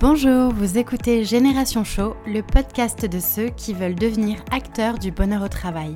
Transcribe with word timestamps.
Bonjour, 0.00 0.52
vous 0.52 0.76
écoutez 0.76 1.24
Génération 1.24 1.82
Show, 1.82 2.16
le 2.26 2.42
podcast 2.42 3.06
de 3.06 3.18
ceux 3.18 3.48
qui 3.48 3.72
veulent 3.72 3.94
devenir 3.94 4.36
acteurs 4.50 4.98
du 4.98 5.10
bonheur 5.10 5.42
au 5.42 5.48
travail. 5.48 5.94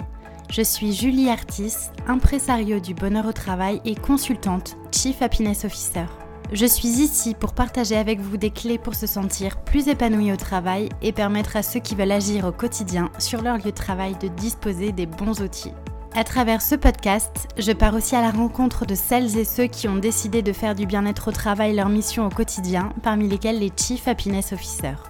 Je 0.51 0.63
suis 0.63 0.95
Julie 0.95 1.29
Artis, 1.29 1.75
impresario 2.07 2.81
du 2.81 2.95
bonheur 2.95 3.27
au 3.27 3.33
travail 3.33 3.83
et 3.85 3.95
consultante 3.95 4.79
Chief 4.91 5.21
Happiness 5.21 5.67
Officer. 5.67 6.07
Je 6.51 6.65
suis 6.65 6.89
ici 6.89 7.35
pour 7.35 7.53
partager 7.53 7.97
avec 7.97 8.21
vous 8.21 8.39
des 8.39 8.51
clés 8.51 8.79
pour 8.79 8.95
se 8.95 9.07
sentir 9.07 9.61
plus 9.65 9.89
épanoui 9.89 10.33
au 10.33 10.37
travail 10.37 10.89
et 11.03 11.13
permettre 11.13 11.57
à 11.57 11.63
ceux 11.63 11.81
qui 11.81 11.95
veulent 11.95 12.11
agir 12.11 12.47
au 12.47 12.53
quotidien 12.53 13.11
sur 13.19 13.43
leur 13.43 13.59
lieu 13.59 13.65
de 13.65 13.71
travail 13.71 14.17
de 14.19 14.29
disposer 14.29 14.93
des 14.93 15.07
bons 15.07 15.43
outils. 15.43 15.75
À 16.17 16.25
travers 16.25 16.61
ce 16.61 16.75
podcast, 16.75 17.47
je 17.57 17.71
pars 17.71 17.95
aussi 17.95 18.17
à 18.17 18.21
la 18.21 18.33
rencontre 18.33 18.85
de 18.85 18.97
celles 18.97 19.39
et 19.39 19.45
ceux 19.45 19.67
qui 19.67 19.87
ont 19.87 19.95
décidé 19.95 20.43
de 20.43 20.53
faire 20.53 20.75
du 20.75 20.85
bien-être 20.85 21.29
au 21.29 21.31
travail 21.31 21.73
leur 21.73 21.89
mission 21.89 22.27
au 22.27 22.31
quotidien, 22.31 22.93
parmi 23.05 23.29
lesquels 23.29 23.61
les 23.61 23.71
Chief 23.77 24.09
Happiness 24.09 24.53
Officers. 24.53 25.05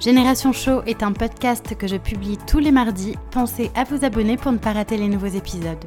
Génération 0.00 0.54
Show 0.54 0.82
est 0.86 1.02
un 1.02 1.12
podcast 1.12 1.76
que 1.76 1.86
je 1.86 1.96
publie 1.96 2.38
tous 2.46 2.60
les 2.60 2.72
mardis. 2.72 3.14
Pensez 3.30 3.70
à 3.74 3.84
vous 3.84 4.06
abonner 4.06 4.38
pour 4.38 4.52
ne 4.52 4.56
pas 4.56 4.72
rater 4.72 4.96
les 4.96 5.08
nouveaux 5.08 5.26
épisodes. 5.26 5.84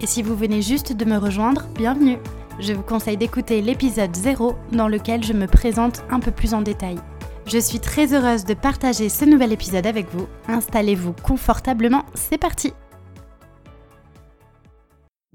Et 0.00 0.06
si 0.06 0.22
vous 0.22 0.36
venez 0.36 0.62
juste 0.62 0.92
de 0.92 1.04
me 1.04 1.16
rejoindre, 1.16 1.66
bienvenue 1.74 2.18
Je 2.60 2.72
vous 2.72 2.82
conseille 2.82 3.16
d'écouter 3.16 3.62
l'épisode 3.62 4.14
0 4.14 4.54
dans 4.70 4.86
lequel 4.86 5.24
je 5.24 5.32
me 5.32 5.48
présente 5.48 6.04
un 6.08 6.20
peu 6.20 6.30
plus 6.30 6.54
en 6.54 6.62
détail. 6.62 6.98
Je 7.46 7.58
suis 7.58 7.80
très 7.80 8.14
heureuse 8.14 8.44
de 8.44 8.54
partager 8.54 9.08
ce 9.08 9.24
nouvel 9.24 9.52
épisode 9.52 9.86
avec 9.86 10.06
vous. 10.14 10.28
Installez-vous 10.46 11.14
confortablement, 11.24 12.04
c'est 12.14 12.38
parti 12.38 12.72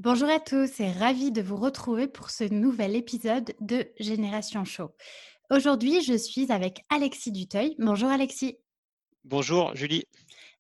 Bonjour 0.02 0.30
à 0.30 0.40
tous 0.40 0.80
et 0.80 0.94
ravie 0.94 1.34
de 1.34 1.42
vous 1.42 1.58
retrouver 1.58 2.08
pour 2.08 2.30
ce 2.30 2.46
nouvel 2.46 2.96
épisode 2.96 3.54
de 3.60 3.86
Génération 4.00 4.64
Show. 4.64 4.92
Aujourd'hui, 5.52 6.02
je 6.02 6.14
suis 6.14 6.54
avec 6.54 6.86
Alexis 6.90 7.34
Duteuil. 7.34 7.76
Bonjour 7.80 8.08
Alexis. 8.08 8.56
Bonjour 9.26 9.76
Julie. 9.76 10.06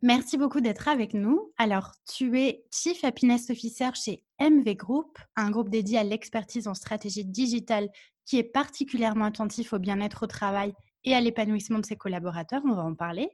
Merci 0.01 0.37
beaucoup 0.37 0.59
d'être 0.59 0.89
avec 0.89 1.13
nous. 1.13 1.53
Alors, 1.57 1.93
tu 2.05 2.37
es 2.37 2.65
Chief 2.69 3.01
Happiness 3.05 3.49
Officer 3.49 3.91
chez 3.93 4.25
MV 4.41 4.75
Group, 4.75 5.17
un 5.37 5.51
groupe 5.51 5.69
dédié 5.69 5.99
à 5.99 6.03
l'expertise 6.03 6.67
en 6.67 6.73
stratégie 6.73 7.23
digitale 7.23 7.87
qui 8.25 8.39
est 8.39 8.43
particulièrement 8.43 9.23
attentif 9.23 9.71
au 9.71 9.79
bien-être 9.79 10.23
au 10.23 10.27
travail 10.27 10.73
et 11.05 11.15
à 11.15 11.21
l'épanouissement 11.21 11.79
de 11.79 11.85
ses 11.85 11.95
collaborateurs. 11.95 12.61
On 12.65 12.73
va 12.73 12.83
en 12.83 12.93
parler. 12.93 13.29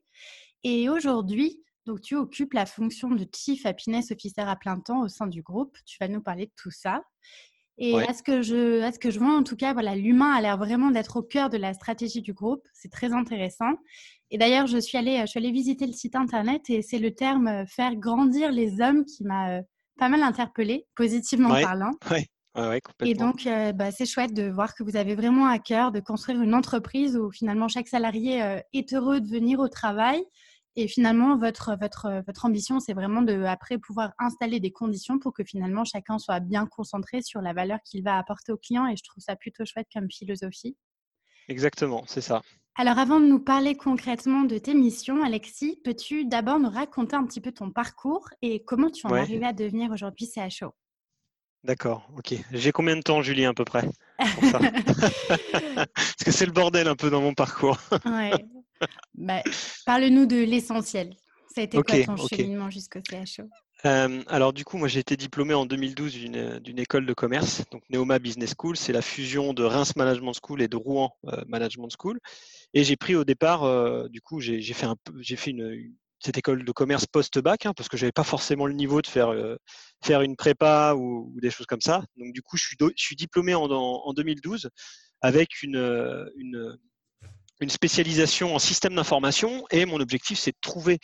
Et 0.64 0.88
aujourd'hui, 0.88 1.64
donc, 1.86 2.02
tu 2.02 2.16
occupes 2.16 2.54
la 2.54 2.66
fonction 2.66 3.12
de 3.12 3.28
Chief 3.34 3.66
Happiness 3.66 4.12
Officer 4.12 4.42
à 4.42 4.56
plein 4.56 4.80
temps 4.80 5.04
au 5.04 5.08
sein 5.08 5.28
du 5.28 5.42
groupe. 5.44 5.78
Tu 5.86 5.98
vas 6.00 6.08
nous 6.08 6.22
parler 6.22 6.48
de 6.48 6.52
tout 6.56 6.72
ça. 6.72 7.04
Et 7.78 7.94
à, 8.00 8.14
ce 8.14 8.24
que 8.24 8.42
je, 8.42 8.82
à 8.82 8.92
ce 8.92 9.00
que 9.00 9.12
je 9.12 9.20
vois, 9.20 9.36
en 9.36 9.44
tout 9.44 9.58
cas, 9.58 9.74
voilà, 9.74 9.96
l'humain 9.96 10.32
a 10.32 10.42
l'air 10.42 10.58
vraiment 10.58 10.92
d'être 10.92 11.18
au 11.18 11.22
cœur 11.22 11.50
de 11.50 11.58
la 11.58 11.74
stratégie 11.74 12.22
du 12.22 12.34
groupe. 12.34 12.66
C'est 12.74 12.92
très 12.92 13.12
intéressant. 13.12 13.74
Et 14.32 14.38
d'ailleurs, 14.38 14.66
je, 14.66 14.78
suis 14.78 14.98
allée, 14.98 15.20
je 15.22 15.26
suis 15.28 15.40
allée 15.40 15.52
visiter 15.52 15.86
le 15.86 15.94
site 15.94 16.16
internet 16.16 16.70
et 16.70 16.82
c'est 16.82 17.00
le 17.00 17.14
terme 17.14 17.48
euh, 17.48 17.66
faire 17.68 17.96
grandir 17.96 18.52
les 18.52 18.82
hommes 18.82 19.06
qui 19.06 19.24
m'a 19.24 19.58
euh, 19.58 19.62
pas 20.00 20.10
mal 20.10 20.24
interpellée, 20.24 20.88
positivement 20.96 21.50
parlant. 21.50 21.92
Oui. 22.12 22.26
Ouais, 22.58 22.80
et 23.04 23.16
donc, 23.16 23.48
euh, 23.48 23.74
bah, 23.74 23.92
c'est 23.92 24.06
chouette 24.06 24.34
de 24.34 24.50
voir 24.50 24.76
que 24.76 24.84
vous 24.84 24.96
avez 24.96 25.14
vraiment 25.14 25.46
à 25.46 25.60
cœur 25.60 25.92
de 25.92 26.00
construire 26.00 26.42
une 26.42 26.56
entreprise 26.56 27.18
où 27.18 27.30
finalement 27.30 27.68
chaque 27.68 27.90
salarié 27.90 28.62
est 28.72 28.94
heureux 28.94 29.20
de 29.20 29.28
venir 29.28 29.60
au 29.60 29.68
travail, 29.68 30.24
et 30.76 30.88
finalement, 30.88 31.38
votre, 31.38 31.78
votre, 31.80 32.24
votre 32.26 32.46
ambition, 32.46 32.80
c'est 32.80 32.94
vraiment 32.94 33.22
de, 33.22 33.44
après, 33.44 33.78
pouvoir 33.78 34.12
installer 34.20 34.60
des 34.60 34.72
conditions 34.72 35.20
pour 35.20 35.34
que 35.34 35.44
finalement 35.44 35.86
chacun 35.86 36.20
soit 36.20 36.42
bien 36.42 36.66
concentré 36.66 37.22
sur 37.22 37.42
la 37.42 37.54
valeur 37.54 37.80
qu'il 37.86 38.04
va 38.04 38.18
apporter 38.18 38.52
au 38.52 38.58
client. 38.58 38.88
Et 38.88 38.98
je 38.98 39.04
trouve 39.04 39.24
ça 39.24 39.36
plutôt 39.36 39.64
chouette 39.66 39.88
comme 39.94 40.10
philosophie. 40.12 40.76
Exactement, 41.48 42.04
c'est 42.08 42.22
ça. 42.22 42.42
Alors, 42.78 43.00
avant 43.00 43.22
de 43.22 43.26
nous 43.26 43.40
parler 43.40 43.76
concrètement 43.76 44.44
de 44.44 44.58
tes 44.58 44.74
missions, 44.74 45.24
Alexis, 45.24 45.80
peux-tu 45.86 46.26
d'abord 46.26 46.60
nous 46.60 46.70
raconter 46.70 47.16
un 47.16 47.26
petit 47.26 47.40
peu 47.40 47.54
ton 47.54 47.72
parcours 47.72 48.28
et 48.42 48.66
comment 48.66 48.90
tu 48.90 49.08
en 49.08 49.16
es 49.16 49.20
arrivé 49.20 49.46
à 49.46 49.54
devenir 49.54 49.92
aujourd'hui 49.92 50.28
CHO 50.28 50.76
D'accord, 51.64 52.08
ok. 52.18 52.36
J'ai 52.52 52.72
combien 52.72 52.98
de 52.98 53.02
temps, 53.02 53.22
Julie, 53.22 53.46
à 53.46 53.54
peu 53.54 53.64
près 53.64 53.88
Parce 54.20 56.24
que 56.24 56.32
c'est 56.32 56.46
le 56.46 56.52
bordel 56.52 56.88
un 56.88 56.96
peu 56.96 57.10
dans 57.10 57.22
mon 57.22 57.34
parcours. 57.34 57.78
ouais. 58.06 58.46
Bah, 59.16 59.42
parle-nous 59.86 60.26
de 60.26 60.38
l'essentiel. 60.38 61.16
Ça 61.54 61.62
a 61.62 61.64
été 61.64 61.82
quoi 61.82 62.04
ton 62.04 62.28
cheminement 62.28 62.70
jusqu'au 62.70 63.00
CHO 63.00 63.44
euh, 63.86 64.24
alors 64.28 64.52
du 64.52 64.64
coup, 64.66 64.78
moi 64.78 64.88
j'ai 64.88 65.00
été 65.00 65.16
diplômé 65.16 65.54
en 65.54 65.66
2012 65.66 66.14
d'une 66.16 66.80
école 66.80 67.06
de 67.06 67.14
commerce, 67.14 67.64
donc 67.72 67.84
Neoma 67.90 68.18
Business 68.20 68.56
School. 68.58 68.78
C'est 68.78 68.94
la 68.94 69.02
fusion 69.02 69.54
de 69.54 69.64
Reims 69.64 69.96
Management 69.96 70.34
School 70.42 70.62
et 70.62 70.68
de 70.68 70.76
Rouen 70.76 71.12
euh, 71.28 71.44
Management 71.48 71.90
School. 72.00 72.20
Et 72.74 72.84
j'ai 72.84 72.96
pris 72.96 73.16
au 73.16 73.24
départ, 73.24 73.64
euh, 73.64 74.08
du 74.10 74.22
coup, 74.22 74.40
j'ai 74.40 74.62
fait, 74.62 74.88
un, 74.88 74.96
fait 75.24 75.52
une, 75.52 75.94
cette 76.20 76.38
école 76.38 76.64
de 76.66 76.72
commerce 76.72 77.06
post-bac, 77.06 77.68
hein, 77.68 77.74
parce 77.76 77.88
que 77.88 77.96
je 77.96 78.04
n'avais 78.04 78.12
pas 78.12 78.24
forcément 78.24 78.66
le 78.66 78.74
niveau 78.74 79.02
de 79.02 79.08
faire, 79.08 79.34
faire 80.04 80.22
une 80.22 80.36
prépa 80.36 80.96
ou, 80.96 81.38
des 81.42 81.52
choses 81.52 81.68
comme 81.68 81.82
ça. 81.82 82.04
Donc 82.18 82.34
du 82.34 82.42
coup, 82.42 82.58
je 82.58 82.64
suis, 82.64 82.78
je 82.80 83.04
suis 83.04 83.16
diplômé 83.16 83.54
en, 83.54 83.66
en, 83.66 84.14
2012 84.14 84.70
avec 85.22 85.62
une, 85.62 86.28
une 86.38 86.78
une 87.62 87.70
spécialisation 87.70 88.56
en 88.56 88.60
système 88.60 88.96
d'information 88.96 89.66
et 89.72 89.86
mon 89.86 90.00
objectif 90.00 90.40
c'est 90.40 90.52
de 90.52 90.58
trouver 90.62 91.00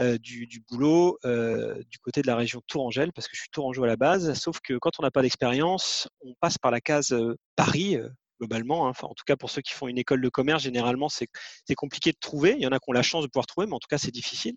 euh, 0.00 0.18
du, 0.18 0.48
boulot 0.70 1.18
euh, 1.24 1.82
du 1.90 1.98
côté 1.98 2.22
de 2.22 2.26
la 2.26 2.36
région 2.36 2.62
Tourangelle 2.66 3.12
parce 3.12 3.26
que 3.28 3.34
je 3.34 3.40
suis 3.40 3.50
tourangeau 3.50 3.84
à 3.84 3.86
la 3.86 3.96
base 3.96 4.32
sauf 4.34 4.60
que 4.60 4.74
quand 4.74 4.92
on 4.98 5.02
n'a 5.02 5.10
pas 5.10 5.22
d'expérience 5.22 6.08
on 6.20 6.34
passe 6.40 6.58
par 6.58 6.70
la 6.70 6.80
case 6.80 7.12
euh, 7.12 7.36
Paris 7.56 7.98
globalement 8.38 8.86
hein. 8.86 8.90
enfin 8.90 9.08
en 9.08 9.14
tout 9.14 9.24
cas 9.26 9.36
pour 9.36 9.50
ceux 9.50 9.62
qui 9.62 9.72
font 9.72 9.88
une 9.88 9.98
école 9.98 10.20
de 10.20 10.28
commerce 10.28 10.62
généralement 10.62 11.08
c'est 11.08 11.28
compliqué 11.74 12.12
de 12.12 12.18
trouver. 12.20 12.54
Il 12.56 12.62
y 12.62 12.66
en 12.66 12.72
a 12.72 12.78
qui 12.78 12.84
ont 12.88 12.92
la 12.92 13.02
chance 13.02 13.24
de 13.24 13.28
pouvoir 13.28 13.46
trouver 13.46 13.66
mais 13.66 13.74
en 13.74 13.78
tout 13.78 13.88
cas 13.88 13.98
c'est 13.98 14.10
difficile. 14.10 14.54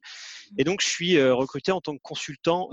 Et 0.58 0.64
donc 0.64 0.82
je 0.82 0.88
suis 0.88 1.22
recruté 1.32 1.72
en 1.72 1.80
tant 1.80 1.96
que 1.96 2.02
consultant 2.02 2.70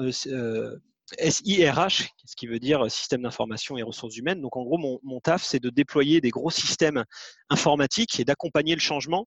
SIRH, 1.18 2.08
ce 2.24 2.36
qui 2.36 2.46
veut 2.46 2.58
dire 2.58 2.90
système 2.90 3.22
d'information 3.22 3.76
et 3.76 3.82
ressources 3.82 4.16
humaines. 4.16 4.40
Donc 4.40 4.56
en 4.56 4.62
gros, 4.62 4.78
mon, 4.78 5.20
taf, 5.20 5.42
c'est 5.42 5.60
de 5.60 5.70
déployer 5.70 6.20
des 6.20 6.30
gros 6.30 6.50
systèmes 6.50 7.04
informatiques 7.48 8.18
et 8.20 8.24
d'accompagner 8.24 8.74
le 8.74 8.80
changement 8.80 9.26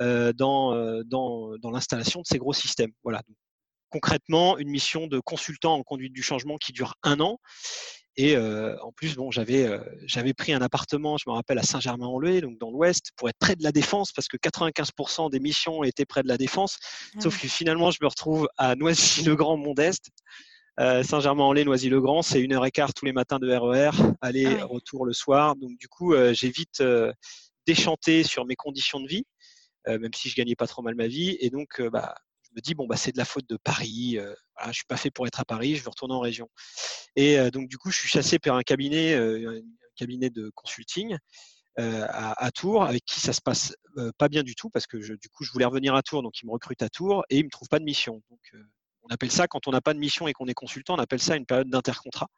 euh, 0.00 0.32
dans, 0.32 0.74
euh, 0.74 1.02
dans, 1.04 1.56
dans 1.58 1.70
l'installation 1.70 2.20
de 2.20 2.26
ces 2.26 2.38
gros 2.38 2.52
systèmes. 2.52 2.92
Voilà. 3.02 3.22
concrètement, 3.90 4.58
une 4.58 4.68
mission 4.68 5.06
de 5.06 5.20
consultant 5.20 5.74
en 5.74 5.82
conduite 5.82 6.12
du 6.12 6.22
changement 6.22 6.56
qui 6.56 6.72
dure 6.72 6.94
un 7.02 7.20
an. 7.20 7.38
Et 8.18 8.34
euh, 8.34 8.76
en 8.82 8.92
plus, 8.92 9.14
bon, 9.14 9.30
j'avais 9.30 9.68
j'avais 10.06 10.32
pris 10.32 10.54
un 10.54 10.62
appartement, 10.62 11.18
je 11.18 11.24
me 11.28 11.34
rappelle, 11.34 11.58
à 11.58 11.62
Saint-Germain-en-Laye, 11.62 12.40
donc 12.40 12.58
dans 12.58 12.70
l'Ouest, 12.70 13.10
pour 13.16 13.28
être 13.28 13.36
près 13.38 13.56
de 13.56 13.62
la 13.62 13.72
défense, 13.72 14.10
parce 14.12 14.26
que 14.26 14.38
95% 14.38 15.30
des 15.30 15.38
missions 15.38 15.84
étaient 15.84 16.06
près 16.06 16.22
de 16.22 16.28
la 16.28 16.38
défense. 16.38 16.78
Ah 17.14 17.20
sauf 17.20 17.38
que 17.38 17.46
finalement, 17.46 17.90
je 17.90 17.98
me 18.00 18.08
retrouve 18.08 18.48
à 18.56 18.74
Noisy-le-Grand-Mont-Est. 18.74 20.08
Euh, 20.78 21.02
Saint-Germain-en-Laye, 21.02 21.64
Noisy-le-Grand, 21.64 22.20
c'est 22.22 22.40
une 22.40 22.52
heure 22.52 22.66
et 22.66 22.70
quart 22.70 22.92
tous 22.92 23.06
les 23.06 23.12
matins 23.12 23.38
de 23.38 23.50
RER, 23.50 23.90
aller, 24.20 24.58
ah 24.60 24.66
retour 24.66 25.06
le 25.06 25.14
soir. 25.14 25.56
Donc 25.56 25.78
du 25.78 25.88
coup, 25.88 26.12
euh, 26.12 26.34
j'ai 26.34 26.50
vite 26.50 26.80
euh, 26.82 27.12
déchanté 27.66 28.22
sur 28.22 28.44
mes 28.44 28.56
conditions 28.56 29.00
de 29.00 29.08
vie, 29.08 29.24
même 29.88 30.12
si 30.14 30.28
je 30.28 30.34
gagnais 30.34 30.56
pas 30.56 30.66
trop 30.66 30.82
mal 30.82 30.94
ma 30.96 31.06
vie. 31.06 31.36
Et 31.40 31.48
donc, 31.48 31.80
bah, 31.80 32.14
je 32.42 32.50
me 32.56 32.60
dis 32.60 32.74
bon 32.74 32.86
bah 32.86 32.96
c'est 32.96 33.12
de 33.12 33.18
la 33.18 33.24
faute 33.24 33.48
de 33.48 33.56
Paris. 33.56 34.18
Voilà, 34.56 34.72
je 34.72 34.76
suis 34.76 34.86
pas 34.86 34.96
fait 34.96 35.10
pour 35.10 35.26
être 35.26 35.40
à 35.40 35.44
Paris, 35.44 35.76
je 35.76 35.82
veux 35.82 35.90
retourner 35.90 36.14
en 36.14 36.20
région. 36.20 36.48
Et 37.14 37.38
donc 37.52 37.68
du 37.68 37.78
coup, 37.78 37.90
je 37.90 37.98
suis 37.98 38.08
chassé 38.08 38.38
par 38.40 38.56
un 38.56 38.62
cabinet, 38.62 39.14
un 39.14 39.60
cabinet 39.96 40.28
de 40.30 40.50
consulting. 40.54 41.16
à, 41.76 42.50
Tours, 42.52 42.84
avec 42.84 43.04
qui 43.04 43.20
ça 43.20 43.32
se 43.32 43.40
passe 43.40 43.76
pas 44.18 44.28
bien 44.28 44.42
du 44.42 44.56
tout, 44.56 44.70
parce 44.70 44.88
que 44.88 44.96
du 44.96 45.28
coup, 45.28 45.44
je 45.44 45.52
voulais 45.52 45.64
revenir 45.64 45.94
à 45.94 46.02
Tours, 46.02 46.22
donc 46.22 46.40
ils 46.42 46.46
me 46.46 46.52
recrutent 46.52 46.82
à 46.82 46.88
Tours 46.88 47.24
et 47.30 47.38
ils 47.38 47.44
me 47.44 47.50
trouvent 47.50 47.68
pas 47.68 47.78
de 47.78 47.84
mission. 47.84 48.22
Donc, 48.30 48.40
on 49.08 49.14
appelle 49.14 49.30
ça, 49.30 49.46
quand 49.46 49.66
on 49.68 49.70
n'a 49.70 49.80
pas 49.80 49.94
de 49.94 49.98
mission 49.98 50.28
et 50.28 50.32
qu'on 50.32 50.46
est 50.46 50.54
consultant, 50.54 50.94
on 50.94 50.98
appelle 50.98 51.20
ça 51.20 51.36
une 51.36 51.46
période 51.46 51.68
d'intercontrat. 51.68 52.28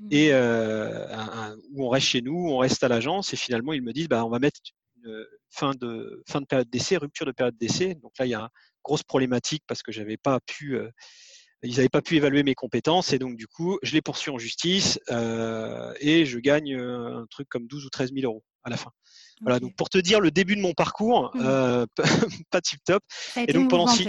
Mmh. 0.00 0.08
Et 0.10 0.32
euh, 0.32 1.54
où 1.72 1.86
on 1.86 1.88
reste 1.88 2.06
chez 2.06 2.22
nous, 2.22 2.48
on 2.48 2.58
reste 2.58 2.82
à 2.82 2.88
l'agence, 2.88 3.32
et 3.32 3.36
finalement 3.36 3.72
ils 3.72 3.82
me 3.82 3.92
disent 3.92 4.08
bah, 4.08 4.24
on 4.24 4.30
va 4.30 4.38
mettre 4.38 4.60
une 5.04 5.26
fin 5.50 5.72
de, 5.72 6.22
fin 6.28 6.40
de 6.40 6.46
période 6.46 6.70
d'essai, 6.70 6.96
rupture 6.96 7.26
de 7.26 7.32
période 7.32 7.56
d'essai. 7.58 7.94
Donc 7.96 8.12
là, 8.18 8.26
il 8.26 8.30
y 8.30 8.34
a 8.34 8.40
une 8.40 8.48
grosse 8.84 9.02
problématique 9.02 9.62
parce 9.66 9.82
que 9.82 9.92
j'avais 9.92 10.16
pas 10.16 10.40
pu. 10.40 10.76
Euh, 10.76 10.88
ils 11.62 11.76
n'avaient 11.76 11.90
pas 11.90 12.00
pu 12.00 12.16
évaluer 12.16 12.42
mes 12.42 12.54
compétences 12.54 13.12
et 13.12 13.18
donc 13.18 13.36
du 13.36 13.46
coup, 13.46 13.78
je 13.82 13.92
les 13.92 14.00
poursuis 14.00 14.30
en 14.30 14.38
justice 14.38 14.98
euh, 15.10 15.92
et 16.00 16.24
je 16.24 16.38
gagne 16.38 16.74
un 16.74 17.26
truc 17.28 17.50
comme 17.50 17.66
12 17.66 17.84
ou 17.84 17.90
13 17.90 18.14
000 18.14 18.24
euros 18.24 18.42
à 18.64 18.70
la 18.70 18.78
fin. 18.78 18.90
Voilà, 19.42 19.60
donc 19.60 19.76
pour 19.76 19.90
te 19.90 19.98
dire 19.98 20.20
le 20.20 20.30
début 20.30 20.56
de 20.56 20.62
mon 20.62 20.72
parcours, 20.72 21.30
mmh. 21.34 21.84
pas 22.50 22.60
tip 22.62 22.82
top. 22.82 23.02
et 23.36 23.52
donc 23.52 23.68
pendant 23.68 23.86
six, 23.88 24.06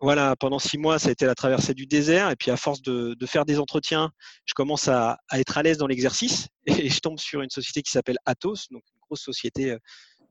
voilà, 0.00 0.34
pendant 0.34 0.58
six 0.58 0.78
mois, 0.78 0.98
ça 0.98 1.10
a 1.10 1.12
été 1.12 1.26
la 1.26 1.34
traversée 1.34 1.74
du 1.74 1.86
désert. 1.86 2.30
Et 2.30 2.36
puis, 2.36 2.50
à 2.50 2.56
force 2.56 2.80
de, 2.80 3.14
faire 3.26 3.44
des 3.44 3.58
entretiens, 3.58 4.10
je 4.46 4.54
commence 4.54 4.88
à, 4.88 5.18
être 5.32 5.58
à 5.58 5.62
l'aise 5.62 5.76
dans 5.76 5.86
l'exercice. 5.86 6.48
Et 6.66 6.88
je 6.88 7.00
tombe 7.00 7.18
sur 7.18 7.42
une 7.42 7.50
société 7.50 7.82
qui 7.82 7.90
s'appelle 7.90 8.16
Atos, 8.24 8.68
donc 8.70 8.82
une 8.94 9.00
grosse 9.06 9.22
société 9.22 9.72
euh, 9.72 9.78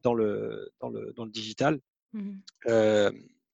dans 0.02 0.14
le, 0.14 0.72
dans 0.82 0.90
le, 0.90 1.14
dans 1.16 1.26
le 1.26 1.32
digital, 1.32 1.80
mmh 2.14 2.32
euh, 2.68 3.12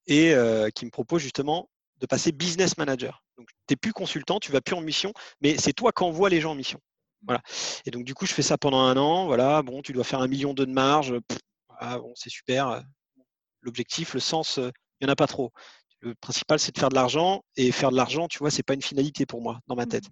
et 0.07 0.35
euh, 0.35 0.69
qui 0.69 0.85
me 0.85 0.91
propose 0.91 1.23
justement 1.23 1.67
de 1.97 2.05
passer 2.05 2.31
business 2.31 2.77
manager. 2.77 3.23
Donc, 3.39 3.47
tu 3.49 3.71
n'es 3.71 3.75
plus 3.75 3.91
consultant, 3.91 4.39
tu 4.39 4.51
vas 4.51 4.61
plus 4.61 4.75
en 4.75 4.81
mission, 4.81 5.11
mais 5.41 5.57
c'est 5.57 5.73
toi 5.73 5.91
qui 5.91 6.03
envoies 6.03 6.29
les 6.29 6.41
gens 6.41 6.51
en 6.51 6.55
mission. 6.55 6.79
Voilà. 7.25 7.41
Et 7.87 7.91
donc, 7.91 8.05
du 8.05 8.13
coup, 8.13 8.27
je 8.27 8.33
fais 8.33 8.43
ça 8.43 8.55
pendant 8.59 8.81
un 8.81 8.95
an. 8.97 9.25
Voilà, 9.25 9.63
bon, 9.63 9.81
tu 9.81 9.93
dois 9.93 10.03
faire 10.03 10.21
un 10.21 10.27
million 10.27 10.53
de 10.53 10.63
marge. 10.65 11.15
Ah, 11.79 11.97
bon, 11.97 12.13
c'est 12.13 12.29
super. 12.29 12.83
L'objectif, 13.61 14.13
le 14.13 14.19
sens, 14.19 14.57
il 14.57 14.71
n'y 15.01 15.09
en 15.09 15.11
a 15.11 15.15
pas 15.15 15.25
trop. 15.25 15.51
Le 16.05 16.15
principal, 16.15 16.59
c'est 16.59 16.73
de 16.73 16.79
faire 16.79 16.89
de 16.89 16.95
l'argent. 16.95 17.43
Et 17.57 17.71
faire 17.71 17.91
de 17.91 17.97
l'argent, 17.97 18.27
tu 18.27 18.39
vois, 18.39 18.51
c'est 18.51 18.63
pas 18.63 18.75
une 18.75 18.81
finalité 18.81 19.25
pour 19.25 19.41
moi 19.41 19.59
dans 19.67 19.75
ma 19.75 19.85
tête. 19.85 20.05
Mmh. 20.05 20.11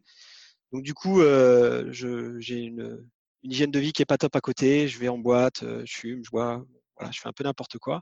Donc 0.73 0.83
du 0.83 0.93
coup, 0.93 1.21
j'ai 1.21 2.57
une, 2.57 3.05
hygiène 3.43 3.71
de 3.71 3.79
vie 3.79 3.93
qui 3.93 4.01
est 4.01 4.05
pas 4.05 4.17
top 4.17 4.35
à 4.35 4.41
côté. 4.41 4.87
Je 4.87 4.97
vais 4.99 5.09
en 5.09 5.17
boîte, 5.17 5.63
je 5.63 5.93
fume, 5.93 6.23
je 6.23 6.31
bois, 6.31 6.63
voilà, 6.97 7.11
je 7.11 7.19
fais 7.19 7.27
un 7.27 7.33
peu 7.33 7.43
n'importe 7.43 7.77
quoi. 7.77 8.01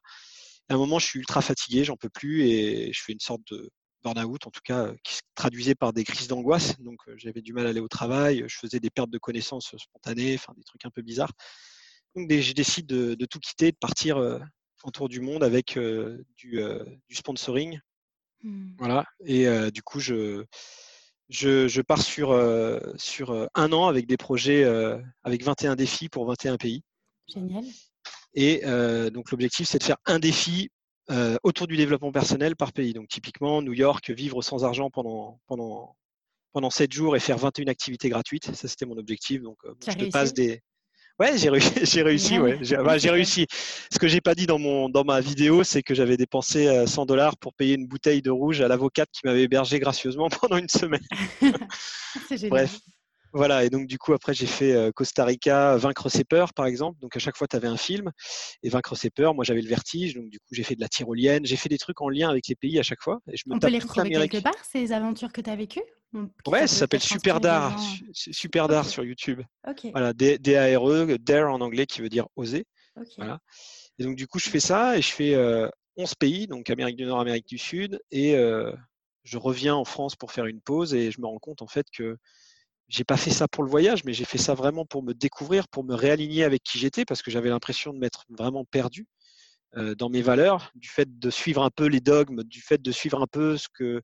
à 0.70 0.76
un 0.76 0.78
moment, 0.78 1.00
je 1.00 1.06
suis 1.06 1.20
ultra 1.20 1.42
fatigué, 1.42 1.84
j'en 1.84 1.98
peux 1.98 2.10
plus 2.10 2.44
et 2.48 2.94
je 2.94 3.04
fais 3.04 3.14
une 3.14 3.20
sorte 3.20 3.42
de 3.52 3.70
burn-out, 4.04 4.48
en 4.48 4.52
tout 4.52 4.62
cas, 4.64 4.92
qui 5.04 5.16
se 5.16 5.22
traduisait 5.36 5.76
par 5.76 5.94
des 5.94 6.04
crises 6.04 6.28
d'angoisse. 6.28 6.80
Donc 6.80 7.00
j'avais 7.18 7.42
du 7.42 7.54
mal 7.54 7.68
à 7.68 7.70
aller 7.70 7.80
au 7.80 7.88
travail, 7.88 8.44
je 8.48 8.58
faisais 8.58 8.80
des 8.80 8.90
pertes 8.90 9.10
de 9.10 9.18
connaissances 9.18 9.76
spontanées, 9.78 10.36
enfin 10.36 10.54
des 10.56 10.64
trucs 10.64 10.86
un 10.86 10.92
peu 10.92 11.02
bizarres. 11.02 11.34
Donc 12.16 12.32
je 12.32 12.54
décide 12.54 12.88
de, 12.88 13.26
tout 13.26 13.40
quitter, 13.40 13.72
de 13.72 13.78
partir 13.78 14.18
en 14.84 14.92
tour 14.92 15.10
du 15.10 15.22
monde 15.22 15.44
avec 15.44 15.78
du, 16.38 16.60
sponsoring. 17.12 17.80
Mmh. 18.44 18.72
Voilà. 18.78 19.06
Et 19.26 19.48
du 19.72 19.82
coup, 19.82 20.00
je, 20.00 20.46
je, 21.30 21.82
pars 21.82 22.02
sur, 22.02 22.38
sur 22.98 23.50
un 23.56 23.72
an 23.72 23.88
avec 23.88 24.08
des 24.08 24.18
projets, 24.18 24.64
avec 25.24 25.44
21 25.44 25.76
défis 25.76 26.10
pour 26.10 26.26
21 26.26 26.58
pays. 26.58 26.84
Génial. 27.28 27.64
Et 28.34 28.62
donc 29.12 29.32
l'objectif, 29.32 29.68
c'est 29.68 29.80
de 29.80 29.84
faire 29.84 29.98
un 30.06 30.20
défi 30.20 30.70
autour 31.44 31.68
du 31.68 31.78
développement 31.78 32.12
personnel 32.12 32.56
par 32.56 32.74
pays. 32.74 32.94
Donc 32.94 33.08
typiquement, 33.08 33.62
New 33.62 33.74
York, 33.74 34.10
vivre 34.12 34.42
sans 34.42 34.64
argent 34.64 34.90
pendant, 34.90 35.40
pendant, 35.48 35.96
pendant 36.54 36.70
7 36.70 36.92
jours 36.92 37.16
et 37.16 37.20
faire 37.20 37.38
21 37.38 37.68
activités 37.68 38.10
gratuites. 38.10 38.54
Ça, 38.56 38.68
c'était 38.68 38.86
mon 38.86 38.98
objectif. 38.98 39.42
Donc, 39.42 39.58
je 39.88 39.94
te 39.94 40.06
passe 40.06 40.34
des, 40.34 40.62
Ouais, 41.22 41.38
j'ai 41.38 41.52
réussi. 41.52 41.72
J'ai 41.86 42.02
réussi, 42.02 42.40
ouais. 42.40 42.58
Bah, 42.84 42.98
j'ai 42.98 43.12
réussi. 43.12 43.46
Ce 43.92 44.00
que 44.00 44.08
j'ai 44.08 44.22
pas 44.22 44.34
dit 44.34 44.48
dans 44.48 44.58
mon 44.58 44.90
dans 44.90 45.04
ma 45.04 45.22
vidéo, 45.22 45.64
c'est 45.64 45.84
que 45.84 45.94
j'avais 45.94 46.18
dépensé 46.18 46.88
100 46.88 47.06
dollars 47.06 47.38
pour 47.38 47.54
payer 47.54 47.76
une 47.76 47.86
bouteille 47.86 48.24
de 48.24 48.32
rouge 48.32 48.60
à 48.62 48.68
l'avocate 48.68 49.10
qui 49.12 49.22
m'avait 49.26 49.44
hébergé 49.44 49.80
gracieusement 49.80 50.30
pendant 50.42 50.58
une 50.58 50.70
semaine. 50.70 51.06
Bref. 52.50 52.80
Voilà, 53.34 53.64
et 53.64 53.70
donc 53.70 53.86
du 53.88 54.00
coup, 54.00 54.14
après, 54.14 54.34
j'ai 54.34 54.48
fait 54.48 54.92
Costa 54.96 55.24
Rica, 55.24 55.78
Vaincre 55.78 56.10
ses 56.10 56.24
peurs, 56.24 56.54
par 56.54 56.66
exemple. 56.66 57.00
Donc 57.00 57.16
à 57.16 57.20
chaque 57.20 57.38
fois, 57.38 57.48
tu 57.48 57.56
avais 57.56 57.68
un 57.68 57.78
film, 57.78 58.12
et 58.64 58.70
Vaincre 58.70 58.96
ses 58.96 59.12
peurs, 59.12 59.36
moi 59.36 59.46
j'avais 59.46 59.62
le 59.62 59.70
vertige, 59.70 60.16
donc 60.16 60.28
du 60.30 60.40
coup, 60.40 60.48
j'ai 60.52 60.64
fait 60.64 60.76
de 60.76 60.82
la 60.82 60.90
tyrolienne, 60.90 61.46
j'ai 61.46 61.56
fait 61.56 61.70
des 61.70 61.78
trucs 61.78 62.02
en 62.02 62.10
lien 62.10 62.30
avec 62.30 62.48
les 62.48 62.56
pays 62.56 62.80
à 62.80 62.84
chaque 62.84 63.02
fois. 63.02 63.20
Et 63.32 63.38
je 63.38 63.44
me 63.46 63.56
On 63.56 63.60
peut 63.60 63.70
les 63.70 63.80
retrouver 63.80 64.10
quelque 64.10 64.42
part, 64.42 64.66
ces 64.70 64.92
aventures 64.92 65.32
que 65.32 65.40
tu 65.40 65.50
as 65.52 65.56
vécues? 65.56 65.84
Ouais, 66.48 66.68
ça 66.68 66.76
s'appelle 66.76 67.02
Super 67.02 67.40
Dar, 67.40 67.80
Super 68.14 68.68
Dar 68.68 68.86
sur 68.86 69.04
YouTube. 69.04 69.42
Voilà, 69.92 70.14
D-A-R-E, 70.14 71.18
Dare 71.18 71.54
en 71.54 71.62
anglais 71.62 71.86
qui 71.86 72.02
veut 72.02 72.10
dire 72.10 72.28
oser. 72.36 72.66
Voilà. 73.18 73.40
Et 73.98 74.04
donc 74.04 74.16
du 74.16 74.28
coup, 74.28 74.40
je 74.40 74.50
fais 74.50 74.60
ça 74.60 74.98
et 74.98 75.02
je 75.02 75.12
fais 75.12 75.36
11 75.98 76.16
pays, 76.16 76.48
donc 76.48 76.70
Amérique 76.70 76.98
du 76.98 77.06
Nord, 77.06 77.20
Amérique 77.20 77.48
du 77.48 77.58
Sud, 77.58 78.00
et 78.12 78.34
je 79.24 79.38
reviens 79.38 79.76
en 79.76 79.86
France 79.86 80.16
pour 80.16 80.32
faire 80.32 80.46
une 80.46 80.62
pause 80.62 80.94
et 80.94 81.12
je 81.12 81.22
me 81.22 81.28
rends 81.28 81.40
compte 81.40 81.62
en 81.62 81.68
fait 81.68 81.86
que 81.94 82.18
j'ai 82.92 83.06
pas 83.06 83.18
fait 83.18 83.32
ça 83.32 83.48
pour 83.48 83.64
le 83.64 83.70
voyage, 83.70 84.04
mais 84.04 84.14
j'ai 84.14 84.26
fait 84.26 84.38
ça 84.38 84.54
vraiment 84.54 84.86
pour 84.86 85.02
me 85.02 85.14
découvrir, 85.14 85.70
pour 85.70 85.86
me 85.86 85.96
réaligner 85.96 86.44
avec 86.44 86.62
qui 86.62 86.78
j'étais, 86.78 87.06
parce 87.06 87.22
que 87.22 87.32
j'avais 87.32 87.50
l'impression 87.50 87.94
de 87.94 88.00
m'être 88.00 88.26
vraiment 88.30 88.66
perdu 88.66 89.08
euh, 89.78 89.96
dans 89.96 90.10
mes 90.10 90.22
valeurs, 90.22 90.72
du 90.76 90.90
fait 90.90 91.18
de 91.18 91.30
suivre 91.30 91.64
un 91.64 91.70
peu 91.70 91.86
les 91.86 92.02
dogmes, 92.02 92.44
du 92.44 92.62
fait 92.62 92.82
de 92.82 92.92
suivre 92.92 93.22
un 93.22 93.28
peu 93.28 93.56
ce 93.56 93.70
que, 93.74 94.02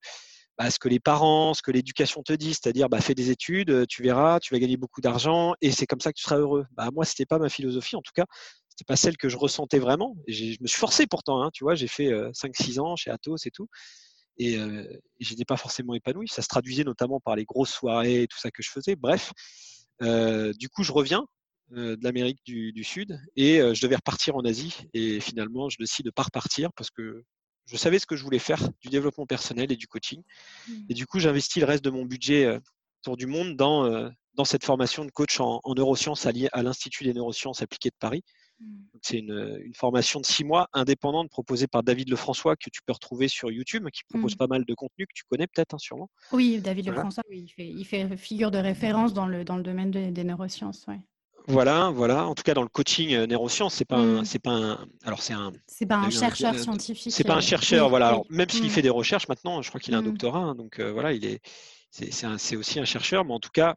bah, 0.58 0.72
ce 0.72 0.80
que 0.80 0.90
les 0.90 1.00
parents, 1.00 1.54
ce 1.54 1.62
que 1.62 1.72
l'éducation 1.72 2.24
te 2.24 2.34
dit, 2.34 2.54
c'est-à-dire 2.54 2.90
bah, 2.90 3.02
fais 3.02 3.16
des 3.16 3.30
études, 3.30 3.88
tu 3.88 4.04
verras, 4.04 4.40
tu 4.40 4.54
vas 4.54 4.60
gagner 4.60 4.78
beaucoup 4.78 5.02
d'argent 5.02 5.54
et 5.62 5.72
c'est 5.72 5.86
comme 5.86 6.02
ça 6.02 6.12
que 6.12 6.18
tu 6.18 6.24
seras 6.24 6.38
heureux. 6.38 6.66
Bah, 6.72 6.90
moi, 6.94 7.06
c'était 7.06 7.26
pas 7.26 7.40
ma 7.40 7.50
philosophie, 7.50 7.96
en 7.96 8.02
tout 8.02 8.14
cas, 8.16 8.26
c'était 8.70 8.86
pas 8.86 8.96
celle 8.96 9.18
que 9.18 9.30
je 9.30 9.38
ressentais 9.38 9.80
vraiment. 9.80 10.16
Je 10.28 10.56
me 10.62 10.68
suis 10.68 10.80
forcé 10.80 11.08
pourtant, 11.08 11.42
hein, 11.42 11.50
tu 11.54 11.64
vois, 11.64 11.76
j'ai 11.76 11.88
fait 11.88 12.10
5-6 12.32 12.78
euh, 12.78 12.82
ans 12.82 12.96
chez 12.96 13.12
Atos 13.12 13.46
et 13.46 13.52
tout 13.52 13.68
et, 14.38 14.58
euh, 14.58 14.84
je 15.20 15.32
n'étais 15.32 15.46
pas 15.46 15.58
forcément 15.58 15.94
épanoui. 15.94 16.28
Ça 16.28 16.42
se 16.42 16.48
traduisait 16.48 16.84
notamment 16.84 17.20
par 17.20 17.36
les 17.36 17.46
grosses 17.46 17.72
soirées 17.72 18.24
et 18.24 18.28
tout 18.28 18.38
ça 18.38 18.52
que 18.52 18.62
je 18.62 18.70
faisais. 18.70 18.96
Bref, 18.96 19.32
euh, 20.02 20.54
du 20.54 20.70
coup, 20.70 20.84
je 20.84 20.92
reviens 20.92 21.26
euh, 21.74 21.98
de 21.98 22.04
l'Amérique 22.04 22.40
du, 22.46 22.84
Sud 22.84 23.20
et 23.36 23.58
je 23.58 23.82
devais 23.82 23.96
repartir 23.96 24.36
en 24.36 24.42
Asie. 24.42 24.76
Et 24.94 25.20
finalement, 25.20 25.70
je 25.70 25.78
décide 25.80 26.06
de 26.06 26.12
pas 26.12 26.24
repartir 26.24 26.72
parce 26.74 26.90
que 26.90 27.24
je 27.68 27.78
savais 27.78 28.00
ce 28.00 28.06
que 28.06 28.16
je 28.16 28.24
voulais 28.24 28.40
faire, 28.40 28.70
du 28.82 28.90
développement 28.90 29.26
personnel 29.26 29.72
et 29.72 29.76
du 29.76 29.88
coaching. 29.88 30.22
Mmh. 30.68 30.74
Et 30.90 30.94
du 30.94 31.06
coup, 31.06 31.20
j'investis 31.20 31.62
le 31.62 31.68
reste 31.68 31.84
de 31.84 31.90
mon 31.90 32.06
budget 32.06 32.60
autour 33.02 33.18
du 33.18 33.28
monde 33.28 33.56
dans, 33.56 34.10
dans 34.36 34.46
cette 34.46 34.64
formation 34.64 35.04
de 35.04 35.12
coach 35.12 35.40
en, 35.40 35.60
en 35.64 35.74
neurosciences 35.74 36.26
à 36.26 36.64
l'Institut 36.64 37.04
des 37.04 37.14
neurosciences 37.14 37.62
appliquées 37.62 37.90
de 37.90 37.96
Paris. 38.00 38.24
Mmh. 38.60 38.66
C'est 39.02 39.18
une, 39.20 39.74
formation 39.76 40.20
de 40.20 40.26
six 40.26 40.44
mois 40.44 40.68
indépendante 40.74 41.30
proposée 41.30 41.68
par 41.68 41.84
David 41.84 42.10
Lefrançois 42.10 42.56
que 42.56 42.70
tu 42.70 42.82
peux 42.86 42.94
retrouver 42.94 43.28
sur 43.28 43.52
YouTube, 43.52 43.88
qui 43.92 44.04
propose 44.10 44.34
mmh. 44.34 44.38
pas 44.38 44.48
mal 44.48 44.66
de 44.66 44.74
contenu 44.74 45.06
que 45.06 45.14
tu 45.14 45.24
connais 45.30 45.48
peut-être 45.48 45.76
hein, 45.76 45.80
sûrement. 45.80 46.10
Oui, 46.32 46.60
David 46.62 46.88
Lefrançois, 46.88 47.24
il, 47.30 47.86
fait, 47.86 48.18
figure 48.18 48.52
de 48.52 48.58
référence 48.58 49.14
dans 49.14 49.28
le, 49.28 49.44
dans 49.44 49.58
le 49.58 49.64
domaine 49.64 49.92
des 49.92 50.24
neurosciences. 50.24 50.86
Voilà, 51.48 51.92
voilà. 51.92 52.26
En 52.26 52.36
tout 52.36 52.44
cas, 52.44 52.54
dans 52.54 52.62
le 52.62 52.68
coaching 52.68 53.14
euh, 53.14 53.26
neurosciences, 53.26 53.76
c'est 53.76 53.86
pas, 53.86 54.00
mmh. 54.00 54.26
c'est 54.26 54.40
pas 54.40 54.52
un, 54.52 54.88
alors 55.06 55.22
c'est 55.22 55.34
un, 55.34 55.54
c'est 55.66 55.86
pas 55.86 55.96
un 55.96 56.10
chercheur 56.10 56.60
scientifique. 56.60 57.14
C'est 57.14 57.24
pas 57.24 57.36
un 57.36 57.38
euh, 57.38 57.42
chercheur, 57.42 57.88
voilà. 57.88 58.10
Alors, 58.10 58.26
même 58.30 58.50
s'il 58.50 58.70
fait 58.70 58.82
des 58.82 58.90
recherches 58.90 59.30
maintenant, 59.30 59.62
je 59.62 59.70
crois 59.70 59.80
qu'il 59.80 59.96
a 59.96 60.00
un 60.00 60.04
doctorat, 60.04 60.40
hein, 60.40 60.56
donc 60.56 60.80
euh, 60.80 60.92
voilà, 60.92 61.14
il 61.14 61.26
est, 61.26 61.40
c'est 61.92 62.56
aussi 62.58 62.80
un 62.80 62.86
chercheur, 62.86 63.24
mais 63.24 63.34
en 63.34 63.40
tout 63.40 63.50
cas, 63.52 63.76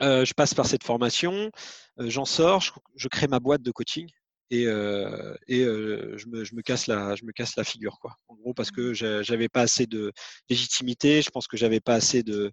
je 0.00 0.32
passe 0.34 0.52
par 0.52 0.66
cette 0.66 0.84
formation, 0.84 1.50
j'en 1.98 2.26
sors, 2.26 2.60
je, 2.94 3.08
crée 3.08 3.26
ma 3.26 3.40
boîte 3.40 3.62
de 3.62 3.70
coaching 3.70 4.08
et, 4.50 4.64
et 4.64 5.64
je, 5.64 6.26
me, 6.28 6.44
je, 6.44 6.54
me, 6.54 6.60
casse 6.60 6.88
la, 6.88 7.16
je 7.16 7.24
me 7.24 7.32
casse 7.32 7.56
la 7.56 7.64
figure. 7.64 7.98
Quoi. 8.00 8.14
En 8.28 8.34
gros, 8.34 8.52
parce 8.52 8.70
que 8.70 8.92
j'avais 8.92 9.48
pas 9.48 9.62
assez 9.62 9.86
de 9.86 10.12
légitimité, 10.50 11.22
je 11.22 11.30
pense 11.30 11.46
que 11.46 11.56
j'avais 11.56 11.80
pas 11.80 11.94
assez 11.94 12.22
de, 12.22 12.52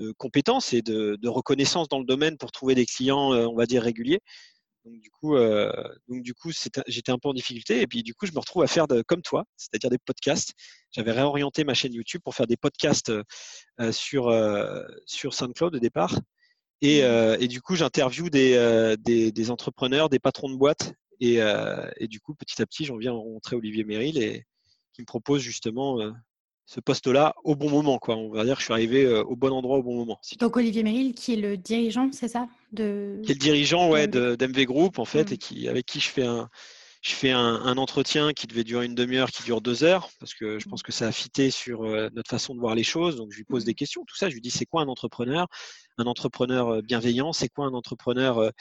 de 0.00 0.12
compétences 0.12 0.72
et 0.72 0.82
de, 0.82 1.16
de, 1.20 1.28
reconnaissance 1.28 1.88
dans 1.88 2.00
le 2.00 2.06
domaine 2.06 2.36
pour 2.36 2.50
trouver 2.50 2.74
des 2.74 2.86
clients, 2.86 3.32
on 3.32 3.54
va 3.54 3.66
dire, 3.66 3.82
réguliers. 3.82 4.20
Donc 4.84 4.98
du 4.98 5.10
coup, 5.10 5.36
euh, 5.36 5.70
donc 6.08 6.22
du 6.22 6.32
coup, 6.32 6.50
j'étais 6.86 7.12
un 7.12 7.18
peu 7.18 7.28
en 7.28 7.34
difficulté 7.34 7.82
et 7.82 7.86
puis 7.86 8.02
du 8.02 8.14
coup, 8.14 8.26
je 8.26 8.32
me 8.32 8.38
retrouve 8.38 8.62
à 8.62 8.66
faire 8.66 8.88
de, 8.88 9.02
comme 9.02 9.22
toi, 9.22 9.44
c'est-à-dire 9.56 9.90
des 9.90 9.98
podcasts. 9.98 10.54
J'avais 10.90 11.12
réorienté 11.12 11.64
ma 11.64 11.74
chaîne 11.74 11.92
YouTube 11.92 12.22
pour 12.24 12.34
faire 12.34 12.46
des 12.46 12.56
podcasts 12.56 13.10
euh, 13.10 13.92
sur 13.92 14.28
euh, 14.28 14.82
sur 15.04 15.34
SoundCloud 15.34 15.74
au 15.74 15.78
départ 15.78 16.18
et, 16.80 17.02
mmh. 17.02 17.36
et 17.40 17.48
du 17.48 17.60
coup, 17.60 17.76
j'interviewe 17.76 18.30
des, 18.30 18.96
des, 19.00 19.32
des, 19.32 19.50
entrepreneurs, 19.50 20.08
des 20.08 20.18
patrons 20.18 20.48
de 20.48 20.56
boîtes 20.56 20.94
et, 21.20 21.40
et 21.98 22.08
du 22.08 22.20
coup, 22.20 22.34
petit 22.34 22.62
à 22.62 22.66
petit, 22.66 22.86
j'en 22.86 22.96
viens 22.96 23.12
rencontrer 23.12 23.54
Olivier 23.54 23.84
Merrill 23.84 24.16
et 24.16 24.46
qui 24.94 25.02
me 25.02 25.06
propose 25.06 25.42
justement 25.42 25.98
ce 26.70 26.78
poste-là 26.78 27.34
au 27.42 27.56
bon 27.56 27.68
moment. 27.68 27.98
Quoi. 27.98 28.14
On 28.16 28.30
va 28.30 28.44
dire 28.44 28.54
que 28.54 28.60
je 28.60 28.66
suis 28.66 28.72
arrivé 28.72 29.04
euh, 29.04 29.24
au 29.24 29.34
bon 29.34 29.50
endroit 29.50 29.78
au 29.78 29.82
bon 29.82 29.96
moment. 29.96 30.20
Donc 30.38 30.56
Olivier 30.56 30.84
Merrill, 30.84 31.14
qui 31.14 31.32
est 31.32 31.36
le 31.36 31.56
dirigeant, 31.56 32.10
c'est 32.12 32.28
ça? 32.28 32.46
De... 32.72 33.20
Qui 33.24 33.32
est 33.32 33.34
le 33.34 33.40
dirigeant 33.40 33.90
ouais, 33.90 34.06
d'MV 34.06 34.66
Group, 34.66 35.00
en 35.00 35.04
fait, 35.04 35.30
mmh. 35.30 35.34
et 35.34 35.36
qui, 35.36 35.68
avec 35.68 35.84
qui 35.84 35.98
je 35.98 36.08
fais 36.08 36.22
un, 36.22 36.48
je 37.02 37.10
fais 37.10 37.32
un, 37.32 37.76
entretien 37.76 38.32
qui 38.32 38.46
devait 38.46 38.62
durer 38.62 38.86
une 38.86 38.94
demi-heure, 38.94 39.32
qui 39.32 39.42
dure 39.42 39.60
deux 39.60 39.82
heures, 39.82 40.10
parce 40.20 40.32
que 40.32 40.60
je 40.60 40.68
pense 40.68 40.84
que 40.84 40.92
ça 40.92 41.08
a 41.08 41.12
fité 41.12 41.50
sur 41.50 41.82
euh, 41.82 42.08
notre 42.14 42.30
façon 42.30 42.54
de 42.54 42.60
voir 42.60 42.76
les 42.76 42.84
choses. 42.84 43.16
Donc 43.16 43.32
je 43.32 43.38
lui 43.38 43.44
pose 43.44 43.64
mmh. 43.64 43.66
des 43.66 43.74
questions, 43.74 44.04
tout 44.06 44.16
ça. 44.16 44.28
Je 44.28 44.34
lui 44.34 44.40
dis 44.40 44.52
c'est 44.52 44.66
quoi 44.66 44.82
un 44.82 44.88
entrepreneur? 44.88 45.48
Un 45.98 46.06
entrepreneur 46.06 46.68
euh, 46.68 46.82
bienveillant, 46.82 47.32
c'est 47.32 47.48
quoi 47.48 47.66
un 47.66 47.74
entrepreneur 47.74 48.52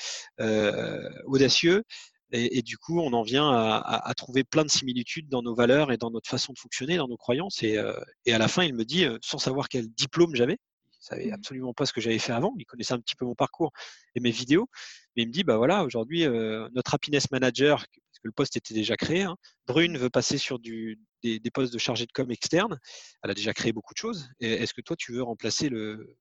audacieux? 1.27 1.83
Et, 2.31 2.61
du 2.61 2.77
coup, 2.77 2.99
on 2.99 3.11
en 3.13 3.23
vient 3.23 3.49
à, 3.51 4.13
trouver 4.15 4.43
plein 4.43 4.63
de 4.63 4.69
similitudes 4.69 5.29
dans 5.29 5.41
nos 5.41 5.55
valeurs 5.55 5.91
et 5.91 5.97
dans 5.97 6.11
notre 6.11 6.29
façon 6.29 6.53
de 6.53 6.59
fonctionner, 6.59 6.97
dans 6.97 7.07
nos 7.07 7.17
croyances. 7.17 7.63
Et, 7.63 7.77
euh, 7.77 7.93
à 8.27 8.37
la 8.37 8.47
fin, 8.47 8.63
il 8.63 8.75
me 8.75 8.85
dit, 8.85 9.05
euh, 9.05 9.17
sans 9.21 9.39
savoir 9.39 9.67
quel 9.67 9.87
diplôme 9.89 10.35
j'avais, 10.35 10.57
il 10.93 11.05
savait 11.05 11.27
mmh. 11.27 11.33
absolument 11.33 11.73
pas 11.73 11.87
ce 11.87 11.93
que 11.93 12.01
j'avais 12.01 12.19
fait 12.19 12.33
avant. 12.33 12.53
Il 12.59 12.65
connaissait 12.65 12.93
un 12.93 12.99
petit 12.99 13.15
peu 13.15 13.25
mon 13.25 13.33
parcours 13.33 13.71
et 14.13 14.19
mes 14.19 14.29
vidéos, 14.29 14.69
mais 15.15 15.23
il 15.23 15.27
me 15.27 15.33
dit, 15.33 15.43
bah 15.43 15.57
voilà, 15.57 15.83
aujourd'hui, 15.83 16.25
euh, 16.25 16.69
notre 16.73 16.93
happiness 16.93 17.31
manager, 17.31 17.77
parce 17.77 18.19
que 18.21 18.27
le 18.27 18.31
poste 18.31 18.57
était 18.57 18.75
déjà 18.75 18.95
créé, 18.95 19.23
hein, 19.23 19.35
Brune 19.65 19.97
veut 19.97 20.11
passer 20.11 20.37
sur 20.37 20.59
du, 20.59 20.99
des, 21.23 21.41
postes 21.51 21.73
de 21.73 21.79
chargé 21.79 22.05
de 22.05 22.11
com 22.11 22.29
externe. 22.29 22.79
Elle 23.23 23.31
a 23.31 23.33
déjà 23.33 23.53
créé 23.53 23.73
beaucoup 23.73 23.93
de 23.95 23.99
choses. 23.99 24.29
Est-ce 24.39 24.75
que 24.75 24.81
toi, 24.81 24.95
tu 24.95 25.13
veux 25.13 25.23
remplacer 25.23 25.69
le, 25.69 26.15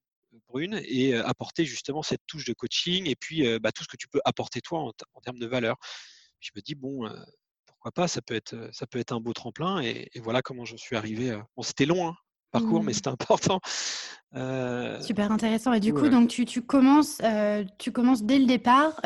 Brune 0.49 0.81
et 0.85 1.15
apporter 1.15 1.65
justement 1.65 2.03
cette 2.03 2.23
touche 2.27 2.45
de 2.45 2.53
coaching 2.53 3.09
et 3.09 3.17
puis 3.17 3.59
bah, 3.61 3.73
tout 3.73 3.83
ce 3.83 3.89
que 3.89 3.97
tu 3.97 4.09
peux 4.09 4.21
apporter 4.25 4.61
toi 4.61 4.81
en, 4.81 5.21
termes 5.21 5.39
de 5.39 5.47
valeur. 5.47 5.77
Je 6.41 6.51
me 6.55 6.61
dis, 6.61 6.75
bon, 6.75 7.09
pourquoi 7.67 7.93
pas, 7.93 8.09
ça 8.09 8.23
peut, 8.23 8.35
être, 8.35 8.69
ça 8.73 8.87
peut 8.87 8.99
être 8.99 9.13
un 9.13 9.21
beau 9.21 9.33
tremplin 9.33 9.81
et, 9.81 10.09
voilà 10.17 10.43
comment 10.43 10.65
je 10.65 10.77
suis 10.77 10.97
arrivé. 10.97 11.39
Bon, 11.57 11.63
c'était 11.63 11.87
long, 11.87 12.09
hein, 12.09 12.15
parcours, 12.51 12.83
mais 12.83 12.93
mmh. 12.93 12.95
c'était 12.95 13.09
important. 13.09 13.61
Super 14.35 15.33
intéressant. 15.33 15.73
Et 15.73 15.81
du 15.81 15.95
coup, 15.95 16.09
donc 16.09 16.29
tu, 16.29 16.45
tu 16.45 16.63
commences, 16.63 17.21
tu 17.79 17.93
commences 17.93 18.23
dès 18.23 18.39
le 18.39 18.47
départ 18.47 19.01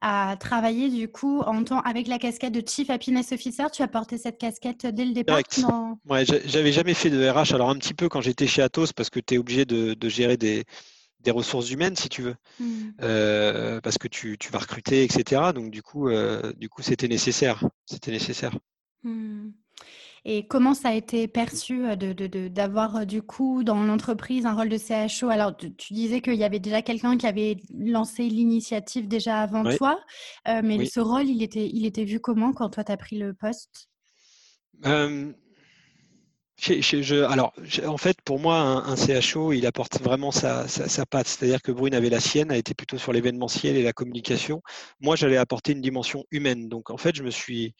à 0.00 0.36
travailler 0.38 0.90
du 0.90 1.08
coup 1.08 1.40
en 1.40 1.64
temps 1.64 1.80
avec 1.80 2.06
la 2.06 2.18
casquette 2.18 2.52
de 2.52 2.62
Chief 2.66 2.88
Happiness 2.90 3.32
Officer. 3.32 3.64
Tu 3.72 3.82
as 3.82 3.88
porté 3.88 4.16
cette 4.16 4.38
casquette 4.38 4.86
dès 4.86 5.04
le 5.04 5.12
départ 5.12 5.40
Ouais, 6.08 6.24
j'avais 6.24 6.72
jamais 6.72 6.94
fait 6.94 7.10
de 7.10 7.28
RH. 7.28 7.54
Alors 7.54 7.70
un 7.70 7.76
petit 7.76 7.94
peu 7.94 8.08
quand 8.08 8.20
j'étais 8.20 8.46
chez 8.46 8.62
Atos 8.62 8.92
parce 8.92 9.10
que 9.10 9.20
tu 9.20 9.34
es 9.34 9.38
obligé 9.38 9.64
de, 9.64 9.96
gérer 10.08 10.36
des, 10.36 10.64
des 11.20 11.30
ressources 11.30 11.70
humaines, 11.70 11.96
si 11.96 12.08
tu 12.08 12.22
veux, 12.22 12.36
mmh. 12.60 13.80
parce 13.82 13.98
que 13.98 14.08
tu, 14.08 14.36
vas 14.52 14.58
recruter, 14.58 15.02
etc. 15.02 15.52
Donc 15.54 15.70
du 15.70 15.82
coup, 15.82 16.08
du 16.56 16.68
coup, 16.68 16.82
c'était 16.82 17.08
nécessaire. 17.08 17.64
C'était 17.86 18.12
nécessaire. 18.12 18.56
Mmh. 19.02 19.50
Et 20.24 20.46
comment 20.46 20.74
ça 20.74 20.90
a 20.90 20.94
été 20.94 21.28
perçu 21.28 21.82
d'avoir 22.50 23.06
du 23.06 23.22
coup 23.22 23.62
dans 23.64 23.82
l'entreprise 23.82 24.46
un 24.46 24.54
rôle 24.54 24.68
de 24.68 24.78
CHO 24.78 25.28
Alors 25.28 25.56
tu, 25.56 25.92
disais 25.92 26.20
qu'il 26.20 26.34
y 26.34 26.44
avait 26.44 26.58
déjà 26.58 26.82
quelqu'un 26.82 27.16
qui 27.16 27.26
avait 27.26 27.56
lancé 27.78 28.24
l'initiative 28.24 29.08
déjà 29.08 29.40
avant 29.40 29.64
toi, 29.76 30.00
mais 30.46 30.84
ce 30.86 31.00
rôle, 31.00 31.28
il 31.28 31.42
était, 31.42 31.68
il 31.68 31.86
était 31.86 32.04
vu 32.04 32.20
comment 32.20 32.52
quand 32.52 32.70
toi 32.70 32.84
tu 32.84 32.92
as 32.92 32.96
pris 32.96 33.18
le 33.18 33.34
poste? 33.34 33.88
Alors, 37.28 37.52
en 37.86 37.96
fait, 37.96 38.20
pour 38.22 38.40
moi, 38.40 38.58
un, 38.58 38.96
CHO, 38.96 39.52
il 39.52 39.64
apporte 39.66 40.00
vraiment 40.00 40.32
sa, 40.32 40.66
patte. 41.08 41.28
C'est-à-dire 41.28 41.62
que 41.62 41.70
Brune 41.70 41.94
avait 41.94 42.10
la 42.10 42.20
sienne, 42.20 42.50
a 42.50 42.56
été 42.56 42.74
plutôt 42.74 42.98
sur 42.98 43.12
l'événementiel 43.12 43.76
et 43.76 43.82
la 43.82 43.92
communication. 43.92 44.60
Moi, 45.00 45.14
j'allais 45.14 45.36
apporter 45.36 45.72
une 45.72 45.80
dimension 45.80 46.24
humaine. 46.30 46.68
Donc, 46.68 46.90
en 46.90 46.96
fait, 46.96 47.14
je 47.14 47.22
me 47.22 47.30
suis, 47.30 47.74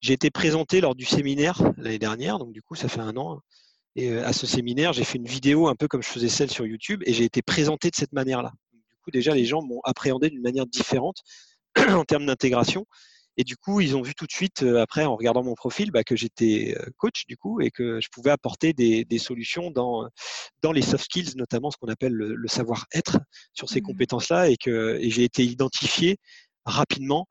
j'ai 0.00 0.12
été 0.12 0.30
présenté 0.30 0.80
lors 0.80 0.94
du 0.94 1.04
séminaire 1.04 1.60
l'année 1.76 1.98
dernière. 1.98 2.38
Donc, 2.38 2.52
du 2.52 2.62
coup, 2.62 2.74
ça 2.74 2.88
fait 2.88 3.00
un 3.00 3.16
an. 3.16 3.40
Et 3.96 4.10
euh, 4.10 4.24
à 4.26 4.32
ce 4.32 4.46
séminaire, 4.46 4.92
j'ai 4.92 5.04
fait 5.04 5.18
une 5.18 5.26
vidéo 5.26 5.68
un 5.68 5.74
peu 5.74 5.88
comme 5.88 6.02
je 6.02 6.08
faisais 6.08 6.28
celle 6.28 6.50
sur 6.50 6.66
YouTube, 6.66 7.02
et 7.06 7.12
j'ai 7.12 7.24
été 7.24 7.42
présenté 7.42 7.90
de 7.90 7.96
cette 7.96 8.12
manière-là. 8.12 8.52
Du 8.72 8.96
coup, 9.02 9.10
déjà, 9.10 9.34
les 9.34 9.44
gens 9.44 9.62
m'ont 9.62 9.80
appréhendé 9.84 10.30
d'une 10.30 10.42
manière 10.42 10.66
différente 10.66 11.22
en 11.88 12.04
termes 12.04 12.26
d'intégration. 12.26 12.86
Et 13.40 13.44
du 13.44 13.56
coup, 13.56 13.80
ils 13.80 13.96
ont 13.96 14.02
vu 14.02 14.14
tout 14.14 14.26
de 14.26 14.32
suite, 14.32 14.64
euh, 14.64 14.80
après, 14.82 15.04
en 15.04 15.16
regardant 15.16 15.44
mon 15.44 15.54
profil, 15.54 15.90
bah, 15.90 16.02
que 16.02 16.16
j'étais 16.16 16.76
euh, 16.78 16.90
coach, 16.96 17.24
du 17.26 17.36
coup, 17.36 17.60
et 17.60 17.70
que 17.70 18.00
je 18.00 18.08
pouvais 18.12 18.30
apporter 18.30 18.72
des, 18.72 19.18
solutions 19.18 19.70
dans, 19.70 20.08
dans 20.62 20.72
les 20.72 20.82
soft 20.82 21.04
skills, 21.04 21.36
notamment 21.36 21.70
ce 21.70 21.76
qu'on 21.76 21.88
appelle 21.88 22.12
le, 22.12 22.48
savoir-être 22.48 23.18
sur 23.52 23.68
ces 23.68 23.80
mmh. 23.80 23.84
compétences-là, 23.84 24.48
et 24.48 24.56
que 24.56 24.98
j'ai 25.02 25.24
été 25.24 25.44
identifié 25.44 26.18
rapidement 26.64 27.26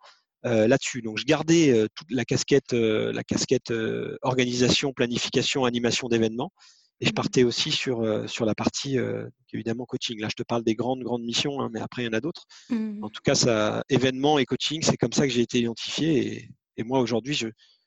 euh, 0.46 0.68
là-dessus. 0.68 1.02
Donc, 1.02 1.18
je 1.18 1.26
gardais 1.26 1.88
toute 1.96 2.12
la 2.12 2.26
casquette, 2.26 2.74
la 2.74 3.24
casquette 3.24 3.74
organisation, 4.22 4.94
planification, 4.94 5.66
animation 5.66 6.08
d'événements. 6.08 6.52
Et 7.00 7.06
je 7.06 7.12
mmh. 7.12 7.14
partais 7.14 7.44
aussi 7.44 7.72
sur, 7.72 8.02
euh, 8.02 8.26
sur 8.28 8.46
la 8.46 8.56
partie, 8.56 8.98
euh, 8.98 9.28
évidemment, 9.54 9.86
coaching. 9.86 10.20
Là, 10.20 10.30
je 10.30 10.36
te 10.36 10.44
parle 10.44 10.64
des 10.64 10.74
grandes, 10.74 11.04
grandes 11.04 11.22
missions, 11.22 11.62
hein, 11.62 11.70
mais 11.72 11.80
après, 11.80 12.04
il 12.04 12.06
y 12.06 12.10
en 12.10 12.14
a 12.14 12.22
d'autres. 12.22 12.46
Mmh. 12.70 13.04
En 13.04 13.10
tout 13.10 13.22
cas, 13.24 13.36
ça, 13.36 13.84
événements 13.90 14.40
et 14.40 14.46
coaching, 14.46 14.82
c'est 14.82 14.98
comme 14.98 15.14
ça 15.14 15.28
que 15.28 15.34
j'ai 15.34 15.42
été 15.42 15.60
identifié. 15.60 16.50
Et, 16.78 16.84
moi, 16.84 17.00
aujourd'hui, 17.00 17.40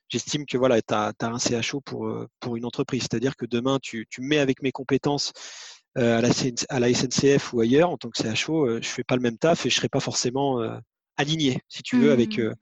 j'estime 0.09 0.47
que 0.47 0.57
voilà, 0.57 0.80
tu 0.80 0.95
as, 0.95 1.12
un 1.23 1.38
CHO 1.38 1.80
pour, 1.80 2.07
euh, 2.07 2.28
pour 2.38 2.57
une 2.57 2.64
entreprise. 2.64 3.02
C'est-à-dire 3.02 3.35
que 3.37 3.47
demain, 3.47 3.78
tu, 3.83 4.07
tu 4.11 4.21
mets 4.21 4.38
avec 4.38 4.62
mes 4.62 4.73
compétences 4.73 5.33
à, 5.97 6.21
la, 6.21 6.28
à 6.69 6.78
la 6.78 6.95
SNCF 6.95 7.52
ou 7.52 7.61
ailleurs, 7.61 7.90
en 7.90 7.97
tant 7.97 8.11
que 8.11 8.23
CHO, 8.23 8.69
je 8.69 8.75
ne 8.75 8.83
fais 8.83 9.02
pas 9.02 9.16
le 9.16 9.23
même 9.23 9.38
taf 9.38 9.66
et 9.66 9.71
je 9.71 9.75
ne 9.75 9.78
serai 9.78 9.88
pas 9.88 9.99
forcément 9.99 10.61
aligné, 11.21 11.59
si 11.69 11.83
tu 11.83 11.97
veux, 11.97 12.12
avec 12.12 12.39
mmh 12.39 12.55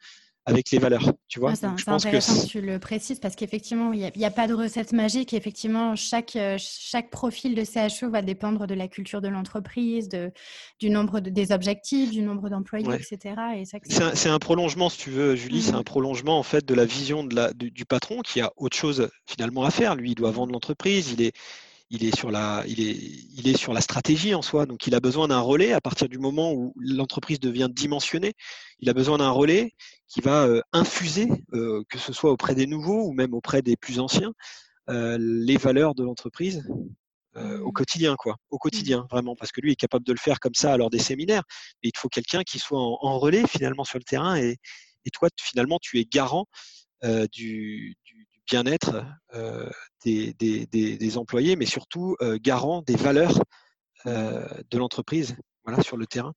avec 0.49 0.71
les 0.71 0.79
valeurs. 0.79 1.13
Tu 1.29 1.41
vois, 1.41 1.55
c'est 1.55 1.67
intéressant 1.67 2.43
que, 2.43 2.47
tu 2.47 2.61
le 2.61 2.79
précises 2.79 3.19
parce 3.21 3.37
qu'effectivement, 3.37 3.93
il 3.93 4.11
n'y 4.17 4.25
a, 4.25 4.31
pas 4.31 4.47
de 4.47 4.55
recette 4.55 4.93
magique. 4.93 5.35
Effectivement, 5.35 5.95
chaque, 5.95 6.37
euh, 6.37 6.57
chaque 6.59 7.11
profil 7.11 7.55
de 7.55 7.65
CHO 7.65 8.11
va 8.11 8.23
dépendre 8.23 8.67
de 8.67 8.75
la 8.75 8.89
culture 8.89 9.21
de 9.21 9.29
l'entreprise, 9.29 10.09
de, 10.09 10.33
du 10.81 10.89
nombre 10.89 11.21
des 11.21 11.53
objectifs, 11.53 12.11
du 12.11 12.23
nombre 12.23 12.49
d'employés, 12.49 12.89
etc. 12.95 13.35
c'est, 14.15 14.29
un, 14.29 14.39
prolongement, 14.39 14.89
si 14.89 14.99
tu 14.99 15.11
veux, 15.11 15.37
Julie, 15.37 15.63
c'est 15.63 15.75
un 15.75 15.81
mmh. 15.81 15.85
prolongement 15.85 16.39
en 16.39 16.43
fait 16.43 16.65
de 16.65 16.75
la 16.75 16.87
vision 16.87 17.25
de 17.25 17.35
la, 17.35 17.53
du, 17.53 17.71
du, 17.71 17.85
patron 17.85 18.21
qui 18.23 18.41
a 18.41 18.51
autre 18.57 18.77
chose 18.77 19.11
finalement 19.27 19.65
à 19.65 19.71
faire. 19.71 19.97
Lui, 19.97 20.13
il 20.13 20.15
doit 20.15 20.31
vendre 20.31 20.53
l'entreprise, 20.53 21.13
il 21.13 21.21
est, 21.21 21.33
il 21.91 22.05
est 22.05 22.15
sur 22.15 22.31
la, 22.31 22.65
il 22.67 22.81
est, 22.81 22.93
il 22.93 23.49
est 23.49 23.57
sur 23.57 23.73
la 23.73 23.81
stratégie 23.81 24.35
en 24.35 24.43
soi. 24.43 24.67
Donc, 24.67 24.87
il 24.87 24.95
a 24.95 25.01
besoin 25.01 25.29
d'un 25.29 25.41
relais 25.41 25.73
à 25.73 25.81
partir 25.81 26.09
du 26.09 26.19
moment 26.19 26.53
où 26.53 26.75
l'entreprise 26.77 27.41
devient 27.41 27.69
dimensionnée. 27.71 28.35
Il 28.81 28.89
a 28.91 28.93
besoin 28.93 29.19
d'un 29.19 29.31
relais 29.31 29.73
qui 30.07 30.21
va 30.21 30.45
euh, 30.47 30.61
infuser, 30.73 31.29
euh, 31.55 31.83
que 31.89 31.99
ce 31.99 32.13
soit 32.13 32.31
auprès 32.31 32.55
des 32.55 32.67
nouveaux 32.67 33.07
ou 33.07 33.13
même 33.13 33.33
auprès 33.33 33.63
des 33.63 33.77
plus 33.77 34.01
anciens, 34.01 34.33
euh, 34.91 35.17
les 35.19 35.57
valeurs 35.57 35.95
de 35.95 36.05
l'entreprise 36.05 36.65
au 37.37 37.69
mmh. 37.69 37.73
quotidien, 37.73 38.17
quoi. 38.17 38.37
Au 38.51 38.57
mmh. 38.57 38.59
quotidien, 38.59 39.07
vraiment, 39.11 39.37
parce 39.37 39.53
que 39.53 39.61
lui 39.61 39.73
est 39.73 39.77
capable 39.77 40.05
de 40.05 40.13
le 40.13 40.19
faire 40.19 40.41
comme 40.41 40.55
ça 40.55 40.77
lors 40.77 40.91
des 40.91 40.99
séminaires. 40.99 41.45
Mais 41.83 41.91
il 41.95 41.97
faut 41.97 42.09
quelqu'un 42.09 42.43
qui 42.43 42.59
soit 42.59 42.81
en, 42.81 43.19
relais 43.19 43.47
finalement 43.47 43.85
sur 43.85 43.99
le 43.99 44.05
terrain 44.05 44.37
et, 44.37 44.57
et 45.05 45.11
toi, 45.11 45.29
finalement, 45.41 45.79
tu 45.81 46.01
es 46.01 46.05
garant 46.05 46.47
du, 47.31 47.97
bien-être 48.49 49.05
euh, 49.35 49.71
des, 50.05 51.19
employés, 51.19 51.57
mais 51.57 51.67
surtout 51.67 52.17
euh, 52.23 52.39
garant 52.41 52.83
des 52.83 52.97
valeurs 52.97 53.43
euh, 54.07 54.47
de 54.71 54.79
l'entreprise 54.79 55.37
voilà, 55.65 55.83
sur 55.83 55.97
le 55.97 56.07
terrain. 56.07 56.33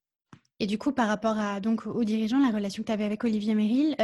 Et 0.60 0.68
du 0.68 0.78
coup, 0.78 0.92
par 0.92 1.08
rapport 1.08 1.40
à, 1.40 1.60
donc, 1.60 1.88
aux 1.88 2.04
dirigeants, 2.04 2.38
la 2.38 2.56
relation 2.56 2.84
que 2.84 2.88
tu 2.88 2.92
avais 2.92 3.04
avec 3.04 3.24
Olivier 3.24 3.56
Merrill, 3.56 3.96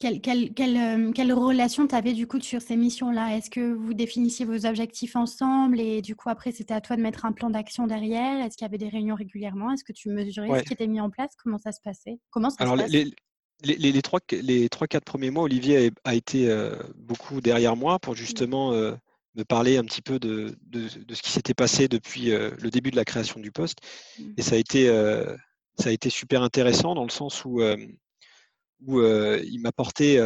quelle, 0.00 0.20
quelle, 0.20 1.32
relation 1.32 1.86
tu 1.86 1.94
avais 1.94 2.12
du 2.12 2.26
coup 2.26 2.40
sur 2.40 2.60
ces 2.60 2.74
missions-là? 2.74 3.36
Est-ce 3.36 3.48
que 3.48 3.72
vous 3.72 3.94
définissiez 3.94 4.44
vos 4.44 4.66
objectifs 4.66 5.14
ensemble 5.14 5.78
et 5.78 6.02
du 6.02 6.16
coup, 6.16 6.28
après, 6.28 6.50
c'était 6.50 6.74
à 6.74 6.80
toi 6.80 6.96
de 6.96 7.02
mettre 7.02 7.24
un 7.24 7.30
plan 7.30 7.50
d'action 7.50 7.86
derrière? 7.86 8.44
Est-ce 8.44 8.56
qu'il 8.56 8.64
y 8.64 8.68
avait 8.68 8.78
des 8.78 8.88
réunions 8.88 9.14
régulièrement? 9.14 9.70
Est-ce 9.70 9.84
que 9.84 9.92
tu 9.92 10.08
mesurais 10.08 10.58
ce 10.58 10.64
qui 10.64 10.72
était 10.72 10.88
mis 10.88 11.00
en 11.00 11.08
place? 11.08 11.30
Comment 11.40 11.58
ça 11.58 11.70
se 11.70 11.80
passait? 11.80 12.18
Comment 12.30 12.50
ça 12.50 12.56
Alors, 12.58 12.74
Les, 12.74 13.14
les, 13.62 13.92
les, 13.92 14.02
trois, 14.02 14.20
les 14.30 14.68
trois, 14.68 14.86
quatre 14.86 15.04
premiers 15.04 15.30
mois, 15.30 15.44
Olivier 15.44 15.90
a, 16.04 16.14
été 16.14 16.48
euh, 16.48 16.76
beaucoup 16.96 17.40
derrière 17.40 17.76
moi 17.76 17.98
pour 17.98 18.14
justement 18.14 18.72
euh, 18.72 18.92
me 19.34 19.44
parler 19.44 19.76
un 19.76 19.84
petit 19.84 20.02
peu 20.02 20.18
de, 20.18 20.56
de, 20.66 20.88
ce 20.88 21.22
qui 21.22 21.30
s'était 21.30 21.54
passé 21.54 21.88
depuis 21.88 22.32
euh, 22.32 22.50
le 22.60 22.70
début 22.70 22.90
de 22.90 22.96
la 22.96 23.04
création 23.04 23.40
du 23.40 23.52
poste. 23.52 23.78
Mmh. 24.18 24.24
Et 24.36 24.42
ça 24.42 24.56
a 24.56 24.58
été, 24.58 24.86
ça 25.78 25.88
a 25.88 25.92
été 25.92 26.10
super 26.10 26.42
intéressant 26.42 26.94
dans 26.94 27.04
le 27.04 27.10
sens 27.10 27.44
où, 27.44 27.62
où 28.84 29.02
il 29.02 29.60
m'apportait, 29.60 30.20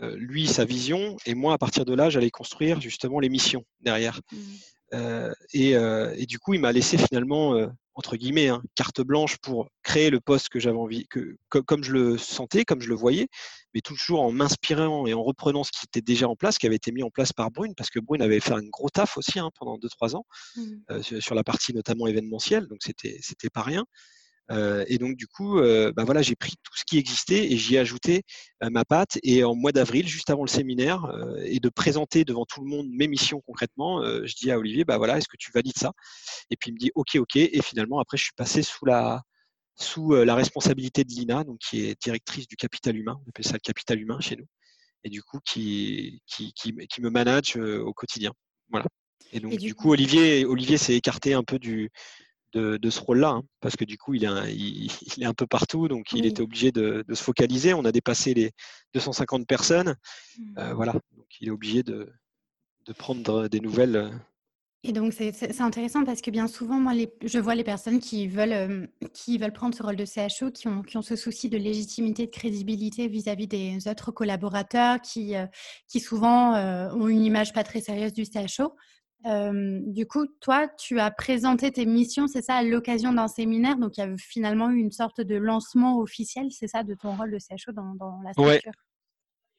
lui, 0.00 0.46
sa 0.46 0.64
vision, 0.64 1.16
et 1.26 1.34
moi, 1.34 1.54
à 1.54 1.58
partir 1.58 1.84
de 1.84 1.94
là, 1.94 2.10
j'allais 2.10 2.30
construire 2.30 2.80
justement 2.80 3.18
les 3.18 3.28
missions 3.28 3.64
derrière. 3.80 4.20
Mmh. 4.32 5.32
Et, 5.54 5.70
et, 5.72 6.26
du 6.26 6.38
coup, 6.38 6.54
il 6.54 6.60
m'a 6.60 6.72
laissé 6.72 6.96
finalement 6.96 7.68
entre 7.98 8.16
guillemets, 8.16 8.46
hein, 8.46 8.62
carte 8.76 9.00
blanche 9.00 9.38
pour 9.38 9.70
créer 9.82 10.08
le 10.08 10.20
poste 10.20 10.50
que 10.50 10.60
j'avais 10.60 10.78
envie, 10.78 11.08
que, 11.08 11.36
comme 11.48 11.82
je 11.82 11.92
le 11.92 12.16
sentais, 12.16 12.64
comme 12.64 12.80
je 12.80 12.88
le 12.88 12.94
voyais, 12.94 13.26
mais 13.74 13.80
toujours 13.80 14.22
en 14.22 14.30
m'inspirant 14.30 15.04
et 15.08 15.14
en 15.14 15.22
reprenant 15.24 15.64
ce 15.64 15.72
qui 15.72 15.80
était 15.84 16.00
déjà 16.00 16.28
en 16.28 16.36
place, 16.36 16.58
qui 16.58 16.66
avait 16.66 16.76
été 16.76 16.92
mis 16.92 17.02
en 17.02 17.10
place 17.10 17.32
par 17.32 17.50
Brune, 17.50 17.74
parce 17.76 17.90
que 17.90 17.98
Brune 17.98 18.22
avait 18.22 18.38
fait 18.38 18.52
un 18.52 18.62
gros 18.62 18.88
taf 18.88 19.18
aussi 19.18 19.40
hein, 19.40 19.50
pendant 19.58 19.78
2-3 19.78 20.14
ans, 20.14 20.26
mmh. 20.54 20.62
euh, 20.92 21.02
sur 21.02 21.34
la 21.34 21.42
partie 21.42 21.74
notamment 21.74 22.06
événementielle, 22.06 22.68
donc 22.68 22.78
c'était 22.82 23.50
pas 23.52 23.62
rien. 23.62 23.84
Euh, 24.50 24.84
et 24.88 24.98
donc, 24.98 25.16
du 25.16 25.26
coup, 25.26 25.58
euh, 25.58 25.92
bah 25.92 26.04
voilà, 26.04 26.22
j'ai 26.22 26.36
pris 26.36 26.54
tout 26.62 26.76
ce 26.76 26.84
qui 26.84 26.98
existait 26.98 27.52
et 27.52 27.56
j'y 27.56 27.76
ai 27.76 27.78
ajouté 27.78 28.22
euh, 28.62 28.70
ma 28.70 28.84
patte. 28.84 29.18
Et 29.22 29.44
en 29.44 29.54
mois 29.54 29.72
d'avril, 29.72 30.06
juste 30.08 30.30
avant 30.30 30.42
le 30.42 30.48
séminaire, 30.48 31.06
et 31.44 31.60
de 31.60 31.68
présenter 31.68 32.24
devant 32.24 32.44
tout 32.46 32.62
le 32.62 32.68
monde 32.68 32.88
mes 32.90 33.08
missions 33.08 33.40
concrètement, 33.46 34.02
je 34.04 34.34
dis 34.34 34.50
à 34.50 34.58
Olivier, 34.58 34.84
bah 34.84 34.98
voilà, 34.98 35.18
est-ce 35.18 35.28
que 35.28 35.36
tu 35.38 35.50
valides 35.52 35.78
ça? 35.78 35.92
Et 36.50 36.56
puis 36.56 36.70
il 36.70 36.74
me 36.74 36.78
dit, 36.78 36.90
ok, 36.94 37.16
ok. 37.16 37.36
Et 37.36 37.62
finalement, 37.62 38.00
après, 38.00 38.16
je 38.16 38.24
suis 38.24 38.34
passé 38.36 38.62
sous 38.62 38.84
la, 38.84 39.22
sous 39.76 40.12
la 40.12 40.34
responsabilité 40.34 41.04
de 41.04 41.10
Lina, 41.10 41.44
donc 41.44 41.58
qui 41.58 41.84
est 41.84 42.00
directrice 42.00 42.46
du 42.48 42.56
capital 42.56 42.96
humain. 42.96 43.18
On 43.24 43.28
appelle 43.28 43.44
ça 43.46 43.54
le 43.54 43.60
capital 43.60 44.00
humain 44.00 44.20
chez 44.20 44.36
nous. 44.36 44.46
Et 45.04 45.10
du 45.10 45.22
coup, 45.22 45.38
qui, 45.44 46.22
qui, 46.26 46.52
qui, 46.54 46.74
qui 46.74 47.00
me 47.00 47.10
manage 47.10 47.56
au 47.56 47.92
quotidien. 47.92 48.32
Voilà. 48.70 48.86
Et 49.32 49.40
donc, 49.40 49.56
du 49.56 49.74
coup, 49.74 49.92
Olivier, 49.92 50.44
Olivier 50.44 50.78
s'est 50.78 50.94
écarté 50.94 51.34
un 51.34 51.42
peu 51.42 51.58
du, 51.58 51.90
de, 52.52 52.90
ce 52.90 53.00
rôle-là, 53.00 53.30
hein, 53.30 53.42
parce 53.60 53.76
que 53.76 53.84
du 53.84 53.98
coup, 53.98 54.14
il 54.14 54.24
est, 54.24 54.28
un, 54.28 54.46
il, 54.48 54.90
est 55.22 55.24
un 55.26 55.34
peu 55.34 55.46
partout, 55.46 55.88
donc 55.88 56.12
il 56.12 56.26
était 56.26 56.42
obligé 56.42 56.72
de, 56.72 57.04
se 57.08 57.22
focaliser. 57.22 57.74
On 57.74 57.84
a 57.84 57.92
dépassé 57.92 58.34
les 58.34 58.52
250 58.94 59.46
personnes, 59.46 59.94
mmh. 60.38 60.58
euh, 60.58 60.74
voilà, 60.74 60.92
donc 60.92 61.26
il 61.40 61.48
est 61.48 61.52
obligé 61.52 61.82
de, 61.82 62.12
prendre 62.96 63.48
des 63.48 63.60
nouvelles. 63.60 63.96
Euh. 63.96 64.10
Et 64.84 64.92
donc, 64.92 65.12
c'est 65.12 65.60
intéressant 65.60 66.04
parce 66.04 66.22
que 66.22 66.30
bien 66.30 66.46
souvent, 66.46 66.78
moi, 66.78 66.94
je 67.22 67.38
vois 67.38 67.54
les 67.54 67.64
personnes 67.64 67.98
qui 67.98 68.28
veulent, 68.28 68.52
euh, 68.52 68.86
qui 69.12 69.36
veulent 69.36 69.52
prendre 69.52 69.74
ce 69.74 69.82
rôle 69.82 69.96
de 69.96 70.06
CHO, 70.06 70.50
qui 70.50 70.68
ont, 70.68 70.82
qui 70.82 70.96
ont 70.96 71.02
ce 71.02 71.16
souci 71.16 71.50
de 71.50 71.58
légitimité, 71.58 72.26
de 72.26 72.30
crédibilité 72.30 73.08
vis-à-vis 73.08 73.48
des 73.48 73.88
autres 73.88 74.10
collaborateurs, 74.10 75.02
qui, 75.02 75.34
qui 75.86 76.00
souvent 76.00 76.54
ont 76.92 77.08
une 77.08 77.24
image 77.24 77.52
pas 77.52 77.64
très 77.64 77.82
sérieuse 77.82 78.14
du 78.14 78.24
CHO 78.24 78.72
du 79.24 80.06
coup, 80.06 80.26
toi, 80.40 80.68
tu 80.68 81.00
as 81.00 81.10
présenté 81.10 81.70
tes 81.72 81.86
missions, 81.86 82.28
c'est 82.28 82.42
ça, 82.42 82.56
à 82.56 82.62
l'occasion 82.62 83.12
d'un 83.12 83.28
séminaire? 83.28 83.76
Donc, 83.76 83.96
il 83.96 84.00
y 84.00 84.04
a 84.04 84.16
finalement 84.16 84.70
eu 84.70 84.78
une 84.78 84.92
sorte 84.92 85.20
de 85.20 85.36
lancement 85.36 85.98
officiel, 85.98 86.48
c'est 86.50 86.68
ça, 86.68 86.82
de 86.82 86.94
ton 86.94 87.16
rôle 87.16 87.32
de 87.32 87.38
CHO 87.38 87.72
dans, 87.72 88.20
la 88.24 88.32
structure? 88.32 88.72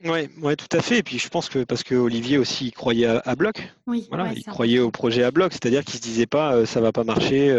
Oui, 0.06 0.30
ouais, 0.42 0.56
tout 0.56 0.78
à 0.78 0.82
fait. 0.82 1.00
Et 1.00 1.04
puis 1.04 1.20
je 1.20 1.28
pense 1.28 1.50
que 1.50 1.66
parce 1.66 1.84
que 1.84 1.94
Olivier 1.94 2.38
aussi 2.38 2.68
il 2.68 2.72
croyait 2.72 3.06
à, 3.06 3.36
bloc. 3.36 3.74
Oui, 3.86 4.08
voilà, 4.08 4.32
il 4.32 4.46
croyait 4.46 4.80
au 4.80 4.92
projet 4.92 5.24
à 5.24 5.32
bloc, 5.32 5.52
c'est-à-dire 5.52 5.84
qu'il 5.84 5.96
se 5.96 6.02
disait 6.02 6.26
pas 6.26 6.66
ça 6.66 6.80
va 6.80 6.94
pas 6.94 7.04
marcher, 7.04 7.54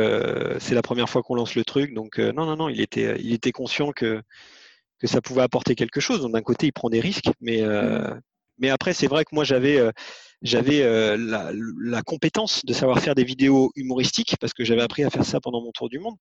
c'est 0.58 0.74
la 0.74 0.80
première 0.80 1.10
fois 1.10 1.22
qu'on 1.22 1.34
lance 1.34 1.54
le 1.54 1.64
truc. 1.66 1.92
Donc 1.92 2.18
non, 2.18 2.46
non, 2.46 2.56
non, 2.56 2.70
il 2.70 2.80
était, 2.80 3.20
il 3.20 3.34
était 3.34 3.52
conscient 3.52 3.92
que 3.92 4.22
que 4.98 5.06
ça 5.06 5.20
pouvait 5.20 5.42
apporter 5.42 5.74
quelque 5.74 6.00
chose. 6.00 6.22
Donc 6.22 6.32
d'un 6.32 6.40
côté 6.40 6.68
il 6.68 6.72
prend 6.72 6.88
des 6.88 7.00
risques, 7.00 7.30
mais 7.42 7.60
mmh 7.60 8.22
Mais 8.60 8.70
après, 8.70 8.92
c'est 8.92 9.06
vrai 9.08 9.24
que 9.24 9.34
moi, 9.34 9.44
j'avais 9.44 9.80
j'avais 10.42 10.82
euh, 10.82 11.16
la, 11.18 12.02
compétence 12.02 12.64
de 12.64 12.72
savoir 12.72 12.98
faire 13.00 13.14
des 13.14 13.24
vidéos 13.24 13.72
humoristiques 13.76 14.36
parce 14.40 14.54
que 14.54 14.64
j'avais 14.64 14.80
appris 14.80 15.04
à 15.04 15.10
faire 15.10 15.24
ça 15.24 15.38
pendant 15.38 15.60
mon 15.60 15.70
tour 15.70 15.90
du 15.90 15.98
monde. 15.98 16.16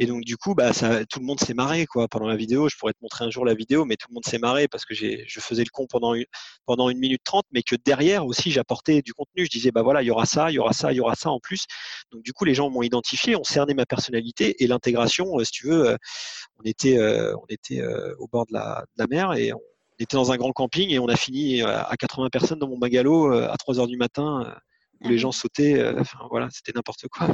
Et 0.00 0.04
mmh. 0.04 0.08
donc 0.08 0.24
du 0.24 0.36
coup, 0.36 0.54
bah, 0.54 0.72
ça, 0.72 1.04
tout 1.06 1.20
le 1.20 1.24
monde 1.24 1.38
s'est 1.38 1.54
marré 1.54 1.86
quoi 1.86 2.08
pendant 2.08 2.26
la 2.26 2.36
vidéo. 2.36 2.68
Je 2.68 2.76
pourrais 2.76 2.92
te 2.92 2.98
montrer 3.00 3.24
un 3.24 3.30
jour 3.30 3.44
la 3.44 3.54
vidéo, 3.54 3.84
mais 3.84 3.96
tout 3.96 4.08
le 4.10 4.14
monde 4.14 4.24
s'est 4.24 4.38
marré 4.38 4.66
parce 4.66 4.84
que 4.84 4.94
je 4.94 5.40
faisais 5.40 5.62
le 5.62 5.70
con 5.70 5.86
pendant 5.88 6.14
une, 6.14 6.24
pendant 6.66 6.90
une 6.90 6.98
minute 6.98 7.22
trente, 7.22 7.46
mais 7.52 7.62
que 7.62 7.76
derrière 7.76 8.26
aussi 8.26 8.50
j'apportais 8.50 9.02
du 9.02 9.14
contenu. 9.14 9.44
Je 9.44 9.50
disais 9.50 9.70
bah 9.70 9.82
voilà, 9.82 10.02
il 10.02 10.06
y 10.06 10.10
aura 10.10 10.26
ça, 10.26 10.50
il 10.50 10.54
y 10.54 10.58
aura 10.58 10.72
ça, 10.72 10.92
il 10.92 10.96
y 10.96 11.00
aura 11.00 11.14
ça 11.14 11.30
en 11.30 11.38
plus. 11.38 11.66
Donc 12.10 12.22
du 12.22 12.32
coup, 12.32 12.44
les 12.44 12.54
gens 12.54 12.70
m'ont 12.70 12.82
identifié, 12.82 13.36
ont 13.36 13.44
cerné 13.44 13.74
ma 13.74 13.86
personnalité 13.86 14.62
et 14.62 14.66
l'intégration. 14.66 15.38
Euh, 15.38 15.44
si 15.44 15.52
tu 15.52 15.66
veux, 15.68 15.90
euh, 15.90 15.96
on 16.58 16.62
était 16.64 16.98
on 17.00 17.46
était 17.48 17.82
au 18.18 18.26
bord 18.26 18.46
de 18.46 18.52
la, 18.52 18.84
de 18.96 19.02
la 19.02 19.06
mer 19.06 19.32
et 19.34 19.52
on, 19.52 19.60
était 20.00 20.16
dans 20.16 20.32
un 20.32 20.36
grand 20.36 20.52
camping 20.52 20.90
et 20.90 20.98
on 20.98 21.08
a 21.08 21.16
fini 21.16 21.62
euh, 21.62 21.82
à 21.82 21.96
80 21.96 22.28
personnes 22.30 22.58
dans 22.58 22.68
mon 22.68 22.78
bungalow 22.78 23.32
euh, 23.32 23.50
à 23.50 23.56
3 23.56 23.80
heures 23.80 23.86
du 23.86 23.96
matin 23.96 24.44
euh, 24.46 24.54
où 25.02 25.08
les 25.08 25.14
ah 25.14 25.18
gens 25.18 25.32
sautaient. 25.32 25.82
Enfin 25.98 26.18
voilà, 26.30 26.48
c'était 26.52 26.72
n'importe 26.74 27.08
quoi. 27.08 27.28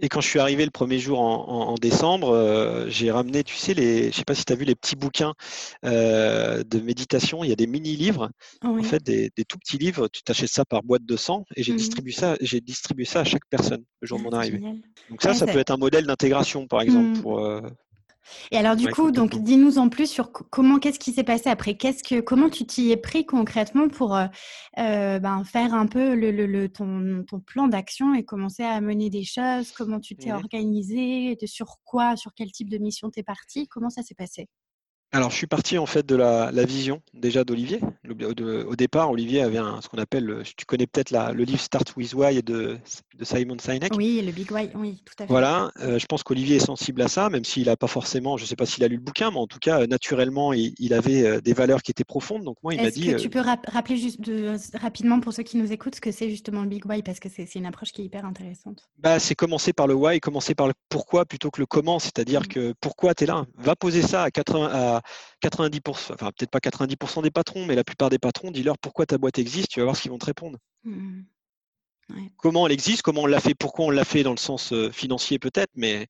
Et 0.00 0.08
quand 0.08 0.20
je 0.20 0.28
suis 0.28 0.40
arrivé 0.40 0.64
le 0.64 0.72
premier 0.72 0.98
jour 0.98 1.20
en, 1.20 1.76
décembre, 1.76 2.86
j'ai 2.88 3.12
ramené, 3.12 3.44
tu 3.44 3.54
sais, 3.54 3.74
les, 3.74 4.10
je 4.10 4.16
sais 4.16 4.24
pas 4.24 4.34
si 4.34 4.44
tu 4.44 4.52
as 4.52 4.56
vu 4.56 4.64
les 4.64 4.74
petits 4.74 4.96
bouquins 4.96 5.32
de 5.84 6.80
méditation. 6.80 7.44
Il 7.44 7.50
y 7.50 7.52
a 7.52 7.54
des 7.56 7.68
mini 7.68 7.94
livres, 7.94 8.30
en 8.64 8.82
fait, 8.82 9.04
des, 9.04 9.30
tout 9.48 9.56
petits 9.58 9.78
livres. 9.78 10.08
Tu 10.08 10.24
t'achètes 10.24 10.50
ça 10.50 10.64
par 10.64 10.82
boîte 10.82 11.04
de 11.04 11.16
100 11.16 11.44
et 11.54 11.62
j'ai 11.62 11.74
mmh 11.74 11.76
distribué 11.76 12.12
ça. 12.12 12.36
J'ai 12.40 12.60
distribué 12.60 13.04
ça 13.04 13.20
à 13.20 13.24
chaque 13.24 13.46
personne 13.50 13.84
le 14.00 14.08
jour 14.08 14.18
de 14.18 14.24
mon 14.24 14.30
ah, 14.30 14.38
arrivée. 14.38 14.58
Donc 15.08 15.22
ça, 15.22 15.32
ça 15.32 15.46
peut 15.46 15.60
être 15.60 15.70
un 15.70 15.76
modèle 15.76 16.06
d'intégration, 16.06 16.66
par 16.66 16.80
exemple, 16.80 17.18
mmh. 17.18 17.22
pour 17.22 17.38
et 18.50 18.56
alors 18.56 18.76
du 18.76 18.88
coup, 18.88 19.10
donc 19.10 19.36
dis-nous 19.36 19.78
en 19.78 19.88
plus 19.88 20.10
sur 20.10 20.32
comment, 20.32 20.78
qu'est-ce 20.78 20.98
qui 20.98 21.12
s'est 21.12 21.24
passé 21.24 21.48
après, 21.48 21.76
qu'est-ce 21.76 22.02
que, 22.02 22.20
comment 22.20 22.48
tu 22.48 22.66
t'y 22.66 22.90
es 22.90 22.96
pris 22.96 23.26
concrètement 23.26 23.88
pour 23.88 24.16
euh, 24.16 24.26
euh, 24.78 25.18
ben, 25.18 25.44
faire 25.44 25.74
un 25.74 25.86
peu 25.86 26.14
le, 26.14 26.68
ton, 26.68 27.24
plan 27.44 27.68
d'action 27.68 28.14
et 28.14 28.24
commencer 28.24 28.62
à 28.62 28.80
mener 28.80 29.10
des 29.10 29.24
choses, 29.24 29.72
comment 29.72 30.00
tu 30.00 30.16
t'es 30.16 30.32
organisé, 30.32 31.36
sur 31.44 31.78
quoi, 31.84 32.16
sur 32.16 32.32
quel 32.34 32.50
type 32.52 32.70
de 32.70 32.78
mission 32.78 33.10
tu 33.10 33.20
es 33.20 33.22
parti, 33.22 33.68
comment 33.68 33.90
ça 33.90 34.02
s'est 34.02 34.14
passé? 34.14 34.48
Alors, 35.16 35.30
je 35.30 35.36
suis 35.36 35.46
parti 35.46 35.78
en 35.78 35.86
fait 35.86 36.04
de 36.06 36.14
la, 36.14 36.50
vision 36.64 37.00
déjà 37.14 37.44
d'Olivier. 37.44 37.80
Au 38.08 38.76
départ, 38.76 39.10
Olivier 39.10 39.42
avait 39.42 39.58
un, 39.58 39.80
ce 39.80 39.88
qu'on 39.88 39.98
appelle, 39.98 40.42
tu 40.56 40.66
connais 40.66 40.86
peut-être 40.86 41.10
le 41.10 41.44
livre 41.44 41.60
Start 41.60 41.96
with 41.96 42.14
Why 42.14 42.42
de, 42.42 42.78
de 43.16 43.24
Simon 43.24 43.56
Sinek. 43.58 43.94
Oui, 43.96 44.20
le 44.24 44.32
Big 44.32 44.50
Why, 44.50 44.70
oui, 44.74 45.02
tout 45.04 45.14
à 45.18 45.26
fait. 45.26 45.32
Voilà, 45.32 45.70
euh, 45.80 45.98
je 45.98 46.06
pense 46.06 46.22
qu'Olivier 46.22 46.56
est 46.56 46.66
sensible 46.66 47.02
à 47.02 47.08
ça, 47.08 47.30
même 47.30 47.44
s'il 47.44 47.66
n'a 47.66 47.76
pas 47.76 47.86
forcément, 47.86 48.36
je 48.36 48.44
ne 48.44 48.48
sais 48.48 48.56
pas 48.56 48.66
s'il 48.66 48.84
a 48.84 48.88
lu 48.88 48.96
le 48.96 49.02
bouquin, 49.02 49.30
mais 49.30 49.38
en 49.38 49.46
tout 49.46 49.58
cas, 49.58 49.86
naturellement, 49.86 50.52
il, 50.52 50.92
avait 50.92 51.24
euh, 51.24 51.40
des 51.40 51.52
valeurs 51.52 51.82
qui 51.82 51.90
étaient 51.90 52.04
profondes. 52.04 52.44
Donc 52.44 52.56
moi, 52.62 52.74
il 52.74 52.82
m'a 52.82 52.90
dit. 52.90 53.08
Est-ce 53.08 53.16
que 53.16 53.22
tu 53.22 53.30
peux 53.30 53.40
rappeler 53.40 53.96
juste 53.96 54.20
rapidement 54.74 55.20
pour 55.20 55.32
ceux 55.32 55.42
qui 55.42 55.56
nous 55.56 55.72
écoutent 55.72 55.94
ce 55.94 56.00
que 56.00 56.12
c'est 56.12 56.30
justement 56.30 56.62
le 56.62 56.68
Big 56.68 56.84
Why, 56.84 57.02
parce 57.02 57.20
que 57.20 57.28
c'est 57.28 57.54
une 57.54 57.66
approche 57.66 57.92
qui 57.92 58.02
est 58.02 58.04
hyper 58.04 58.24
intéressante. 58.24 58.88
Bah, 58.98 59.18
c'est 59.18 59.34
commencer 59.34 59.72
par 59.72 59.86
le 59.86 59.94
why, 59.94 60.20
commencer 60.20 60.54
par 60.54 60.66
le 60.66 60.74
pourquoi 60.88 61.24
plutôt 61.24 61.50
que 61.50 61.60
le 61.60 61.66
comment, 61.66 61.98
c'est-à-dire 61.98 62.42
mmh. 62.42 62.48
que 62.48 62.74
pourquoi 62.80 63.14
tu 63.14 63.24
es 63.24 63.26
là? 63.26 63.46
Va 63.56 63.76
poser 63.76 64.02
ça 64.02 64.24
à 64.24 64.30
80. 64.30 64.70
À, 64.72 65.02
90%, 65.42 66.14
enfin 66.14 66.32
peut-être 66.36 66.50
pas 66.50 66.58
90% 66.58 67.22
des 67.22 67.30
patrons, 67.30 67.66
mais 67.66 67.74
la 67.74 67.84
plupart 67.84 68.10
des 68.10 68.18
patrons, 68.18 68.50
dis-leur 68.50 68.78
pourquoi 68.78 69.06
ta 69.06 69.18
boîte 69.18 69.38
existe, 69.38 69.68
tu 69.68 69.80
vas 69.80 69.84
voir 69.84 69.96
ce 69.96 70.02
qu'ils 70.02 70.10
vont 70.10 70.18
te 70.18 70.26
répondre. 70.26 70.58
Mmh. 70.84 71.22
Comment 72.36 72.66
elle 72.66 72.72
existe, 72.72 73.02
comment 73.02 73.22
on 73.22 73.26
l'a 73.26 73.40
fait, 73.40 73.54
pourquoi 73.54 73.86
on 73.86 73.90
l'a 73.90 74.04
fait 74.04 74.22
dans 74.22 74.30
le 74.30 74.36
sens 74.38 74.72
euh, 74.72 74.90
financier 74.90 75.38
peut-être, 75.38 75.72
mais 75.74 76.06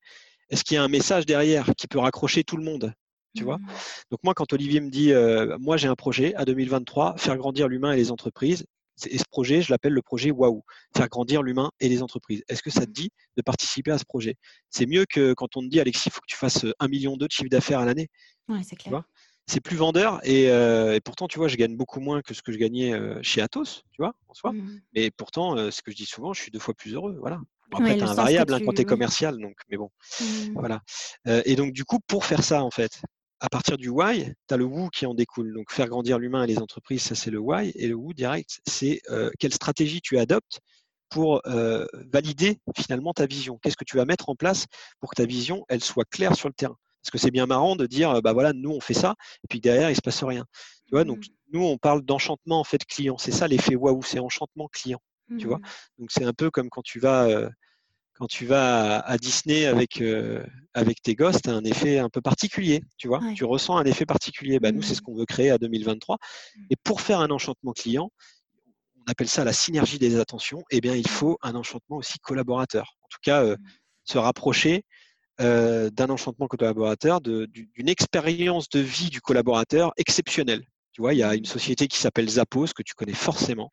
est-ce 0.49 0.63
qu'il 0.63 0.75
y 0.75 0.77
a 0.77 0.83
un 0.83 0.87
message 0.87 1.25
derrière 1.25 1.73
qui 1.75 1.87
peut 1.87 1.99
raccrocher 1.99 2.43
tout 2.43 2.57
le 2.57 2.63
monde 2.63 2.93
tu 3.35 3.43
vois? 3.43 3.57
Mmh. 3.57 3.67
Donc 4.09 4.19
moi, 4.23 4.33
quand 4.33 4.51
Olivier 4.53 4.79
me 4.79 4.89
dit, 4.89 5.13
euh, 5.13 5.57
moi 5.59 5.77
j'ai 5.77 5.87
un 5.87 5.95
projet 5.95 6.33
à 6.35 6.45
2023, 6.45 7.17
faire 7.17 7.37
grandir 7.37 7.67
l'humain 7.67 7.91
et 7.91 7.97
les 7.97 8.09
entreprises, 8.09 8.65
et 9.05 9.17
ce 9.17 9.25
projet, 9.29 9.61
je 9.61 9.71
l'appelle 9.71 9.93
le 9.93 10.01
projet 10.01 10.31
Waouh, 10.31 10.63
faire 10.95 11.07
grandir 11.09 11.43
l'humain 11.43 11.71
et 11.79 11.89
les 11.89 12.01
entreprises. 12.01 12.43
Est-ce 12.47 12.63
que 12.63 12.71
ça 12.71 12.85
te 12.85 12.91
dit 12.91 13.11
de 13.35 13.41
participer 13.41 13.91
à 13.91 13.97
ce 13.97 14.05
projet? 14.05 14.35
C'est 14.69 14.85
mieux 14.85 15.05
que 15.05 15.33
quand 15.33 15.55
on 15.57 15.61
te 15.61 15.67
dit, 15.67 15.79
Alexis, 15.79 16.09
il 16.09 16.11
faut 16.11 16.21
que 16.21 16.27
tu 16.27 16.37
fasses 16.37 16.65
un 16.79 16.87
million 16.87 17.17
de 17.17 17.27
chiffre 17.29 17.49
d'affaires 17.49 17.79
à 17.79 17.85
l'année. 17.85 18.09
Ouais, 18.47 18.61
c'est 18.63 18.75
clair 18.75 19.03
c'est 19.47 19.61
plus 19.61 19.77
vendeur 19.77 20.19
euh, 20.27 20.93
et, 20.93 20.99
pourtant, 20.99 21.27
tu 21.27 21.39
vois, 21.39 21.47
je 21.47 21.55
gagne 21.55 21.75
beaucoup 21.75 22.01
moins 22.01 22.21
que 22.21 22.33
ce 22.33 22.41
que 22.41 22.51
je 22.51 22.57
gagnais 22.57 22.93
euh, 22.93 23.17
chez 23.23 23.41
Atos, 23.41 23.83
tu 23.91 24.01
vois, 24.01 24.13
en 24.27 24.33
soi. 24.33 24.51
Mmh. 24.51 24.81
Mais 24.93 25.09
pourtant, 25.09 25.57
euh, 25.57 25.71
ce 25.71 25.81
que 25.81 25.91
je 25.91 25.95
dis 25.95 26.05
souvent, 26.05 26.33
je 26.33 26.41
suis 26.41 26.51
deux 26.51 26.59
fois 26.59 26.73
plus 26.73 26.93
heureux, 26.93 27.17
voilà. 27.19 27.39
Après, 27.73 27.97
tu 27.97 28.03
as 28.03 28.09
un 28.09 28.13
variable 28.13 28.53
hein, 28.53 28.59
quand 28.63 28.73
tu 28.73 28.81
es 28.81 28.85
commercial, 28.85 29.37
donc, 29.39 29.55
mais 29.69 29.77
bon, 29.77 29.89
mmh. 30.21 30.53
voilà. 30.53 30.81
et 31.25 31.55
donc, 31.55 31.73
du 31.73 31.83
coup, 31.83 31.99
pour 31.99 32.23
faire 32.23 32.43
ça, 32.43 32.63
en 32.63 32.71
fait, 32.71 33.01
à 33.39 33.49
partir 33.49 33.77
du 33.77 33.89
why, 33.89 34.33
tu 34.47 34.53
as 34.53 34.57
le 34.57 34.65
who 34.65 34.89
qui 34.89 35.05
en 35.05 35.13
découle. 35.13 35.53
Donc, 35.53 35.71
faire 35.71 35.87
grandir 35.87 36.19
l'humain 36.19 36.43
et 36.43 36.47
les 36.47 36.59
entreprises, 36.59 37.03
ça, 37.03 37.15
c'est 37.15 37.31
le 37.31 37.39
why. 37.39 37.71
Et 37.75 37.87
le 37.87 37.95
who 37.95 38.13
direct, 38.13 38.61
c'est 38.67 39.01
quelle 39.39 39.53
stratégie 39.53 40.01
tu 40.01 40.17
adoptes 40.17 40.59
pour 41.09 41.41
valider 42.11 42.59
finalement 42.75 43.13
ta 43.13 43.25
vision. 43.25 43.59
Qu'est-ce 43.61 43.77
que 43.77 43.85
tu 43.85 43.97
vas 43.97 44.05
mettre 44.05 44.29
en 44.29 44.35
place 44.35 44.65
pour 44.99 45.11
que 45.11 45.15
ta 45.15 45.25
vision, 45.25 45.65
elle 45.69 45.83
soit 45.83 46.05
claire 46.09 46.35
sur 46.35 46.49
le 46.49 46.53
terrain? 46.53 46.77
Parce 47.03 47.11
que 47.11 47.17
c'est 47.19 47.31
bien 47.31 47.45
marrant 47.45 47.77
de 47.77 47.85
dire, 47.85 48.21
bah 48.21 48.33
voilà, 48.33 48.51
nous 48.51 48.71
on 48.71 48.81
fait 48.81 48.93
ça, 48.93 49.15
et 49.43 49.47
puis 49.47 49.61
derrière 49.61 49.89
il 49.89 49.95
se 49.95 50.01
passe 50.01 50.23
rien. 50.23 50.45
Tu 50.87 50.91
vois, 50.91 51.05
donc 51.05 51.19
mmh. 51.19 51.53
nous 51.53 51.63
on 51.63 51.77
parle 51.77 52.01
d'enchantement 52.01 52.59
en 52.59 52.65
fait 52.65 52.83
client. 52.83 53.17
C'est 53.17 53.31
ça 53.31 53.47
l'effet 53.47 53.75
waouh, 53.75 54.03
c'est 54.03 54.19
enchantement 54.19 54.67
client. 54.67 54.99
Tu 55.37 55.47
vois, 55.47 55.59
mmh. 55.59 55.99
donc 55.99 56.11
c'est 56.11 56.25
un 56.25 56.33
peu 56.33 56.51
comme 56.51 56.69
quand 56.69 56.81
tu 56.81 56.99
vas 56.99 57.25
euh, 57.25 57.49
quand 58.17 58.27
tu 58.27 58.45
vas 58.45 58.99
à, 58.99 59.17
Disney 59.17 59.65
avec 59.65 60.01
euh, 60.01 60.43
avec 60.73 61.01
tes 61.01 61.15
gosses, 61.15 61.41
tu 61.41 61.49
as 61.49 61.53
un 61.53 61.63
effet 61.63 61.99
un 61.99 62.09
peu 62.09 62.21
particulier. 62.21 62.81
Tu 62.97 63.07
vois, 63.07 63.21
tu 63.35 63.45
ressens 63.45 63.77
un 63.77 63.85
effet 63.85 64.05
particulier. 64.05 64.59
Bah, 64.59 64.71
nous 64.71 64.81
c'est 64.81 64.95
ce 64.95 65.01
mmh. 65.01 65.03
qu'on 65.03 65.15
veut 65.15 65.25
créer 65.25 65.51
à 65.51 65.57
2023. 65.57 66.17
Et 66.69 66.75
pour 66.83 67.01
faire 67.01 67.19
un 67.19 67.29
enchantement 67.29 67.73
client, 67.73 68.11
on 69.07 69.11
appelle 69.11 69.29
ça 69.29 69.43
la 69.43 69.53
synergie 69.53 69.99
des 69.99 70.19
attentions. 70.19 70.63
Eh 70.71 70.81
bien, 70.81 70.95
il 70.95 71.07
faut 71.07 71.37
un 71.41 71.55
enchantement 71.55 71.97
aussi 71.97 72.19
collaborateur. 72.19 72.97
En 73.03 73.07
tout 73.09 73.19
cas, 73.21 73.43
euh, 73.43 73.55
se 74.03 74.17
rapprocher 74.17 74.83
euh, 75.39 75.89
d'un 75.91 76.09
enchantement 76.09 76.47
collaborateur, 76.47 77.21
d'une 77.21 77.89
expérience 77.89 78.69
de 78.69 78.79
vie 78.79 79.09
du 79.09 79.21
collaborateur 79.21 79.93
exceptionnelle. 79.97 80.63
Tu 80.91 81.01
vois, 81.01 81.13
il 81.13 81.17
y 81.17 81.23
a 81.23 81.35
une 81.35 81.45
société 81.45 81.87
qui 81.87 81.99
s'appelle 81.99 82.27
Zappos, 82.27 82.73
que 82.75 82.81
tu 82.81 82.95
connais 82.95 83.13
forcément, 83.13 83.71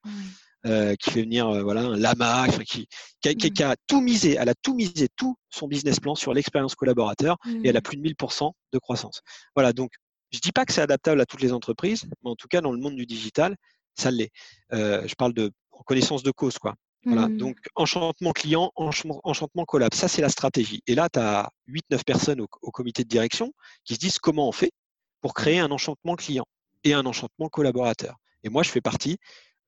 euh, 0.67 0.95
qui 0.97 1.11
fait 1.11 1.23
venir 1.23 1.49
euh, 1.49 1.63
voilà, 1.63 1.83
un 1.83 1.97
lama, 1.97 2.47
qui, 2.65 2.89
qui, 3.21 3.63
a 3.63 3.77
tout 3.87 4.01
misé, 4.01 4.37
elle 4.39 4.49
a 4.49 4.55
tout 4.55 4.75
misé, 4.75 5.09
tout 5.17 5.37
son 5.51 5.69
business 5.69 6.01
plan 6.01 6.15
sur 6.15 6.33
l'expérience 6.33 6.75
collaborateur 6.75 7.37
et 7.63 7.69
elle 7.69 7.77
a 7.77 7.83
plus 7.83 7.97
de 7.97 8.03
1000% 8.03 8.51
de 8.73 8.79
croissance. 8.79 9.21
Voilà, 9.55 9.73
donc 9.73 9.91
je 10.31 10.39
ne 10.39 10.41
dis 10.41 10.53
pas 10.53 10.65
que 10.65 10.73
c'est 10.73 10.81
adaptable 10.83 11.21
à 11.21 11.27
toutes 11.27 11.43
les 11.43 11.53
entreprises, 11.53 12.05
mais 12.23 12.31
en 12.31 12.37
tout 12.37 12.49
cas, 12.49 12.61
dans 12.61 12.73
le 12.73 12.79
monde 12.79 12.97
du 12.97 13.07
digital, 13.07 13.57
ça 13.95 14.11
l'est. 14.11 14.31
je 14.73 15.15
parle 15.15 15.35
de 15.35 15.53
connaissance 15.87 16.23
de 16.23 16.31
cause, 16.31 16.59
quoi. 16.59 16.75
Voilà, 17.07 17.29
mmh. 17.29 17.37
donc 17.37 17.59
enchantement 17.75 18.33
client, 18.33 18.73
enchantement 18.77 19.65
collab, 19.67 19.93
ça 19.93 20.09
c'est 20.09 20.23
la 20.23 20.31
stratégie. 20.31 20.83
Et 20.87 20.95
là, 20.95 21.09
tu 21.13 21.19
as 21.19 21.51
8-9 21.69 22.05
personnes 22.05 22.41
au, 22.41 22.71
comité 22.71 23.05
de 23.05 23.09
direction 23.09 23.53
qui 23.85 23.95
se 23.95 23.99
disent 23.99 24.19
comment 24.19 24.49
on 24.49 24.53
fait 24.53 24.73
pour 25.21 25.35
créer 25.35 25.59
un 25.59 25.71
enchantement 25.71 26.17
client 26.17 26.47
et 26.83 26.95
un 26.95 27.05
enchantement 27.05 27.49
collaborateur. 27.49 28.17
Et 28.43 28.49
moi, 28.49 28.63
je 28.63 28.71
fais 28.71 28.81
partie 28.81 29.13
euh, 29.13 29.17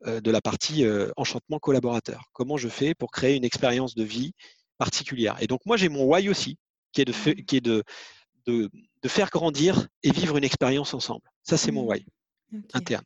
de 0.04 0.30
la 0.30 0.40
partie 0.40 0.84
euh, 0.84 1.10
enchantement 1.16 1.58
collaborateur. 1.58 2.24
Comment 2.32 2.56
je 2.56 2.68
fais 2.68 2.94
pour 2.94 3.10
créer 3.10 3.36
une 3.36 3.44
expérience 3.44 3.94
de 3.94 4.04
vie 4.04 4.32
particulière? 4.78 5.36
Et 5.40 5.46
donc 5.46 5.60
moi, 5.64 5.76
j'ai 5.76 5.88
mon 5.88 6.04
why 6.04 6.28
aussi, 6.28 6.58
qui 6.92 7.00
est 7.00 7.04
de, 7.04 7.12
qui 7.42 7.56
est 7.56 7.60
de, 7.60 7.82
de, 8.46 8.70
faire 9.06 9.30
grandir 9.30 9.86
et 10.02 10.10
vivre 10.10 10.36
une 10.36 10.42
expérience 10.42 10.92
ensemble. 10.92 11.30
Ça, 11.44 11.56
c'est 11.56 11.70
mon 11.70 11.84
mmh. 11.84 11.88
why 11.88 12.06
interne. 12.74 13.04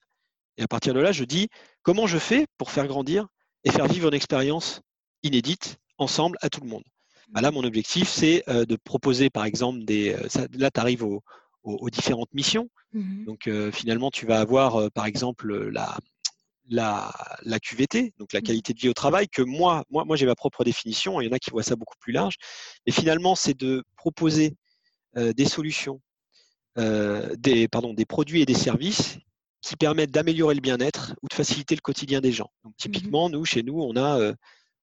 Et 0.56 0.62
à 0.62 0.68
partir 0.68 0.94
de 0.94 1.00
là, 1.00 1.12
je 1.12 1.24
dis 1.24 1.48
comment 1.82 2.06
je 2.06 2.18
fais 2.18 2.46
pour 2.58 2.70
faire 2.70 2.86
grandir 2.86 3.26
et 3.64 3.70
faire 3.70 3.86
vivre 3.86 4.08
une 4.08 4.14
expérience 4.14 4.80
inédite 5.22 5.76
ensemble 5.98 6.38
à 6.40 6.48
tout 6.48 6.60
le 6.60 6.68
monde? 6.68 6.84
Bah 7.30 7.40
là, 7.40 7.50
mon 7.50 7.62
objectif, 7.62 8.08
c'est 8.08 8.42
euh, 8.48 8.64
de 8.64 8.76
proposer, 8.76 9.30
par 9.30 9.44
exemple, 9.44 9.84
des. 9.84 10.14
Euh, 10.14 10.46
là, 10.54 10.70
tu 10.70 10.80
arrives 10.80 11.04
aux, 11.04 11.22
différentes 11.90 12.32
missions. 12.32 12.68
Mmh 12.92 13.24
donc, 13.24 13.46
euh, 13.46 13.70
finalement, 13.70 14.10
tu 14.10 14.26
vas 14.26 14.40
avoir, 14.40 14.90
par 14.90 15.06
exemple, 15.06 15.68
la, 15.68 15.96
la, 16.70 17.12
la, 17.42 17.58
QVT, 17.60 18.14
donc 18.18 18.32
la 18.32 18.40
mmh. 18.40 18.42
qualité 18.42 18.74
de 18.74 18.80
vie 18.80 18.88
au 18.88 18.94
travail, 18.94 19.28
que 19.28 19.42
moi, 19.42 19.84
moi, 19.90 20.04
moi 20.04 20.16
j'ai 20.16 20.26
ma 20.26 20.34
propre 20.34 20.64
définition. 20.64 21.20
Il 21.20 21.26
y 21.26 21.28
en 21.28 21.32
a 21.32 21.38
qui 21.38 21.50
voient 21.50 21.62
ça 21.62 21.76
beaucoup 21.76 21.98
plus 22.00 22.12
large. 22.12 22.36
Mais 22.86 22.92
finalement, 22.92 23.34
c'est 23.34 23.58
de 23.58 23.84
proposer 23.96 24.56
des 25.16 25.44
solutions, 25.44 26.00
des, 26.76 27.68
pardon, 27.68 27.92
des 27.92 28.06
produits 28.06 28.42
et 28.42 28.46
des 28.46 28.54
services 28.54 29.18
qui 29.62 29.76
permettent 29.76 30.10
d'améliorer 30.10 30.54
le 30.54 30.60
bien-être 30.60 31.14
ou 31.22 31.28
de 31.28 31.34
faciliter 31.34 31.74
le 31.74 31.80
quotidien 31.80 32.20
des 32.20 32.32
gens. 32.32 32.50
Donc, 32.64 32.72
mmh 32.72 32.76
typiquement, 32.78 33.30
nous, 33.30 33.44
chez 33.44 33.62
nous, 33.62 33.80
on 33.80 33.96
a, 33.96 34.18
euh, 34.18 34.34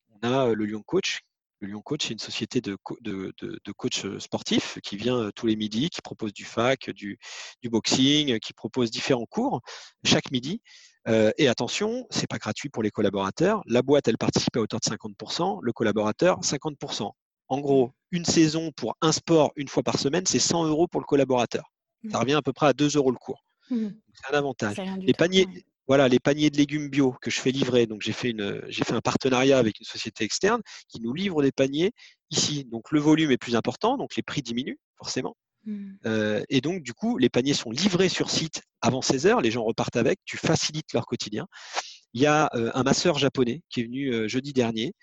on 0.10 0.28
a 0.28 0.50
euh, 0.50 0.56
le 0.56 0.65
Lyon 0.65 0.84
Coach. 0.86 1.21
Le 1.60 1.69
Lyon 1.69 1.82
Coach, 1.82 2.04
c'est 2.04 2.13
une 2.13 2.19
société 2.19 2.62
de, 2.62 2.78
de, 3.02 3.34
de, 3.41 3.71
coach 3.71 4.06
euh, 4.06 4.19
sportif 4.19 4.78
qui 4.84 4.95
vient 4.95 5.32
tous 5.36 5.47
les 5.47 5.56
midis, 5.56 5.89
qui 5.89 6.02
propose 6.04 6.32
du 6.32 6.45
fac, 6.45 6.91
du, 6.91 7.17
du 7.63 7.69
boxing, 7.69 8.38
qui 8.39 8.54
propose 8.54 8.91
différents 8.91 9.26
cours 9.26 9.62
chaque 10.04 10.30
midi. 10.30 10.62
Et 11.07 11.47
attention, 11.47 12.05
c'est 12.09 12.27
pas 12.27 12.37
gratuit 12.37 12.69
pour 12.69 12.83
les 12.83 12.91
collaborateurs. 12.91 13.61
La 13.65 13.81
boîte, 13.81 14.07
elle 14.07 14.17
participe 14.17 14.55
à 14.57 14.59
hauteur 14.59 14.79
de 14.79 14.89
50%, 14.89 15.59
le 15.61 15.73
collaborateur 15.73 16.39
50%. 16.41 17.11
En 17.49 17.59
gros, 17.59 17.91
une 18.11 18.25
saison 18.25 18.71
pour 18.71 18.97
un 19.01 19.11
sport 19.11 19.51
une 19.55 19.67
fois 19.67 19.83
par 19.83 19.99
semaine, 19.99 20.25
c'est 20.25 20.39
100 20.39 20.65
euros 20.65 20.87
pour 20.87 21.01
le 21.01 21.05
collaborateur. 21.05 21.71
Ça 22.11 22.17
mmh. 22.17 22.21
revient 22.21 22.33
à 22.33 22.41
peu 22.41 22.53
près 22.53 22.67
à 22.67 22.73
2 22.73 22.97
euros 22.97 23.11
le 23.11 23.17
cours. 23.17 23.43
Mmh. 23.69 23.87
C'est 24.13 24.33
un 24.33 24.37
avantage. 24.37 24.77
Les 24.99 25.13
paniers, 25.13 25.47
voilà, 25.87 26.07
les 26.07 26.19
paniers 26.19 26.49
de 26.49 26.57
légumes 26.57 26.89
bio 26.89 27.15
que 27.21 27.31
je 27.31 27.39
fais 27.39 27.51
livrer. 27.51 27.85
Donc, 27.85 28.01
j'ai 28.01 28.13
fait, 28.13 28.31
une, 28.31 28.61
j'ai 28.67 28.83
fait 28.83 28.93
un 28.93 29.01
partenariat 29.01 29.57
avec 29.57 29.79
une 29.79 29.85
société 29.85 30.23
externe 30.23 30.61
qui 30.89 31.01
nous 31.01 31.13
livre 31.13 31.41
des 31.41 31.51
paniers 31.51 31.91
ici. 32.29 32.65
Donc, 32.65 32.91
le 32.91 32.99
volume 32.99 33.31
est 33.31 33.37
plus 33.37 33.55
important, 33.55 33.97
donc 33.97 34.15
les 34.15 34.23
prix 34.23 34.41
diminuent 34.41 34.77
forcément. 34.97 35.35
Mmh. 35.67 35.97
Euh, 36.06 36.43
et 36.49 36.62
donc, 36.62 36.82
du 36.82 36.93
coup, 36.93 37.17
les 37.17 37.30
paniers 37.30 37.53
sont 37.53 37.71
livrés 37.71 38.10
sur 38.10 38.32
site 38.32 38.63
avant 38.82 39.01
16 39.01 39.27
heures. 39.27 39.41
Les 39.41 39.51
gens 39.51 39.63
repartent 39.63 39.97
avec. 39.97 40.19
Tu 40.25 40.38
facilites 40.38 40.93
leur 40.93 41.06
quotidien. 41.06 41.45
Il 42.13 42.21
y 42.21 42.25
a 42.25 42.49
euh, 42.56 42.71
un 42.73 42.84
masseur 42.84 43.19
japonais 43.19 43.62
qui 43.69 43.82
est 43.82 43.84
venu 43.84 44.13
euh, 44.13 44.27
jeudi 44.27 44.53
dernier. 44.53 44.93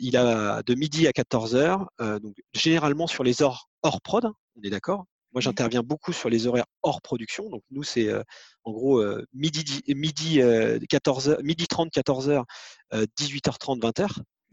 il 0.00 0.16
a 0.16 0.62
de 0.62 0.74
midi 0.74 1.06
à 1.06 1.12
14 1.12 1.54
heures, 1.54 1.90
donc 2.00 2.34
généralement 2.54 3.06
sur 3.06 3.22
les 3.22 3.42
heures 3.42 3.68
hors 3.82 4.00
prod, 4.00 4.24
on 4.56 4.62
est 4.62 4.70
d'accord 4.70 5.04
moi, 5.32 5.42
j'interviens 5.42 5.82
beaucoup 5.82 6.14
sur 6.14 6.30
les 6.30 6.46
horaires 6.46 6.64
hors 6.82 7.02
production. 7.02 7.50
Donc, 7.50 7.62
nous, 7.70 7.82
c'est 7.82 8.08
en 8.64 8.72
gros 8.72 9.04
midi, 9.34 9.82
midi, 9.86 10.40
14 10.88 11.36
midi 11.42 11.66
30, 11.66 11.92
14h, 11.92 12.44
18h30, 12.94 13.78
20h. 13.78 14.08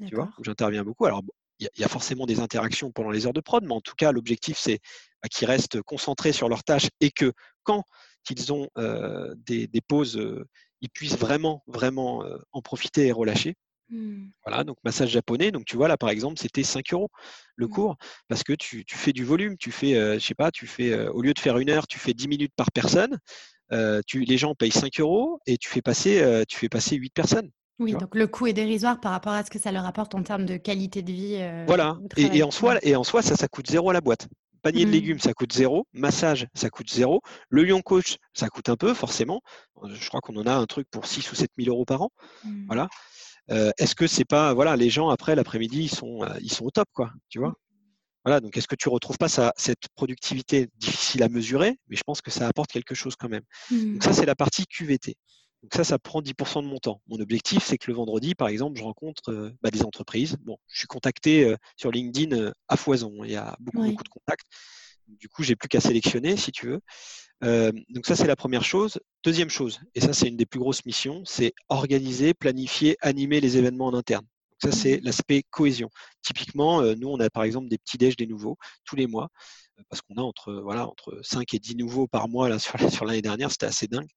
Tu 0.06 0.16
vois, 0.16 0.30
j'interviens 0.44 0.84
beaucoup. 0.84 1.06
Alors, 1.06 1.24
il 1.60 1.70
y, 1.78 1.84
a 1.84 1.88
forcément 1.88 2.26
des 2.26 2.40
interactions 2.40 2.92
pendant 2.92 3.12
les 3.12 3.26
heures 3.26 3.34
de 3.34 3.42
prod, 3.42 3.64
mais 3.64 3.74
en 3.74 3.82
tout 3.82 3.96
cas, 3.96 4.12
l'objectif, 4.12 4.58
c'est 4.58 4.80
bah, 5.26 5.30
qu'ils 5.30 5.48
restent 5.48 5.82
concentrés 5.82 6.34
sur 6.34 6.50
leurs 6.50 6.64
tâches 6.64 6.90
et 7.02 7.10
que 7.10 7.34
quand 7.64 7.84
ils 8.30 8.54
ont 8.54 8.68
des, 9.48 9.70
pauses, 9.88 10.22
ils 10.82 10.90
puissent 10.90 11.18
vraiment, 11.18 11.64
vraiment 11.68 12.24
en 12.52 12.62
profiter 12.62 13.08
et 13.08 13.12
relâcher. 13.12 13.56
Mmh. 13.90 14.30
Voilà, 14.46 14.64
donc 14.64 14.78
massage 14.84 15.10
japonais. 15.10 15.52
Donc 15.52 15.66
tu 15.66 15.78
vois 15.78 15.88
là 15.88 15.98
par 15.98 16.10
exemple, 16.10 16.40
c'était 16.40 16.64
5 16.64 16.94
euros 16.94 17.10
le 17.56 17.68
mmh. 17.68 17.70
cours 17.70 17.96
parce 18.28 18.44
que 18.44 18.54
tu, 18.54 18.84
fais 18.88 19.14
du 19.14 19.24
volume. 19.24 19.58
Tu 19.58 19.72
fais, 19.72 20.20
je 20.20 20.24
sais 20.24 20.36
pas, 20.36 20.52
tu 20.52 20.68
fais 20.68 21.08
au 21.08 21.22
lieu 21.22 21.34
de 21.34 21.40
faire 21.40 21.58
une 21.58 21.72
heure, 21.72 21.88
tu 21.88 21.98
fais 21.98 22.14
10 22.14 22.28
minutes 22.28 22.54
par 22.56 22.72
personne. 22.72 23.18
tu, 24.06 24.26
les 24.26 24.38
gens 24.38 24.54
payent 24.54 24.72
5 24.72 25.00
euros 25.00 25.40
et 25.48 25.58
tu 25.58 25.70
fais 25.70 25.82
passer, 25.82 26.44
tu 26.48 26.58
fais 26.58 26.70
passer 26.70 26.98
8 26.98 27.14
personnes. 27.14 27.50
Oui, 27.80 27.94
donc 27.94 28.14
le 28.14 28.28
coût 28.28 28.46
est 28.46 28.54
dérisoire 28.54 29.00
par 29.02 29.12
rapport 29.12 29.34
à 29.34 29.44
ce 29.44 29.50
que 29.50 29.60
ça 29.60 29.72
leur 29.72 29.86
apporte 29.86 30.14
en 30.14 30.24
termes 30.24 30.46
de 30.46 30.58
qualité 30.58 31.02
de 31.02 31.12
vie. 31.12 31.66
voilà, 31.66 31.98
et, 32.16 32.44
en 32.44 32.52
soi, 32.52 32.78
et 32.84 32.96
en 32.96 33.04
soi, 33.04 33.24
ça, 33.24 33.36
ça 33.36 33.48
coûte 33.48 33.70
zéro 33.70 33.90
à 33.90 33.94
la 33.94 34.02
boîte. 34.02 34.28
Panier 34.66 34.86
de 34.86 34.90
mmh. 34.90 34.94
légumes, 34.94 35.20
ça 35.20 35.32
coûte 35.32 35.54
zéro. 35.54 35.86
Massage, 35.94 36.48
ça 36.56 36.72
coûte 36.72 36.90
zéro. 36.90 37.22
Le 37.50 37.64
Lion 37.64 37.84
Coach, 37.84 38.18
ça 38.34 38.48
coûte 38.48 38.68
un 38.68 38.76
peu, 38.76 38.96
forcément. 38.96 39.42
Je 39.88 40.08
crois 40.08 40.22
qu'on 40.22 40.36
en 40.38 40.48
a 40.48 40.56
un 40.56 40.66
truc 40.66 40.88
pour 40.90 41.06
6 41.06 41.32
ou 41.32 41.36
7 41.36 41.52
000 41.56 41.70
euros 41.70 41.86
par 41.86 42.02
an. 42.02 42.10
Voilà. 42.66 42.90
Euh, 43.52 43.70
est-ce 43.78 43.94
que 43.94 44.08
c'est 44.08 44.26
pas 44.26 44.56
voilà 44.56 44.76
les 44.76 44.90
gens 44.90 45.10
après 45.10 45.36
l'après-midi 45.36 45.84
ils 45.84 45.96
sont 45.96 46.24
euh, 46.24 46.36
ils 46.42 46.52
sont 46.52 46.66
au 46.66 46.72
top 46.72 46.88
quoi 46.94 47.12
tu 47.30 47.38
vois? 47.38 47.54
Voilà 48.24 48.40
donc 48.40 48.58
est-ce 48.58 48.68
que 48.68 48.74
tu 48.74 48.90
retrouves 48.90 49.20
pas 49.20 49.28
ça, 49.28 49.54
cette 49.56 49.88
productivité 49.94 50.68
difficile 50.78 51.22
à 51.22 51.30
mesurer? 51.30 51.78
Mais 51.88 51.96
je 51.96 52.02
pense 52.04 52.24
que 52.24 52.32
ça 52.32 52.48
apporte 52.48 52.72
quelque 52.72 52.96
chose 52.96 53.16
quand 53.16 53.30
même 53.30 53.44
donc 53.70 54.02
ça 54.02 54.10
mmh. 54.10 54.14
c'est 54.14 54.26
la 54.26 54.34
partie 54.34 54.66
QVT 54.66 55.16
donc 55.66 55.74
ça 55.74 55.84
ça 55.84 56.00
prend 56.00 56.22
10% 56.22 56.62
de 56.62 56.68
mon 56.68 56.78
temps 56.78 57.02
mon 57.08 57.20
objectif 57.20 57.64
c'est 57.64 57.78
que 57.78 57.90
le 57.90 57.96
vendredi 57.96 58.36
par 58.36 58.48
exemple 58.48 58.78
je 58.78 58.84
rencontre 58.84 59.32
euh, 59.32 59.52
bah, 59.62 59.72
des 59.72 59.84
entreprises 59.84 60.38
bon 60.44 60.58
je 60.68 60.80
suis 60.80 60.88
contacté 60.88 61.56
sur 61.76 61.92
LinkedIn 61.92 62.52
à 62.68 62.78
foison 62.78 63.24
il 63.24 63.32
y 63.32 63.36
a 63.36 63.56
beaucoup 63.60 63.84
beaucoup 63.84 64.04
de 64.04 64.10
contacts 64.10 64.46
du 65.08 65.28
coup 65.28 65.44
j'ai 65.44 65.56
plus 65.56 65.70
qu'à 65.70 65.82
sélectionner 65.82 66.38
si 66.38 66.52
tu 66.52 66.68
veux 66.68 66.82
euh, 67.44 67.72
donc 67.90 68.06
ça, 68.06 68.16
c'est 68.16 68.28
la 68.28 68.36
première 68.36 68.64
chose. 68.64 69.00
Deuxième 69.24 69.50
chose, 69.50 69.80
et 69.94 70.02
ça, 70.02 70.14
c'est 70.14 70.28
une 70.28 70.38
des 70.38 70.46
plus 70.46 70.60
grosses 70.60 70.86
missions, 70.86 71.24
c'est 71.26 71.54
organiser, 71.70 72.34
planifier, 72.34 72.98
animer 73.02 73.42
les 73.42 73.58
événements 73.58 73.88
en 73.88 73.94
interne. 73.94 74.26
Donc 74.26 74.72
ça, 74.74 74.78
c'est 74.78 74.98
mmh. 74.98 75.02
l'aspect 75.04 75.44
cohésion. 75.50 75.90
Typiquement, 76.22 76.82
euh, 76.82 76.96
nous, 76.96 77.10
on 77.10 77.20
a 77.20 77.30
par 77.30 77.44
exemple 77.44 77.68
des 77.68 77.78
petits 77.78 77.98
déj 77.98 78.16
des 78.16 78.28
nouveaux 78.28 78.58
tous 78.86 78.96
les 78.96 79.08
mois, 79.08 79.30
euh, 79.80 79.84
parce 79.90 80.02
qu'on 80.02 80.16
a 80.16 80.22
entre, 80.22 80.54
voilà, 80.54 80.88
entre 80.88 81.20
5 81.24 81.54
et 81.54 81.60
10 81.60 81.76
nouveaux 81.76 82.08
par 82.08 82.30
mois 82.30 82.50
là, 82.50 82.58
sur, 82.90 83.06
l'année 83.06 83.22
dernière, 83.22 83.52
c'était 83.52 83.66
assez 83.66 83.88
dingue. 83.88 84.10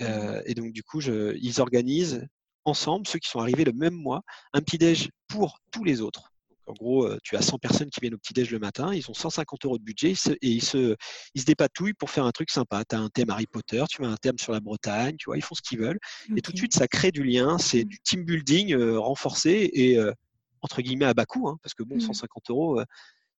Mmh. 0.00 0.40
et 0.46 0.54
donc, 0.54 0.72
du 0.72 0.82
coup, 0.82 1.00
je, 1.00 1.36
ils 1.40 1.60
organisent 1.60 2.26
ensemble, 2.64 3.06
ceux 3.06 3.18
qui 3.18 3.28
sont 3.28 3.40
arrivés 3.40 3.64
le 3.64 3.72
même 3.72 3.94
mois, 3.94 4.22
un 4.52 4.60
petit 4.60 4.78
déj 4.78 5.10
pour 5.28 5.58
tous 5.70 5.84
les 5.84 6.00
autres. 6.00 6.30
En 6.66 6.72
gros, 6.72 7.04
euh, 7.04 7.18
tu 7.22 7.36
as 7.36 7.42
100 7.42 7.58
personnes 7.58 7.90
qui 7.90 8.00
viennent 8.00 8.14
au 8.14 8.18
petit-déj 8.18 8.50
le 8.50 8.58
matin, 8.58 8.94
ils 8.94 9.10
ont 9.10 9.14
150 9.14 9.66
euros 9.66 9.78
de 9.78 9.82
budget 9.82 10.14
et 10.40 10.48
ils 10.48 10.64
se, 10.64 10.96
ils 11.34 11.42
se 11.42 11.46
dépatouillent 11.46 11.92
pour 11.92 12.10
faire 12.10 12.24
un 12.24 12.30
truc 12.30 12.50
sympa. 12.50 12.84
Tu 12.88 12.96
as 12.96 13.00
un 13.00 13.10
thème 13.10 13.28
Harry 13.28 13.46
Potter, 13.46 13.84
tu 13.90 14.02
as 14.02 14.08
un 14.08 14.16
thème 14.16 14.38
sur 14.38 14.52
la 14.52 14.60
Bretagne, 14.60 15.16
tu 15.18 15.26
vois, 15.26 15.36
ils 15.36 15.42
font 15.42 15.54
ce 15.54 15.60
qu'ils 15.60 15.78
veulent. 15.78 15.98
Et 16.36 16.40
tout 16.40 16.52
de 16.52 16.56
suite, 16.56 16.74
ça 16.74 16.88
crée 16.88 17.10
du 17.10 17.22
lien, 17.22 17.58
c'est 17.58 17.84
mmh. 17.84 17.88
du 17.88 17.98
team 18.00 18.24
building 18.24 18.74
euh, 18.74 18.98
renforcé 18.98 19.70
et 19.74 19.98
euh, 19.98 20.12
entre 20.62 20.80
guillemets 20.80 21.04
à 21.04 21.12
bas 21.12 21.26
coût, 21.26 21.48
hein, 21.48 21.58
parce 21.62 21.74
que 21.74 21.82
bon, 21.82 22.00
150 22.00 22.48
mmh. 22.48 22.52
euros, 22.52 22.80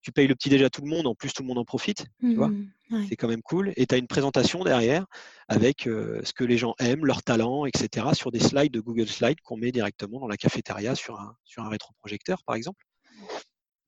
tu 0.05 0.11
payes 0.11 0.27
le 0.27 0.35
petit 0.35 0.49
déj 0.49 0.61
à 0.61 0.69
tout 0.69 0.83
le 0.83 0.87
monde, 0.87 1.07
en 1.07 1.15
plus 1.15 1.33
tout 1.33 1.41
le 1.41 1.47
monde 1.47 1.57
en 1.57 1.65
profite, 1.65 2.05
tu 2.19 2.35
vois. 2.35 2.49
Mmh, 2.49 3.07
c'est 3.09 3.15
quand 3.15 3.27
même 3.27 3.41
cool. 3.41 3.73
Et 3.75 3.87
tu 3.87 3.95
as 3.95 3.97
une 3.97 4.05
présentation 4.05 4.63
derrière 4.63 5.07
avec 5.47 5.81
ce 5.85 6.31
que 6.31 6.43
les 6.43 6.59
gens 6.59 6.75
aiment, 6.77 7.07
leurs 7.07 7.23
talents, 7.23 7.65
etc. 7.65 8.09
sur 8.13 8.29
des 8.29 8.39
slides 8.39 8.71
de 8.71 8.79
Google 8.79 9.07
Slides 9.07 9.41
qu'on 9.41 9.57
met 9.57 9.71
directement 9.71 10.19
dans 10.19 10.27
la 10.27 10.37
cafétéria 10.37 10.93
sur 10.93 11.19
un, 11.19 11.35
sur 11.43 11.63
un 11.63 11.69
rétroprojecteur, 11.69 12.43
par 12.45 12.55
exemple. 12.55 12.85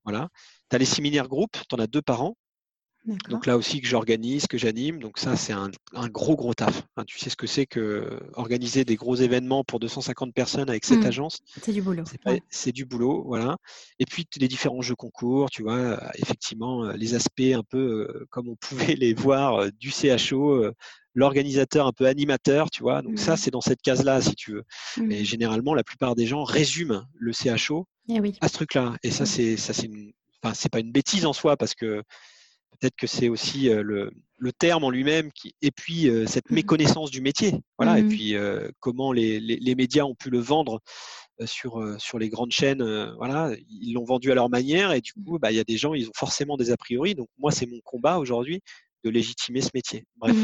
Voilà. 0.06 0.30
Tu 0.72 0.76
as 0.76 0.80
les 0.80 0.86
séminaires 0.86 1.28
groupes, 1.28 1.58
tu 1.70 1.76
en 1.76 1.78
as 1.78 1.86
deux 1.86 2.02
par 2.02 2.24
an. 2.24 2.36
Donc 3.30 3.46
là 3.46 3.58
aussi 3.58 3.82
que 3.82 3.88
j'organise, 3.88 4.48
que 4.48 4.58
j'anime. 4.58 5.00
Donc 5.00 5.18
ça, 5.18 5.36
c'est 5.36 5.54
un, 5.54 5.70
gros, 6.10 6.36
gros 6.36 6.54
taf. 6.54 6.84
tu 7.06 7.18
sais 7.20 7.30
ce 7.30 7.36
que 7.36 7.48
c'est 7.48 7.66
que 7.66 8.20
organiser 8.34 8.84
des 8.84 8.96
gros 8.96 9.16
événements 9.16 9.64
pour 9.64 9.80
250 9.80 10.34
personnes 10.34 10.70
avec 10.70 10.84
cette 10.84 11.00
mmh. 11.00 11.08
agence? 11.08 11.40
C'est 11.62 11.72
du 11.72 11.82
boulot. 11.82 12.04
C'est 12.50 12.72
du 12.72 12.86
boulot, 12.86 13.24
voilà. 13.26 13.58
Et 14.00 14.06
puis 14.06 14.28
les 14.40 14.48
différents 14.48 14.82
jeux 14.82 14.96
concours, 14.96 15.50
tu 15.50 15.64
vois, 15.64 16.02
effectivement, 16.16 16.86
euh, 16.86 16.94
les 16.94 17.16
aspects 17.16 17.54
un 17.54 17.64
peu 17.64 17.78
euh, 17.78 18.26
comme 18.30 18.50
on 18.50 18.56
pouvait 18.60 18.96
les 18.96 19.14
voir 19.14 19.62
euh, 19.62 19.70
du 19.80 19.92
CHO, 19.92 20.66
l'organisateur 21.14 21.88
un 21.88 21.94
peu 21.94 22.08
animateur, 22.08 22.70
tu 22.70 22.84
vois. 22.84 23.02
Donc 23.02 23.20
ça, 23.20 23.34
mmh. 23.34 23.38
c'est 23.38 23.52
dans 23.52 23.62
cette 23.62 23.82
case-là, 23.82 24.22
si 24.22 24.36
tu 24.36 24.52
veux. 24.52 24.64
Mais 24.98 25.22
mmh. 25.22 25.26
généralement, 25.26 25.74
la 25.74 25.84
plupart 25.84 26.16
des 26.16 26.26
gens 26.26 26.44
résument 26.44 27.06
le 27.16 27.32
CHO 27.32 27.88
eh 28.10 28.20
oui. 28.20 28.36
à 28.42 28.50
ce 28.50 28.54
truc-là. 28.54 28.96
Et 29.04 29.12
ça, 29.12 29.26
c'est 29.26 29.56
ça, 29.56 29.74
c'est 29.74 29.90
enfin, 30.44 30.54
c'est 30.54 30.70
pas 30.70 30.80
une 30.80 30.92
bêtise 30.92 31.26
en 31.26 31.34
soi 31.34 31.58
parce 31.58 31.74
que 31.74 32.04
peut-être 32.80 32.96
que 32.96 33.08
c'est 33.08 33.30
aussi 33.30 33.70
le, 33.70 34.12
le, 34.38 34.52
terme 34.52 34.84
en 34.84 34.90
lui-même 34.90 35.32
qui, 35.32 35.56
et 35.62 35.72
puis 35.72 36.10
cette 36.28 36.50
mmh 36.52 36.56
méconnaissance 36.56 37.12
du 37.12 37.22
métier. 37.22 37.54
Voilà. 37.78 38.00
Et 38.00 38.04
puis 38.04 38.36
comment 38.80 39.12
les, 39.12 39.40
les, 39.40 39.58
les, 39.58 39.76
médias 39.76 40.04
ont 40.04 40.16
pu 40.16 40.30
le 40.30 40.40
vendre 40.40 40.82
sur, 41.46 41.96
sur 42.00 42.20
les 42.20 42.30
grandes 42.30 42.52
chaînes. 42.52 42.84
voilà, 43.18 43.52
ils 43.68 43.94
l'ont 43.94 44.06
vendu 44.06 44.32
à 44.32 44.36
leur 44.36 44.50
manière 44.50 44.92
et 44.92 45.02
du 45.02 45.14
coup, 45.14 45.40
bah, 45.40 45.52
il 45.52 45.58
y 45.58 45.60
a 45.60 45.64
des 45.64 45.78
gens, 45.78 45.94
ils 45.94 46.08
ont 46.08 46.16
forcément 46.16 46.58
des 46.58 46.72
a 46.72 46.78
priori. 46.78 47.16
Donc 47.16 47.30
moi, 47.38 47.52
c'est 47.52 47.66
mon 47.66 47.80
combat 47.84 48.20
aujourd'hui 48.20 48.62
de 49.08 49.14
légitimer 49.14 49.62
ce 49.62 49.70
métier. 49.74 50.04
Bref. 50.18 50.36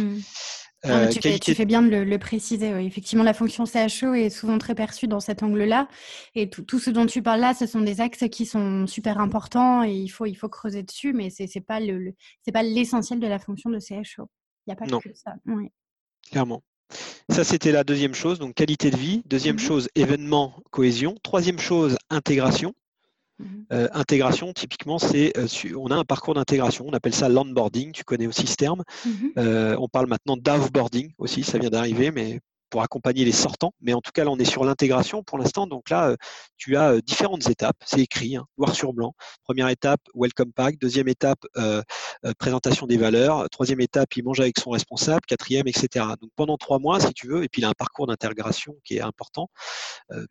Euh, 0.85 1.07
tu, 1.07 1.55
fais, 1.55 1.65
bien 1.65 1.81
de 1.81 1.95
le, 1.95 2.17
préciser. 2.17 2.67
Effectivement, 2.85 3.23
la 3.23 3.33
fonction 3.33 3.63
CHO 3.65 4.13
est 4.15 4.29
souvent 4.29 4.57
très 4.57 4.75
perçue 4.75 5.07
dans 5.07 5.21
cet 5.21 5.41
angle-là. 5.41 5.87
Et 6.35 6.49
tout, 6.49 6.77
ce 6.77 6.89
dont 6.89 7.05
tu 7.05 7.21
parles 7.21 7.39
là, 7.39 7.53
ce 7.53 7.65
sont 7.65 7.79
des 7.79 8.01
axes 8.01 8.25
qui 8.29 8.45
sont 8.45 8.85
super 8.85 9.19
importants 9.19 9.83
et 9.83 9.93
il 9.93 10.09
faut, 10.09 10.25
il 10.25 10.35
faut 10.35 10.49
creuser 10.49 10.83
dessus, 10.83 11.13
mais 11.13 11.29
ce 11.29 11.43
n'est 11.43 11.61
pas, 11.65 11.79
le, 11.79 12.13
pas 12.51 12.63
l'essentiel 12.63 13.21
de 13.21 13.27
la 13.27 13.39
fonction 13.39 13.69
de 13.69 13.79
CHO. 13.79 14.29
Il 14.65 14.69
n'y 14.69 14.73
a 14.73 14.75
pas 14.75 14.85
que 14.85 15.13
ça. 15.13 15.35
Clairement. 16.29 16.61
Ça, 17.29 17.45
c'était 17.45 17.71
la 17.71 17.85
deuxième 17.85 18.13
chose, 18.13 18.39
donc 18.39 18.53
qualité 18.53 18.91
de 18.91 18.97
vie. 18.97 19.23
Deuxième 19.25 19.55
mmh 19.55 19.59
chose, 19.59 19.89
événement, 19.95 20.61
cohésion. 20.71 21.15
Troisième 21.23 21.59
chose, 21.59 21.97
intégration. 22.09 22.73
Mmh 23.43 23.63
euh, 23.71 23.87
intégration, 23.93 24.53
typiquement, 24.53 24.99
c'est 24.99 25.35
euh, 25.37 25.47
on 25.77 25.87
a 25.87 25.95
un 25.95 26.03
parcours 26.03 26.35
d'intégration, 26.35 26.85
on 26.87 26.93
appelle 26.93 27.15
ça 27.15 27.27
landboarding, 27.29 27.91
tu 27.91 28.03
connais 28.03 28.27
aussi 28.27 28.45
ce 28.45 28.55
terme. 28.55 28.83
Mmh 29.05 29.09
euh, 29.37 29.75
on 29.79 29.87
parle 29.87 30.07
maintenant 30.07 30.37
d'offboarding 30.37 31.13
aussi, 31.17 31.43
ça 31.43 31.57
vient 31.57 31.69
d'arriver, 31.69 32.11
mais 32.11 32.39
pour 32.73 32.81
accompagner 32.81 33.23
les 33.23 33.31
sortants. 33.31 33.71
Mais 33.81 33.93
en 33.93 34.01
tout 34.01 34.09
cas, 34.11 34.23
là, 34.23 34.31
on 34.31 34.37
est 34.39 34.45
sur 34.45 34.65
l'intégration 34.65 35.21
pour 35.21 35.37
l'instant. 35.37 35.67
Donc 35.67 35.91
là, 35.91 36.09
euh, 36.09 36.15
tu 36.57 36.75
as 36.75 36.93
euh, 36.93 37.01
différentes 37.01 37.47
étapes. 37.47 37.77
C'est 37.85 37.99
écrit, 37.99 38.35
hein, 38.35 38.47
noir 38.57 38.73
sur 38.73 38.93
blanc. 38.93 39.13
Première 39.43 39.69
étape, 39.69 40.01
welcome 40.15 40.51
pack. 40.51 40.79
Deuxième 40.79 41.07
étape, 41.07 41.37
euh, 41.55 41.83
présentation 42.39 42.87
des 42.87 42.97
valeurs. 42.97 43.47
Troisième 43.51 43.79
étape, 43.79 44.15
il 44.15 44.23
mange 44.23 44.39
avec 44.39 44.57
son 44.59 44.71
responsable. 44.71 45.21
Quatrième, 45.27 45.67
etc. 45.67 46.03
Donc 46.19 46.31
pendant 46.35 46.57
trois 46.57 46.79
mois, 46.79 46.99
si 46.99 47.13
tu 47.13 47.27
veux, 47.27 47.43
et 47.43 47.47
puis 47.47 47.61
il 47.61 47.65
a 47.65 47.69
un 47.69 47.73
parcours 47.77 48.07
d'intégration 48.07 48.75
qui 48.83 48.97
est 48.97 49.01
important, 49.01 49.49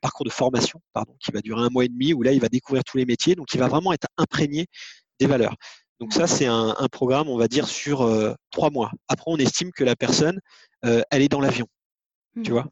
parcours 0.00 0.24
de 0.24 0.31
formation, 0.31 0.81
pardon, 0.92 1.14
qui 1.20 1.31
va 1.31 1.42
durer 1.42 1.62
un 1.62 1.70
mois 1.70 1.85
et 1.85 1.88
demi, 1.88 2.12
où 2.12 2.22
là, 2.22 2.33
il 2.33 2.40
va 2.40 2.48
découvrir 2.48 2.83
tous 2.83 2.96
les 2.96 3.07
métiers. 3.07 3.37
Donc 3.37 3.55
il 3.55 3.61
va 3.61 3.68
vraiment 3.68 3.92
être 3.92 4.09
imprégné 4.16 4.66
des 5.20 5.26
valeurs. 5.26 5.55
Donc 6.00 6.12
ça, 6.12 6.26
c'est 6.26 6.46
un, 6.46 6.74
programme, 6.90 7.28
on 7.28 7.37
va 7.38 7.46
dire, 7.46 7.68
sur 7.68 8.05
trois 8.50 8.70
mois. 8.70 8.90
Après, 9.07 9.26
on 9.31 9.37
estime 9.37 9.70
que 9.70 9.85
la 9.85 9.94
personne, 9.94 10.40
elle 10.83 11.22
est 11.22 11.28
dans 11.28 11.40
l'avion. 11.40 11.68
Tu 12.35 12.51
mmh. 12.51 12.55
vois? 12.55 12.66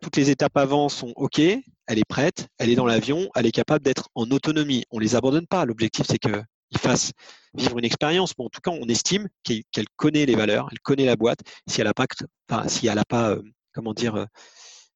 Toutes 0.00 0.16
les 0.16 0.30
étapes 0.30 0.56
avant 0.56 0.88
sont 0.88 1.12
OK, 1.16 1.38
elle 1.40 1.98
est 1.98 2.08
prête, 2.08 2.48
elle 2.58 2.70
est 2.70 2.76
dans 2.76 2.86
l'avion, 2.86 3.28
elle 3.34 3.46
est 3.46 3.52
capable 3.52 3.84
d'être 3.84 4.08
en 4.14 4.30
autonomie. 4.30 4.84
On 4.90 4.98
ne 4.98 5.02
les 5.02 5.16
abandonne 5.16 5.46
pas. 5.46 5.64
L'objectif, 5.64 6.06
c'est 6.08 6.18
qu'il 6.18 6.78
fasse 6.78 7.12
vivre 7.54 7.78
une 7.78 7.84
expérience. 7.84 8.34
Mais 8.38 8.44
en 8.44 8.48
tout 8.48 8.60
cas, 8.60 8.70
on 8.70 8.86
estime 8.88 9.28
qu'elle 9.42 9.88
connaît 9.96 10.26
les 10.26 10.36
valeurs, 10.36 10.68
elle 10.70 10.78
connaît 10.80 11.06
la 11.06 11.16
boîte. 11.16 11.40
Si 11.66 11.80
elle 11.80 11.86
n'a 11.86 11.94
pas, 11.94 12.06
enfin, 12.48 12.68
si 12.68 12.86
elle 12.86 12.98
a 12.98 13.04
pas, 13.04 13.30
euh, 13.30 13.42
comment 13.72 13.94
dire, 13.94 14.14
euh, 14.14 14.26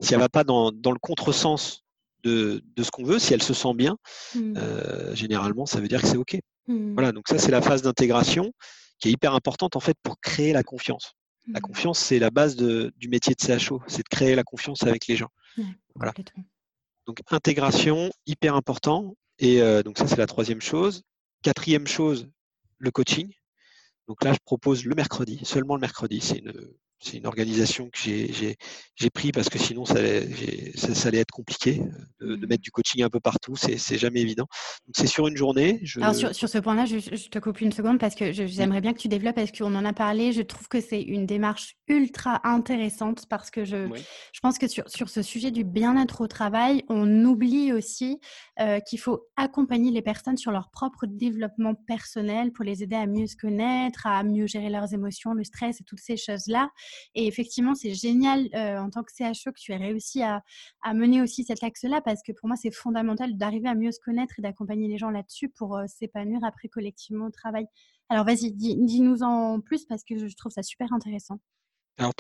si 0.01 0.15
elle 0.15 0.21
va 0.21 0.29
pas 0.29 0.45
dans, 0.45 0.71
le 0.71 0.99
contresens 1.01 1.83
de, 2.23 2.63
ce 2.79 2.91
qu'on 2.91 3.05
veut, 3.05 3.19
si 3.19 3.35
elle 3.35 3.43
se 3.43 3.55
sent 3.55 3.75
bien, 3.75 3.97
mmh. 4.35 4.55
euh, 4.57 5.15
généralement, 5.15 5.67
ça 5.67 5.81
veut 5.81 5.89
dire 5.89 6.03
que 6.03 6.07
c'est 6.07 6.17
OK. 6.17 6.39
Mmh. 6.69 6.95
Voilà, 6.95 7.11
donc 7.11 7.27
ça, 7.27 7.39
c'est 7.39 7.51
la 7.51 7.63
phase 7.63 7.83
d'intégration 7.83 8.53
qui 9.01 9.09
est 9.09 9.13
hyper 9.13 9.35
importante 9.35 9.75
en 9.75 9.81
fait 9.81 9.97
pour 10.03 10.21
créer 10.21 10.53
la 10.53 10.63
confiance. 10.63 11.15
La 11.49 11.59
mmh. 11.59 11.63
confiance, 11.63 11.99
c'est 11.99 12.19
la 12.19 12.31
base 12.31 12.57
du 12.57 13.09
métier 13.09 13.35
de 13.35 13.59
CHO, 13.59 13.83
c'est 13.89 14.05
de 14.05 14.09
créer 14.09 14.35
la 14.35 14.45
confiance 14.45 14.85
avec 14.85 15.07
les 15.07 15.17
gens. 15.17 15.31
voilà. 15.95 16.13
Donc 17.07 17.21
intégration, 17.31 18.11
hyper 18.27 18.55
important. 18.55 19.17
Et 19.39 19.61
euh, 19.61 19.83
donc 19.83 19.99
ça, 19.99 20.07
c'est 20.07 20.17
la 20.17 20.27
troisième 20.27 20.61
chose. 20.61 21.03
Quatrième 21.43 21.87
chose, 21.87 22.29
le 22.79 22.91
coaching. 22.91 23.33
Donc 24.07 24.23
là, 24.25 24.33
je 24.33 24.39
propose 24.45 24.85
le 24.85 24.95
mercredi, 24.95 25.41
seulement 25.45 25.75
le 25.75 25.81
mercredi. 25.81 26.21
C'est 26.21 26.39
une, 26.39 26.53
c'est 27.03 27.17
une 27.17 27.27
organisation 27.27 27.91
que 27.91 27.99
j'ai 27.99 29.11
pris 29.11 29.33
parce 29.33 29.49
que 29.49 29.59
sinon 29.59 29.85
ça, 29.85 29.97
ça, 30.77 31.09
allait 31.09 31.19
être 31.19 31.33
compliqué 31.33 31.83
euh, 32.23 32.37
de, 32.37 32.47
mettre 32.47 32.63
du 32.63 32.71
coaching 32.71 33.03
un 33.03 33.11
peu 33.11 33.21
partout, 33.21 33.57
c'est 33.57 33.99
jamais 33.99 34.21
évident. 34.21 34.47
Donc 34.87 34.95
c'est 34.95 35.07
sur 35.07 35.27
une 35.27 35.37
journée. 35.37 35.81
Je... 35.83 36.01
Alors 36.01 36.15
sur, 36.15 36.35
sur 36.35 36.49
ce 36.49 36.59
point-là, 36.59 36.87
je, 36.87 36.99
je, 36.99 37.29
te 37.29 37.39
coupe 37.39 37.61
une 37.61 37.73
seconde 37.73 37.99
parce 37.99 38.15
que 38.15 38.33
j'aimerais 38.33 38.81
bien 38.81 38.93
que 38.93 38.99
tu 38.99 39.09
développes 39.09 39.35
parce 39.35 39.53
qu'on 39.53 39.75
en 39.75 39.85
a 39.85 39.93
parlé. 39.93 40.33
Je 40.33 40.43
trouve 40.43 40.69
que 40.69 40.81
c'est 40.81 41.03
une 41.03 41.27
démarche 41.27 41.75
ultra 41.89 42.41
intéressante 42.45 43.27
parce 43.29 43.51
que 43.51 43.65
je, 43.65 43.89
je 44.33 44.41
pense 44.41 44.59
que 44.59 44.69
sur, 44.69 44.89
sur 44.89 45.09
ce 45.09 45.23
sujet 45.23 45.51
du 45.51 45.65
bien-être 45.65 46.21
au 46.21 46.29
travail, 46.29 46.85
on 46.89 47.25
oublie 47.25 47.73
aussi 47.73 48.21
euh, 48.61 48.81
qu'il 48.81 49.01
faut 49.01 49.27
accompagner 49.37 49.91
les 49.91 50.03
personnes 50.03 50.37
sur 50.37 50.53
leur 50.53 50.71
propre 50.71 51.07
développement 51.07 51.75
personnel 51.75 52.53
pour 52.53 52.65
les 52.65 52.83
aider 52.83 52.97
à 52.97 53.07
mieux 53.07 53.27
se 53.27 53.37
connaître, 53.37 54.07
à 54.07 54.23
mieux 54.23 54.47
gérer 54.47 54.71
leurs 54.71 54.95
émotions, 54.95 55.35
le 55.35 55.45
stress 55.45 55.81
et 55.81 55.85
toutes 55.85 56.01
ces 56.01 56.17
choses-là. 56.17 56.71
Et 57.15 57.27
effectivement, 57.27 57.75
c'est 57.75 57.95
génial 57.95 58.49
euh, 58.55 58.79
en 58.79 58.91
tant 58.91 59.03
que 59.03 59.13
CHO 59.13 59.53
que 59.53 59.59
tu 59.59 59.73
aies 59.73 59.77
réussi 59.77 60.23
à, 60.23 60.43
mener 60.95 61.23
aussi 61.23 61.45
cet 61.45 61.63
axe-là 61.63 62.01
parce 62.01 62.23
que 62.23 62.33
pour 62.33 62.49
moi, 62.49 62.57
c'est 62.57 62.71
fondamental 62.71 63.37
d'arriver 63.37 63.69
à 63.69 63.75
mieux 63.75 63.93
se 63.93 64.01
connaître 64.01 64.35
et 64.39 64.43
d'accompagner 64.43 64.89
les 64.89 64.99
gens 64.99 65.11
là-dessus 65.11 65.49
pour 65.49 65.77
euh, 65.77 65.85
s'épanouir 65.87 66.41
après 66.45 66.69
collectivement 66.69 67.27
au 67.27 67.31
travail. 67.31 67.67
Alors 68.09 68.25
vas-y, 68.25 68.53
dis-nous 68.53 69.23
en 69.23 69.61
plus 69.61 69.87
parce 69.87 70.05
que 70.05 70.29
je 70.29 70.37
trouve 70.37 70.53
ça 70.53 70.63
super 70.63 70.93
intéressant. 70.93 71.39
Alors, 71.99 72.15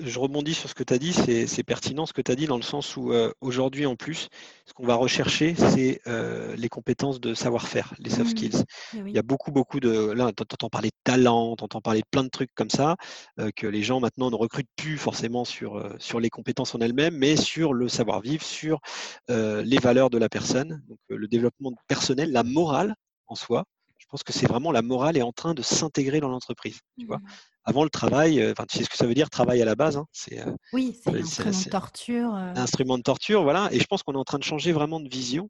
je 0.00 0.18
rebondis 0.18 0.52
sur 0.52 0.68
ce 0.68 0.74
que 0.74 0.84
tu 0.84 0.92
as 0.92 0.98
dit, 0.98 1.12
c'est 1.14 1.62
pertinent 1.62 2.04
ce 2.04 2.12
que 2.12 2.20
tu 2.20 2.30
as 2.30 2.36
dit 2.36 2.46
dans 2.46 2.58
le 2.58 2.62
sens 2.62 2.94
où 2.96 3.10
euh, 3.12 3.32
aujourd'hui 3.40 3.86
en 3.86 3.96
plus, 3.96 4.28
ce 4.66 4.74
qu'on 4.74 4.86
va 4.86 4.96
rechercher, 4.96 5.54
c'est 5.54 6.02
euh, 6.06 6.54
les 6.56 6.68
compétences 6.68 7.20
de 7.20 7.32
savoir-faire, 7.32 7.94
les 7.98 8.10
soft 8.10 8.26
mmh. 8.26 8.28
skills. 8.28 8.64
Eh 8.92 8.98
Il 8.98 9.12
y 9.12 9.18
a 9.18 9.22
beaucoup, 9.22 9.50
beaucoup 9.50 9.80
de... 9.80 10.10
Là, 10.12 10.30
tu 10.36 10.42
entends 10.42 10.68
parler 10.68 10.90
de 10.90 10.96
talent, 11.04 11.56
tu 11.56 11.64
entends 11.64 11.80
parler 11.80 12.00
de 12.00 12.06
plein 12.10 12.22
de 12.22 12.28
trucs 12.28 12.54
comme 12.54 12.68
ça, 12.68 12.96
euh, 13.40 13.50
que 13.56 13.66
les 13.66 13.82
gens 13.82 13.98
maintenant 13.98 14.30
ne 14.30 14.36
recrutent 14.36 14.68
plus 14.76 14.98
forcément 14.98 15.46
sur, 15.46 15.82
sur 15.98 16.20
les 16.20 16.28
compétences 16.28 16.74
en 16.74 16.80
elles-mêmes, 16.80 17.16
mais 17.16 17.36
sur 17.36 17.72
le 17.72 17.88
savoir-vivre, 17.88 18.44
sur 18.44 18.80
les 19.28 19.78
valeurs 19.78 20.10
de 20.10 20.18
la 20.18 20.28
personne, 20.28 20.82
donc 20.86 20.98
le 21.08 21.26
développement 21.28 21.72
personnel, 21.88 22.30
la 22.30 22.42
morale 22.42 22.94
en 23.26 23.34
soi. 23.34 23.64
Je 24.14 24.18
pense 24.18 24.22
que 24.22 24.32
c'est 24.32 24.46
vraiment 24.46 24.70
la 24.70 24.82
morale 24.82 25.16
est 25.16 25.22
en 25.22 25.32
train 25.32 25.54
de 25.54 25.62
s'intégrer 25.62 26.20
dans 26.20 26.28
l'entreprise. 26.28 26.78
Tu 26.96 27.04
vois? 27.04 27.18
Mmh 27.18 27.26
avant 27.66 27.82
le 27.82 27.88
travail, 27.88 28.42
euh, 28.42 28.52
tu 28.68 28.76
sais 28.76 28.84
ce 28.84 28.90
que 28.90 28.96
ça 28.98 29.06
veut 29.06 29.14
dire, 29.14 29.30
travail 29.30 29.62
à 29.62 29.64
la 29.64 29.74
base. 29.74 29.96
Hein, 29.96 30.04
c'est, 30.12 30.38
euh, 30.38 30.52
oui, 30.74 30.94
c'est 31.02 31.10
l'instrument 31.10 31.58
de 31.58 31.70
torture. 31.70 32.34
Euh. 32.34 32.52
Instrument 32.56 32.98
de 32.98 33.02
torture, 33.02 33.42
voilà. 33.42 33.70
Et 33.72 33.80
je 33.80 33.86
pense 33.86 34.02
qu'on 34.02 34.12
est 34.12 34.18
en 34.18 34.24
train 34.24 34.38
de 34.38 34.44
changer 34.44 34.72
vraiment 34.72 35.00
de 35.00 35.08
vision 35.08 35.48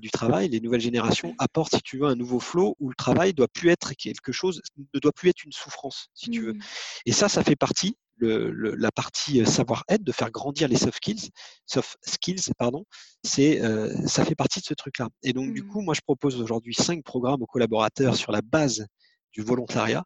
du 0.00 0.08
travail. 0.08 0.48
Les 0.48 0.60
nouvelles 0.60 0.80
générations 0.80 1.34
apportent, 1.38 1.74
si 1.74 1.82
tu 1.82 1.98
veux, 1.98 2.06
un 2.06 2.14
nouveau 2.14 2.38
flot 2.38 2.76
où 2.78 2.88
le 2.90 2.94
travail 2.94 3.34
doit 3.34 3.48
plus 3.48 3.70
être 3.70 3.92
quelque 3.94 4.30
chose, 4.30 4.62
ne 4.94 5.00
doit 5.00 5.10
plus 5.10 5.30
être 5.30 5.42
une 5.44 5.50
souffrance, 5.50 6.06
si 6.14 6.30
tu 6.30 6.42
veux. 6.42 6.52
Mmh. 6.52 6.60
Et 7.06 7.12
ça, 7.12 7.28
ça 7.28 7.42
fait 7.42 7.56
partie, 7.56 7.96
le, 8.16 8.50
la 8.76 8.92
partie 8.92 9.44
savoir-être, 9.44 10.04
de 10.04 10.12
faire 10.12 10.30
grandir 10.30 10.68
les 10.68 10.76
soft 10.76 10.96
skills, 10.96 11.30
soft 11.66 11.96
skills, 12.06 12.52
pardon, 12.58 12.84
c'est, 13.24 13.60
ça 14.06 14.24
fait 14.24 14.34
partie 14.34 14.60
de 14.60 14.64
ce 14.64 14.74
truc-là. 14.74 15.08
Et 15.22 15.32
donc, 15.32 15.52
du 15.52 15.62
mmh. 15.62 15.68
coup, 15.68 15.80
moi, 15.80 15.94
je 15.94 16.00
propose 16.00 16.40
aujourd'hui 16.40 16.74
cinq 16.74 17.02
programmes 17.04 17.42
aux 17.42 17.46
collaborateurs 17.46 18.14
sur 18.16 18.30
la 18.30 18.42
base 18.42 18.86
du 19.32 19.42
volontariat 19.42 20.04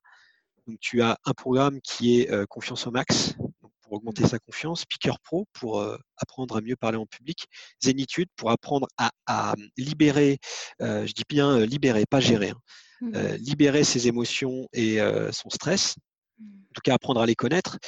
donc, 0.67 0.79
tu 0.81 1.01
as 1.03 1.17
un 1.25 1.33
programme 1.33 1.81
qui 1.81 2.21
est 2.21 2.31
euh, 2.31 2.45
Confiance 2.47 2.87
au 2.87 2.91
max, 2.91 3.35
pour 3.83 3.93
augmenter 3.93 4.25
mmh. 4.25 4.29
sa 4.29 4.39
confiance, 4.41 4.81
Speaker 4.81 5.21
Pro 5.21 5.47
pour 5.53 5.81
euh, 5.81 5.97
apprendre 6.17 6.57
à 6.57 6.61
mieux 6.61 6.75
parler 6.75 6.99
en 6.99 7.07
public, 7.07 7.47
Zénitude 7.81 8.29
pour 8.35 8.51
apprendre 8.51 8.89
à, 8.97 9.55
libérer, 9.77 10.39
euh, 10.83 11.07
je 11.07 11.13
dis 11.13 11.23
bien 11.29 11.61
libérer, 11.61 12.05
pas 12.05 12.19
gérer, 12.19 12.51
hein, 12.51 12.61
mmh. 13.01 13.35
libérer 13.37 13.85
ses 13.85 14.09
émotions 14.09 14.67
et 14.73 14.99
son 15.31 15.51
stress. 15.51 15.95
En 16.41 16.73
tout 16.75 16.83
cas 16.83 16.95
apprendre 16.95 17.21
à 17.21 17.27
les 17.27 17.35
connaître. 17.35 17.79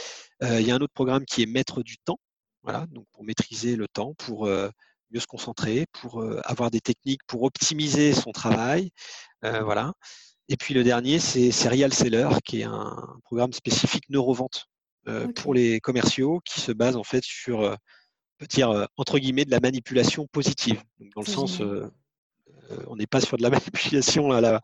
Il 0.42 0.62
y 0.62 0.70
a 0.70 0.74
un 0.74 0.80
autre 0.80 0.94
programme 0.94 1.24
qui 1.24 1.42
est 1.42 1.46
Maître 1.46 1.82
du 1.82 1.98
temps, 1.98 2.18
voilà, 2.62 2.86
donc 2.90 3.06
pour 3.12 3.24
maîtriser 3.24 3.76
le 3.76 3.88
temps, 3.88 4.14
pour 4.14 4.46
mieux 4.46 5.20
se 5.20 5.26
concentrer, 5.26 5.86
pour 5.92 6.24
avoir 6.44 6.70
des 6.70 6.80
techniques 6.80 7.22
pour 7.26 7.42
optimiser 7.42 8.12
son 8.12 8.32
travail, 8.32 8.90
voilà. 9.42 9.92
Et 10.48 10.56
puis 10.56 10.72
le 10.72 10.82
dernier, 10.82 11.18
c'est 11.18 11.50
Serial 11.50 11.92
Seller, 11.92 12.28
qui 12.44 12.60
est 12.60 12.64
un 12.64 13.18
programme 13.24 13.52
spécifique 13.52 14.08
neurovente 14.08 14.66
euh, 15.06 15.28
pour 15.32 15.54
les 15.54 15.80
commerciaux 15.80 16.40
qui 16.44 16.60
se 16.60 16.72
base 16.72 16.96
en 16.96 17.04
fait 17.04 17.22
sur, 17.22 17.62
euh, 17.62 17.72
on 17.72 18.38
peut 18.38 18.46
dire, 18.46 18.70
euh, 18.70 18.84
entre 18.96 19.18
guillemets, 19.18 19.44
de 19.44 19.50
la 19.50 19.60
manipulation 19.60 20.26
positive. 20.26 20.82
dans 21.14 21.22
le 21.22 21.26
sens, 21.26 21.62
on 22.86 22.96
n'est 22.96 23.06
pas 23.06 23.20
sur 23.20 23.36
de 23.36 23.42
la 23.42 23.50
manipulation 23.90 24.32
à 24.32 24.40
la, 24.40 24.60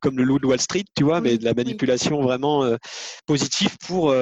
comme 0.00 0.16
le 0.16 0.24
loup 0.24 0.38
de 0.38 0.46
Wall 0.46 0.60
Street, 0.60 0.84
tu 0.96 1.04
vois, 1.04 1.20
mais 1.20 1.38
de 1.38 1.44
la 1.44 1.54
manipulation 1.54 2.20
vraiment 2.22 2.68
positive 3.26 3.76
pour, 3.78 4.14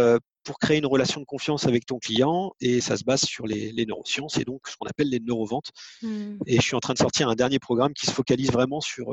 pour 0.45 0.59
créer 0.59 0.79
une 0.79 0.87
relation 0.87 1.21
de 1.21 1.27
confiance 1.27 1.67
avec 1.67 1.87
ton 1.87 1.99
client 1.99 2.53
et 2.61 2.81
ça 2.81 2.97
se 2.97 3.05
base 3.05 3.23
sur 3.23 3.47
les, 3.47 3.73
neurosciences 3.87 4.39
et 4.39 4.45
donc 4.45 4.69
ce 4.69 4.77
qu'on 4.77 4.87
appelle 4.87 5.09
les 5.09 5.21
neuroventes. 5.21 5.71
Mmh. 6.03 6.39
Et 6.47 6.57
je 6.57 6.63
suis 6.63 6.75
en 6.75 6.81
train 6.81 6.95
de 6.95 6.99
sortir 6.99 7.29
un 7.29 7.35
dernier 7.35 7.59
programme 7.59 7.93
qui 7.95 8.07
se 8.07 8.13
focalise 8.13 8.51
vraiment 8.51 8.81
sur 8.81 9.13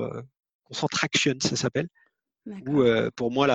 concentration, 0.69 1.33
ça 1.39 1.55
s'appelle, 1.55 1.87
où 2.45 2.81
euh, 2.81 3.09
pour 3.15 3.31
moi 3.31 3.47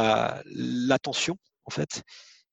l'attention, 0.44 1.36
en 1.64 1.70
fait, 1.70 2.02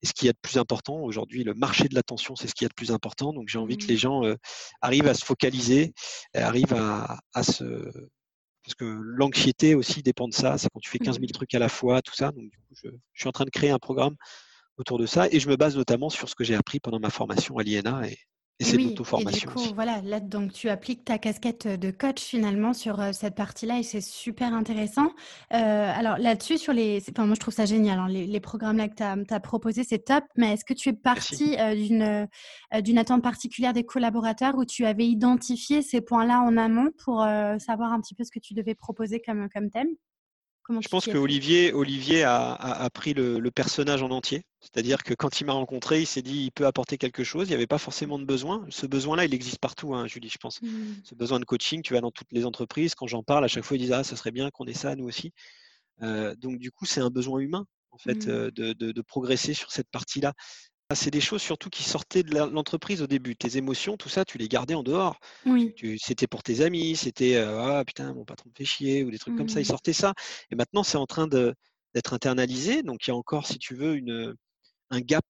est 0.02 0.06
ce 0.06 0.12
qu'il 0.12 0.26
y 0.26 0.28
a 0.28 0.32
de 0.32 0.38
plus 0.40 0.58
important. 0.58 1.00
Aujourd'hui, 1.00 1.44
le 1.44 1.54
marché 1.54 1.88
de 1.88 1.94
l'attention, 1.94 2.36
c'est 2.36 2.48
ce 2.48 2.54
qu'il 2.54 2.64
y 2.64 2.66
a 2.66 2.68
de 2.68 2.74
plus 2.74 2.90
important. 2.90 3.32
Donc 3.32 3.48
j'ai 3.48 3.58
envie 3.58 3.76
que 3.76 3.86
les 3.86 3.94
mmh. 3.94 3.98
gens 3.98 4.24
euh, 4.24 4.36
arrivent 4.80 5.08
à 5.08 5.14
se 5.14 5.24
focaliser, 5.24 5.92
arrivent 6.34 6.74
à, 6.74 7.42
se 7.42 7.64
parce 8.64 8.74
que 8.76 8.84
l'anxiété 8.84 9.74
aussi 9.74 10.02
dépend 10.02 10.28
de 10.28 10.34
ça. 10.34 10.58
C'est 10.58 10.68
quand 10.72 10.80
tu 10.80 10.90
fais 10.90 10.98
15 10.98 11.16
000 11.16 11.24
mmh. 11.24 11.32
trucs 11.32 11.54
à 11.54 11.58
la 11.58 11.68
fois, 11.68 12.00
tout 12.02 12.14
ça. 12.14 12.30
Donc, 12.32 12.48
du 12.48 12.58
coup, 12.58 12.74
je, 12.82 12.88
suis 13.14 13.28
en 13.28 13.32
train 13.32 13.44
de 13.44 13.50
créer 13.50 13.70
un 13.70 13.78
programme 13.78 14.16
autour 14.76 14.98
de 14.98 15.06
ça 15.06 15.28
et 15.30 15.40
je 15.40 15.48
me 15.48 15.56
base 15.56 15.76
notamment 15.76 16.10
sur 16.10 16.28
ce 16.28 16.34
que 16.34 16.44
j'ai 16.44 16.54
appris 16.54 16.80
pendant 16.80 17.00
ma 17.00 17.10
formation 17.10 17.58
à 17.58 17.62
l'INA 17.62 18.08
et, 18.08 18.18
et 18.58 18.64
c'est 18.64 18.76
l'auto-formation. 18.76 19.50
voilà, 19.74 20.00
là, 20.02 20.20
donc 20.20 20.52
tu 20.52 20.68
appliques 20.68 21.04
ta 21.04 21.18
casquette 21.18 21.66
de 21.66 21.90
coach 21.90 22.20
finalement 22.20 22.72
sur 22.72 23.00
euh, 23.00 23.12
cette 23.12 23.34
partie-là 23.34 23.78
et 23.78 23.82
c'est 23.82 24.00
super 24.00 24.54
intéressant. 24.54 25.10
Euh, 25.52 25.92
alors 25.94 26.18
là-dessus, 26.18 26.58
sur 26.58 26.72
les. 26.72 27.02
Enfin, 27.10 27.26
moi, 27.26 27.34
je 27.34 27.40
trouve 27.40 27.54
ça 27.54 27.64
génial. 27.64 27.98
Hein, 27.98 28.08
les, 28.08 28.40
programmes 28.40 28.76
là 28.76 28.88
que 28.88 28.94
tu 28.94 29.34
as, 29.34 29.40
proposés, 29.40 29.84
c'est 29.84 30.04
top. 30.04 30.24
Mais 30.36 30.52
est-ce 30.52 30.64
que 30.64 30.74
tu 30.74 30.90
es 30.90 30.92
parti 30.92 31.56
euh, 31.58 31.74
d'une 31.74 32.28
d'une 32.82 32.98
attente 32.98 33.22
particulière 33.22 33.72
des 33.72 33.84
collaborateurs 33.84 34.56
où 34.56 34.64
tu 34.64 34.84
avais 34.86 35.06
identifié 35.06 35.82
ces 35.82 36.00
points-là 36.00 36.40
en 36.40 36.56
amont 36.56 36.90
pour 37.04 37.24
savoir 37.58 37.92
un 37.92 38.00
petit 38.00 38.14
peu 38.14 38.24
ce 38.24 38.30
que 38.30 38.38
tu 38.38 38.54
devais 38.54 38.74
proposer 38.74 39.20
comme, 39.20 39.48
comme 39.52 39.70
thème? 39.70 39.88
Je 40.80 40.88
pense 40.88 41.06
que 41.06 41.16
Olivier, 41.16 41.72
Olivier 41.72 42.24
a, 42.24 42.88
pris 42.92 43.14
le, 43.14 43.50
personnage 43.50 44.02
en 44.02 44.10
entier. 44.10 44.44
C'est-à-dire 44.60 45.02
que 45.02 45.14
quand 45.14 45.40
il 45.40 45.44
m'a 45.44 45.52
rencontré, 45.52 46.00
il 46.00 46.06
s'est 46.06 46.22
dit 46.22 46.44
il 46.44 46.52
peut 46.52 46.66
apporter 46.66 46.96
quelque 46.96 47.24
chose. 47.24 47.48
Il 47.48 47.50
n'y 47.50 47.56
avait 47.56 47.66
pas 47.66 47.78
forcément 47.78 48.18
de 48.18 48.24
besoin. 48.24 48.64
Ce 48.70 48.86
besoin-là, 48.86 49.24
il 49.24 49.34
existe 49.34 49.58
partout, 49.58 49.94
hein, 49.94 50.06
Julie, 50.06 50.28
je 50.28 50.38
pense. 50.38 50.62
Mmh. 50.62 50.68
Ce 51.04 51.14
besoin 51.14 51.40
de 51.40 51.44
coaching, 51.44 51.82
tu 51.82 51.94
vas 51.94 52.00
dans 52.00 52.12
toutes 52.12 52.30
les 52.30 52.46
entreprises. 52.46 52.94
Quand 52.94 53.06
j'en 53.06 53.22
parle, 53.22 53.44
à 53.44 53.48
chaque 53.48 53.64
fois, 53.64 53.76
ils 53.76 53.80
disent 53.80 53.92
ah, 53.92 54.04
ça 54.04 54.16
serait 54.16 54.30
bien 54.30 54.50
qu'on 54.50 54.66
ait 54.66 54.74
ça, 54.74 54.94
nous 54.94 55.04
aussi. 55.04 55.32
Euh, 56.02 56.34
donc, 56.36 56.58
du 56.58 56.70
coup, 56.70 56.86
c'est 56.86 57.00
un 57.00 57.10
besoin 57.10 57.40
humain, 57.40 57.66
en 57.90 57.98
fait, 57.98 58.26
mmh. 58.26 58.30
euh, 58.30 58.50
de, 58.52 59.02
progresser 59.02 59.54
sur 59.54 59.72
cette 59.72 59.88
partie-là. 59.90 60.32
Ah, 60.92 60.94
c'est 60.94 61.10
des 61.10 61.22
choses 61.22 61.40
surtout 61.40 61.70
qui 61.70 61.84
sortaient 61.84 62.22
de 62.22 62.36
l'entreprise 62.36 63.00
au 63.00 63.06
début. 63.06 63.34
Tes 63.34 63.56
émotions, 63.56 63.96
tout 63.96 64.10
ça, 64.10 64.26
tu 64.26 64.36
les 64.36 64.46
gardais 64.46 64.74
en 64.74 64.82
dehors. 64.82 65.20
Oui. 65.46 65.74
C'était 65.96 66.26
pour 66.26 66.42
tes 66.42 66.60
amis, 66.60 66.96
c'était 66.96 67.36
euh, 67.36 67.62
ah 67.62 67.82
putain, 67.82 68.12
mon 68.12 68.26
patron 68.26 68.50
me 68.50 68.54
fait 68.54 68.66
chier 68.66 69.02
ou 69.02 69.10
des 69.10 69.18
trucs 69.18 69.34
comme 69.34 69.48
ça. 69.48 69.60
Ils 69.60 69.62
mmh. 69.62 69.68
sortaient 69.68 69.94
ça. 69.94 70.12
Et 70.50 70.54
maintenant, 70.54 70.82
c'est 70.82 70.98
en 70.98 71.06
train 71.06 71.28
d'être 71.28 72.12
internalisé. 72.12 72.82
Donc, 72.82 73.06
il 73.06 73.10
y 73.10 73.10
a 73.10 73.16
encore, 73.16 73.46
si 73.46 73.58
tu 73.58 73.74
veux, 73.74 73.96
une, 73.96 74.34
un 74.90 75.00
gap 75.00 75.24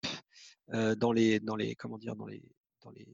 euh, 0.74 0.96
dans 0.96 1.12
les, 1.12 1.38
dans 1.38 1.54
les, 1.54 1.76
comment 1.76 1.96
dire, 1.96 2.16
dans 2.16 2.26
les, 2.26 2.42
dans 2.82 2.90
les, 2.90 3.06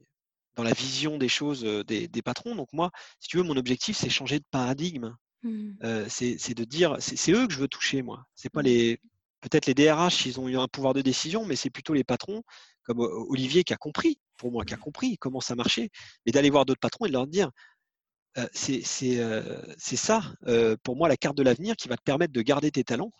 dans 0.55 0.63
la 0.63 0.73
vision 0.73 1.19
des 1.19 1.29
choses 1.29 1.63
euh, 1.65 1.83
des, 1.83 2.07
des 2.07 2.21
patrons. 2.23 2.55
Donc, 2.55 2.73
moi, 2.73 2.89
si 3.19 3.29
tu 3.29 3.37
veux, 3.37 3.43
mon 3.43 3.57
objectif, 3.57 3.95
c'est 3.95 4.09
changer 4.09 4.39
de 4.39 4.45
paradigme. 4.49 5.15
Mmh. 5.43 6.07
c'est 6.09 6.55
de 6.55 6.63
dire, 6.63 6.97
c'est 6.97 7.31
eux 7.31 7.45
que 7.45 7.53
je 7.53 7.59
veux 7.59 7.67
toucher, 7.67 8.01
moi. 8.01 8.25
C'est 8.33 8.49
pas 8.49 8.61
mmh. 8.61 8.65
les 8.65 8.99
peut-être 9.41 9.65
les 9.65 9.73
DRH, 9.73 10.25
ils 10.25 10.39
ont 10.39 10.47
eu 10.47 10.57
un 10.57 10.67
pouvoir 10.67 10.93
de 10.93 11.01
décision, 11.01 11.45
mais 11.45 11.55
c'est 11.55 11.69
plutôt 11.69 11.93
les 11.93 12.03
patrons, 12.03 12.43
comme 12.83 12.99
Olivier, 12.99 13.63
qui 13.63 13.73
a 13.73 13.77
compris, 13.77 14.19
pour 14.37 14.51
moi, 14.51 14.65
qui 14.65 14.73
a 14.73 14.77
compris 14.77 15.17
comment 15.17 15.41
ça 15.41 15.55
marchait, 15.55 15.89
mais 16.25 16.31
d'aller 16.31 16.49
voir 16.49 16.65
d'autres 16.65 16.79
patrons 16.79 17.05
et 17.05 17.09
de 17.09 17.13
leur 17.13 17.27
dire, 17.27 17.51
c'est 18.53 18.81
ça, 18.83 20.21
pour 20.83 20.95
moi, 20.95 21.07
la 21.07 21.17
carte 21.17 21.37
de 21.37 21.43
l'avenir 21.43 21.75
qui 21.75 21.87
va 21.87 21.97
te 21.97 22.03
permettre 22.03 22.33
de 22.33 22.41
garder 22.41 22.71
tes 22.71 22.83
talents, 22.83 23.11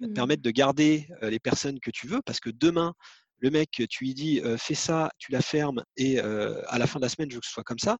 va 0.00 0.06
te 0.06 0.10
mmh. 0.10 0.14
permettre 0.14 0.42
de 0.42 0.50
garder 0.50 1.08
les 1.22 1.40
personnes 1.40 1.78
que 1.80 1.90
tu 1.90 2.06
veux, 2.06 2.22
parce 2.22 2.40
que 2.40 2.50
demain, 2.50 2.94
le 3.38 3.50
mec, 3.50 3.70
tu 3.88 4.04
lui 4.04 4.14
dis, 4.14 4.40
fais 4.58 4.74
ça, 4.74 5.10
tu 5.18 5.32
la 5.32 5.42
fermes, 5.42 5.84
et 5.96 6.18
à 6.20 6.78
la 6.78 6.86
fin 6.86 6.98
de 6.98 7.04
la 7.04 7.08
semaine, 7.08 7.30
je 7.30 7.36
veux 7.36 7.40
que 7.40 7.46
ce 7.46 7.52
soit 7.52 7.64
comme 7.64 7.78
ça. 7.78 7.98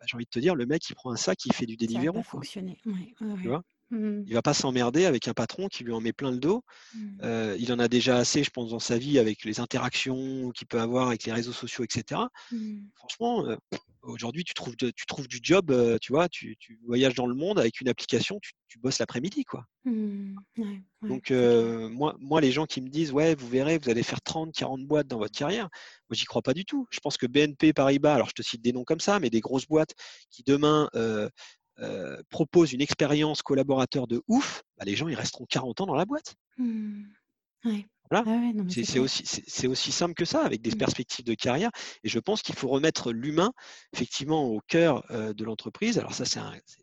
Bah, 0.00 0.06
j'ai 0.08 0.14
envie 0.14 0.26
de 0.26 0.30
te 0.30 0.38
dire, 0.38 0.54
le 0.54 0.64
mec, 0.64 0.88
il 0.88 0.94
prend 0.94 1.10
un 1.10 1.16
sac, 1.16 1.44
il 1.44 1.52
fait 1.52 1.66
du 1.66 1.76
Deliveroo. 1.76 2.18
Ça 2.18 2.22
fonctionner. 2.22 2.78
Ouais, 2.86 3.14
Tu 3.18 3.48
vois? 3.48 3.62
Mmh. 3.90 4.22
Il 4.26 4.34
va 4.34 4.42
pas 4.42 4.54
s'emmerder 4.54 5.06
avec 5.06 5.28
un 5.28 5.34
patron 5.34 5.68
qui 5.68 5.84
lui 5.84 5.92
en 5.92 6.00
met 6.00 6.12
plein 6.12 6.30
le 6.30 6.38
dos. 6.38 6.62
Mmh. 6.94 7.56
il 7.58 7.72
en 7.72 7.78
a 7.78 7.88
déjà 7.88 8.16
assez, 8.16 8.44
je 8.44 8.50
pense, 8.50 8.70
dans 8.70 8.78
sa 8.78 8.98
vie 8.98 9.18
avec 9.18 9.44
les 9.44 9.60
interactions 9.60 10.50
qu'il 10.50 10.66
peut 10.66 10.80
avoir 10.80 11.08
avec 11.08 11.24
les 11.24 11.32
réseaux 11.32 11.52
sociaux, 11.52 11.84
etc. 11.84 12.20
Mmh. 12.52 12.80
Franchement, 12.96 13.56
aujourd'hui, 14.02 14.44
tu 14.44 14.54
trouves, 14.54 14.76
tu 14.76 15.06
trouves 15.06 15.28
du 15.28 15.40
job, 15.42 15.74
tu 16.00 16.12
vois, 16.12 16.28
tu, 16.28 16.56
voyages 16.86 17.14
dans 17.14 17.26
le 17.26 17.34
monde 17.34 17.58
avec 17.58 17.80
une 17.80 17.88
application, 17.88 18.38
tu, 18.40 18.52
bosses 18.78 18.98
l'après-midi, 18.98 19.44
quoi. 19.44 19.64
Donc, 21.02 21.30
moi, 21.30 22.14
moi, 22.20 22.40
les 22.40 22.52
gens 22.52 22.66
qui 22.66 22.80
me 22.80 22.88
disent, 22.88 23.12
ouais, 23.12 23.34
vous 23.34 23.48
verrez, 23.48 23.78
vous 23.78 23.90
allez 23.90 24.02
faire 24.02 24.20
30, 24.20 24.52
40 24.52 24.86
boîtes 24.86 25.08
dans 25.08 25.18
votre 25.18 25.36
carrière, 25.36 25.68
moi, 26.08 26.14
j'y 26.14 26.26
crois 26.26 26.42
pas 26.42 26.54
du 26.54 26.64
tout. 26.64 26.86
Je 26.90 27.00
pense 27.00 27.16
que 27.16 27.26
BNP 27.26 27.72
Paribas, 27.72 28.14
alors 28.14 28.28
je 28.28 28.34
te 28.34 28.42
cite 28.42 28.62
des 28.62 28.72
noms 28.72 28.84
comme 28.84 29.00
ça, 29.00 29.18
mais 29.20 29.30
des 29.30 29.40
grosses 29.40 29.66
boîtes 29.66 29.94
qui 30.30 30.42
demain 30.44 30.88
euh, 31.80 32.20
propose 32.28 32.72
une 32.72 32.80
expérience 32.80 33.42
collaborateur 33.42 34.06
de 34.06 34.22
ouf, 34.26 34.62
bah, 34.76 34.84
les 34.84 34.96
gens 34.96 35.08
ils 35.08 35.14
resteront 35.14 35.46
40 35.48 35.80
ans 35.82 35.86
dans 35.86 35.94
la 35.94 36.04
boîte. 36.04 36.34
Mmh. 36.56 37.04
Voilà. 38.10 38.24
c'est 38.68 38.98
aussi, 38.98 39.66
aussi, 39.66 39.92
simple 39.92 40.14
que 40.14 40.24
ça, 40.24 40.42
avec 40.42 40.62
des 40.62 40.70
mmh. 40.70 40.78
perspectives 40.78 41.24
de 41.24 41.34
carrière. 41.34 41.70
Et 42.04 42.08
je 42.08 42.18
pense 42.18 42.42
qu'il 42.42 42.54
faut 42.54 42.68
remettre 42.68 43.12
l'humain 43.12 43.52
effectivement 43.92 44.44
au 44.44 44.60
cœur 44.66 45.04
euh, 45.10 45.34
de 45.34 45.44
l'entreprise. 45.44 45.98
Alors 45.98 46.14
ça, 46.14 46.24
c'est 46.24 46.40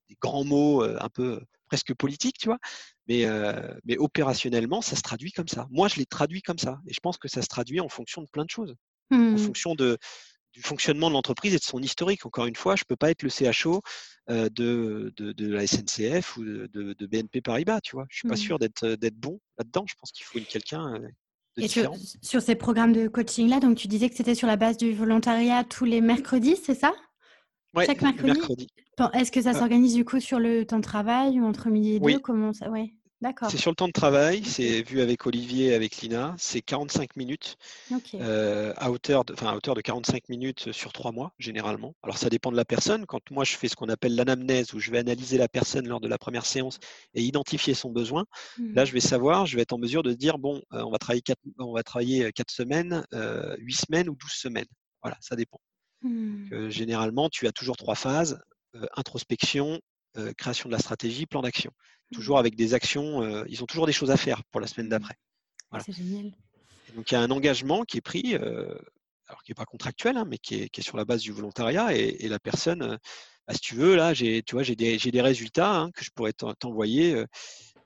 des 0.08 0.18
grands 0.22 0.44
mots 0.44 0.84
euh, 0.84 0.98
un 1.02 1.10
peu 1.10 1.42
presque 1.68 1.94
politiques, 1.96 2.38
tu 2.38 2.48
vois. 2.48 2.60
Mais, 3.08 3.26
mais 3.86 3.98
opérationnellement, 3.98 4.82
ça 4.82 4.96
se 4.96 5.02
traduit 5.02 5.32
comme 5.32 5.48
ça. 5.48 5.68
Moi, 5.72 5.88
je 5.88 5.98
l'ai 5.98 6.06
traduit 6.06 6.42
comme 6.42 6.58
ça. 6.58 6.80
Et 6.88 6.94
je 6.94 7.00
pense 7.00 7.18
que 7.18 7.28
ça 7.28 7.42
se 7.42 7.48
traduit 7.48 7.80
en 7.80 7.90
fonction 7.90 8.22
de 8.22 8.28
plein 8.28 8.46
de 8.46 8.50
choses. 8.50 8.76
En 9.12 9.18
mmh. 9.18 9.38
fonction 9.38 9.76
de, 9.76 9.98
du 10.56 10.62
fonctionnement 10.62 11.10
de 11.10 11.14
l'entreprise 11.14 11.54
et 11.54 11.58
de 11.58 11.64
son 11.64 11.82
historique. 11.82 12.26
Encore 12.26 12.46
une 12.46 12.56
fois, 12.56 12.76
je 12.76 12.84
ne 12.84 12.86
peux 12.88 12.96
pas 12.96 13.12
être 13.12 13.24
le 13.24 13.30
CHO 13.30 13.82
euh, 14.30 14.50
de, 14.50 15.14
de, 15.18 15.48
la 15.48 15.68
SNCF 15.68 16.38
ou 16.38 16.46
de, 16.46 17.06
BNP 17.06 17.42
Paribas, 17.42 17.82
tu 17.82 17.96
vois. 17.96 18.06
Je 18.10 18.16
ne 18.16 18.20
suis 18.20 18.28
pas 18.30 18.36
mmh. 18.36 18.38
sûr 18.38 18.58
euh, 18.84 18.96
d'être 18.96 19.16
bon 19.16 19.40
là-dedans. 19.58 19.84
Je 19.88 19.96
pense 20.00 20.12
qu'il 20.12 20.26
faut 20.26 20.40
quelqu'un 20.40 20.96
euh, 20.96 21.08
de 21.58 21.64
et. 21.64 21.68
Sur, 22.22 22.42
ces 22.42 22.56
programmes 22.56 22.94
de 22.94 23.10
coaching-là, 23.10 23.60
donc 23.60 23.78
tu 23.78 23.88
disais 23.88 24.10
que 24.10 24.16
c'était 24.16 24.36
sur 24.36 24.48
la 24.48 24.56
base 24.56 24.78
du 24.78 24.94
volontariat 24.94 25.66
tous 25.66 25.86
les 25.86 26.00
mercredis, 26.00 26.56
c'est 26.56 26.76
ça? 26.76 26.94
Oui, 27.74 27.84
Chaque 27.86 28.02
mercredi? 28.02 28.68
Est-ce 29.14 29.32
que 29.32 29.42
ça 29.42 29.54
s'organise 29.54 29.94
du 29.94 30.06
coup 30.06 30.22
sur 30.22 30.40
le 30.40 30.66
temps 30.66 30.78
de 30.78 30.84
travail 30.84 31.42
ou 31.42 31.46
entre 31.46 31.70
midi 31.70 31.96
et 31.96 32.00
deux? 32.00 32.20
Comment 32.20 32.54
ça? 32.54 32.70
Ouais. 32.70 32.94
C'est 33.50 33.58
sur 33.58 33.72
le 33.72 33.76
temps 33.76 33.88
de 33.88 33.94
travail, 33.94 34.44
c'est 34.44 34.82
vu 34.84 35.00
avec 35.00 35.26
Olivier 35.26 35.68
et 35.68 35.74
avec 35.74 35.98
Lina, 35.98 36.36
c'est 36.38 36.62
45 36.62 37.16
minutes, 37.16 37.58
euh, 38.16 38.74
à, 38.76 38.92
hauteur 38.92 39.24
de, 39.24 39.34
à 39.44 39.56
hauteur 39.56 39.74
de 39.74 39.82
45 39.82 40.28
minutes 40.30 40.72
sur 40.74 40.92
trois 40.92 41.12
mois, 41.12 41.34
généralement. 41.40 41.96
Alors 42.04 42.18
ça 42.18 42.30
dépend 42.30 42.52
de 42.52 42.58
la 42.58 42.66
personne. 42.66 43.06
Quand 43.06 43.22
moi 43.32 43.46
je 43.46 43.56
fais 43.56 43.68
ce 43.68 43.76
qu'on 43.76 43.88
appelle 43.88 44.16
l'anamnèse, 44.16 44.74
où 44.74 44.80
je 44.80 44.92
vais 44.92 44.98
analyser 44.98 45.38
la 45.38 45.48
personne 45.48 45.88
lors 45.88 46.02
de 46.02 46.08
la 46.08 46.18
première 46.18 46.46
séance 46.46 46.78
et 47.14 47.24
identifier 47.24 47.74
son 47.74 47.90
besoin, 47.90 48.26
là 48.60 48.84
mmh. 48.84 48.86
je 48.86 48.92
vais 48.92 49.00
savoir, 49.00 49.46
je 49.46 49.56
vais 49.56 49.62
être 49.62 49.74
en 49.74 49.80
mesure 49.80 50.04
de 50.04 50.14
dire, 50.14 50.38
bon, 50.38 50.62
euh, 50.74 50.84
on, 50.84 50.92
va 50.92 50.98
travailler 50.98 51.22
quatre, 51.22 51.42
on 51.58 51.74
va 51.74 51.84
travailler 51.84 52.32
4 52.34 52.52
semaines, 52.52 53.06
euh, 53.14 53.56
8 53.60 53.74
semaines 53.74 54.10
ou 54.10 54.16
12 54.16 54.32
semaines. 54.32 54.68
Voilà, 55.02 55.18
ça 55.22 55.36
dépend. 55.36 55.60
Mmh. 56.02 56.70
généralement, 56.70 57.30
tu 57.30 57.48
as 57.48 57.52
toujours 57.52 57.78
trois 57.78 57.96
phases, 57.96 58.40
euh, 58.76 58.86
introspection, 58.96 59.80
création 60.38 60.70
de 60.70 60.74
la 60.74 60.80
stratégie, 60.80 61.26
plan 61.26 61.42
d'action 61.42 61.72
toujours 62.14 62.40
avec 62.40 62.56
des 62.56 62.74
actions. 62.74 63.22
Euh, 63.22 63.44
ils 63.48 63.64
ont 63.64 63.66
toujours 63.66 63.86
des 63.86 63.94
choses 63.94 64.12
à 64.12 64.18
faire 64.18 64.44
pour 64.46 64.62
la 64.62 64.68
semaine 64.68 64.88
mmh. 64.88 64.90
d'après. 64.90 65.16
C'est 65.86 65.92
génial. 65.92 66.32
donc 66.96 67.12
il 67.12 67.16
y 67.16 67.18
a 67.18 67.22
un 67.22 67.32
engagement 67.32 67.84
qui 67.84 67.98
est 67.98 68.02
pris, 68.02 68.36
euh, 68.36 68.74
alors 69.28 69.44
qui 69.44 69.52
n'est 69.52 69.56
pas 69.56 69.66
contractuel, 69.66 70.16
hein, 70.16 70.26
mais 70.26 70.38
qui 70.38 70.56
est, 70.56 70.82
sur 70.82 70.96
la 70.96 71.04
base 71.04 71.22
du 71.22 71.32
volontariat. 71.32 71.94
Et, 71.94 72.28
la 72.30 72.40
personne, 72.40 72.82
euh, 72.82 72.98
bah, 73.48 73.54
si 73.54 73.60
tu 73.60 73.76
veux, 73.76 73.96
là, 73.96 74.14
j'ai, 74.14 74.42
tu 74.44 74.56
vois, 74.56 74.64
j'ai 74.64 74.76
des, 74.76 74.98
des, 74.98 75.22
résultats 75.22 75.76
hein, 75.76 75.92
que 75.92 76.06
je 76.06 76.12
pourrais 76.12 76.34
t'envoyer 76.34 77.26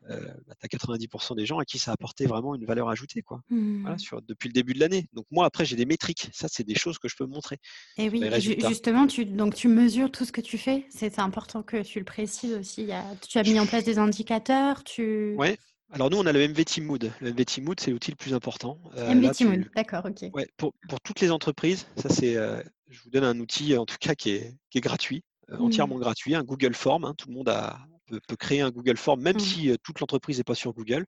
euh, 0.10 0.20
bah, 0.48 0.56
tu 0.60 0.76
as 0.76 0.78
90% 0.78 1.36
des 1.36 1.46
gens 1.46 1.60
à 1.60 1.66
qui 1.66 1.78
ça 1.78 1.92
a 1.92 1.94
apporté 1.94 2.26
vraiment 2.26 2.56
une 2.56 2.66
valeur 2.66 2.90
ajoutée 2.90 3.22
quoi. 3.22 3.42
Voilà, 3.50 3.96
mmh. 3.96 4.00
sur, 4.00 4.22
depuis 4.22 4.48
le 4.50 4.54
début 4.54 4.74
de 4.74 4.80
l'année. 4.80 5.08
Donc 5.14 5.26
moi, 5.32 5.46
après, 5.46 5.66
j'ai 5.66 5.76
des 5.76 5.86
métriques. 5.86 6.30
Ça, 6.34 6.48
c'est 6.50 6.64
des 6.64 6.76
choses 6.76 6.98
que 6.98 7.08
je 7.08 7.16
peux 7.16 7.26
montrer. 7.26 7.58
Et 7.98 8.10
oui, 8.10 8.24
justement, 8.68 9.08
tu, 9.08 9.26
donc, 9.26 9.56
tu 9.56 9.68
mesures 9.68 10.12
tout 10.12 10.26
ce 10.26 10.32
que 10.32 10.42
tu 10.42 10.58
fais. 10.58 10.86
C'est 10.90 11.20
important 11.20 11.64
que 11.64 11.82
tu 11.84 12.00
le 12.00 12.06
précises 12.06 12.54
aussi. 12.54 12.84
Il 12.84 12.96
tu 13.28 13.38
as 13.38 13.44
mis 13.44 13.60
en 13.60 13.66
place 13.66 13.84
des 13.84 14.00
indicateurs. 14.00 14.84
Tu... 14.84 15.36
Ouais. 15.38 15.58
Alors 15.92 16.12
nous, 16.12 16.18
on 16.18 16.26
a 16.26 16.32
le 16.32 16.48
MVT 16.48 16.82
Mood. 16.82 17.12
Le 17.20 17.32
MVT 17.32 17.62
Mood, 17.62 17.80
c'est 17.80 17.92
l'outil 17.92 18.12
le 18.12 18.18
plus 18.18 18.34
important. 18.34 18.80
Euh, 18.98 19.14
MVT 19.14 19.46
Mood, 19.46 19.70
d'accord, 19.76 20.06
ok. 20.06 20.30
Ouais, 20.34 20.48
pour, 20.56 20.74
pour, 20.88 21.02
toutes 21.02 21.20
les 21.20 21.32
entreprises, 21.32 21.88
ça 21.98 22.10
c'est, 22.10 22.36
euh, 22.36 22.62
je 22.90 23.02
vous 23.02 23.10
donne 23.10 23.24
un 23.24 23.40
outil 23.40 23.76
en 23.76 23.88
tout 23.88 23.98
cas 24.00 24.14
qui 24.14 24.32
est, 24.32 24.56
qui 24.70 24.78
est 24.78 24.82
gratuit, 24.82 25.24
mmh. 25.48 25.62
entièrement 25.62 25.98
gratuit, 25.98 26.36
un 26.36 26.44
Google 26.44 26.76
Form. 26.76 27.06
Hein. 27.06 27.16
tout 27.18 27.28
le 27.28 27.34
monde 27.34 27.50
a, 27.50 27.80
peut, 28.10 28.36
créer 28.36 28.62
un 28.62 28.72
Google 28.72 28.98
Form, 28.98 29.22
même 29.22 29.38
mmh. 29.38 29.40
si 29.40 29.78
toute 29.84 30.00
l'entreprise 30.00 30.38
n'est 30.38 30.44
pas 30.44 30.56
sur 30.56 30.74
Google. 30.74 31.06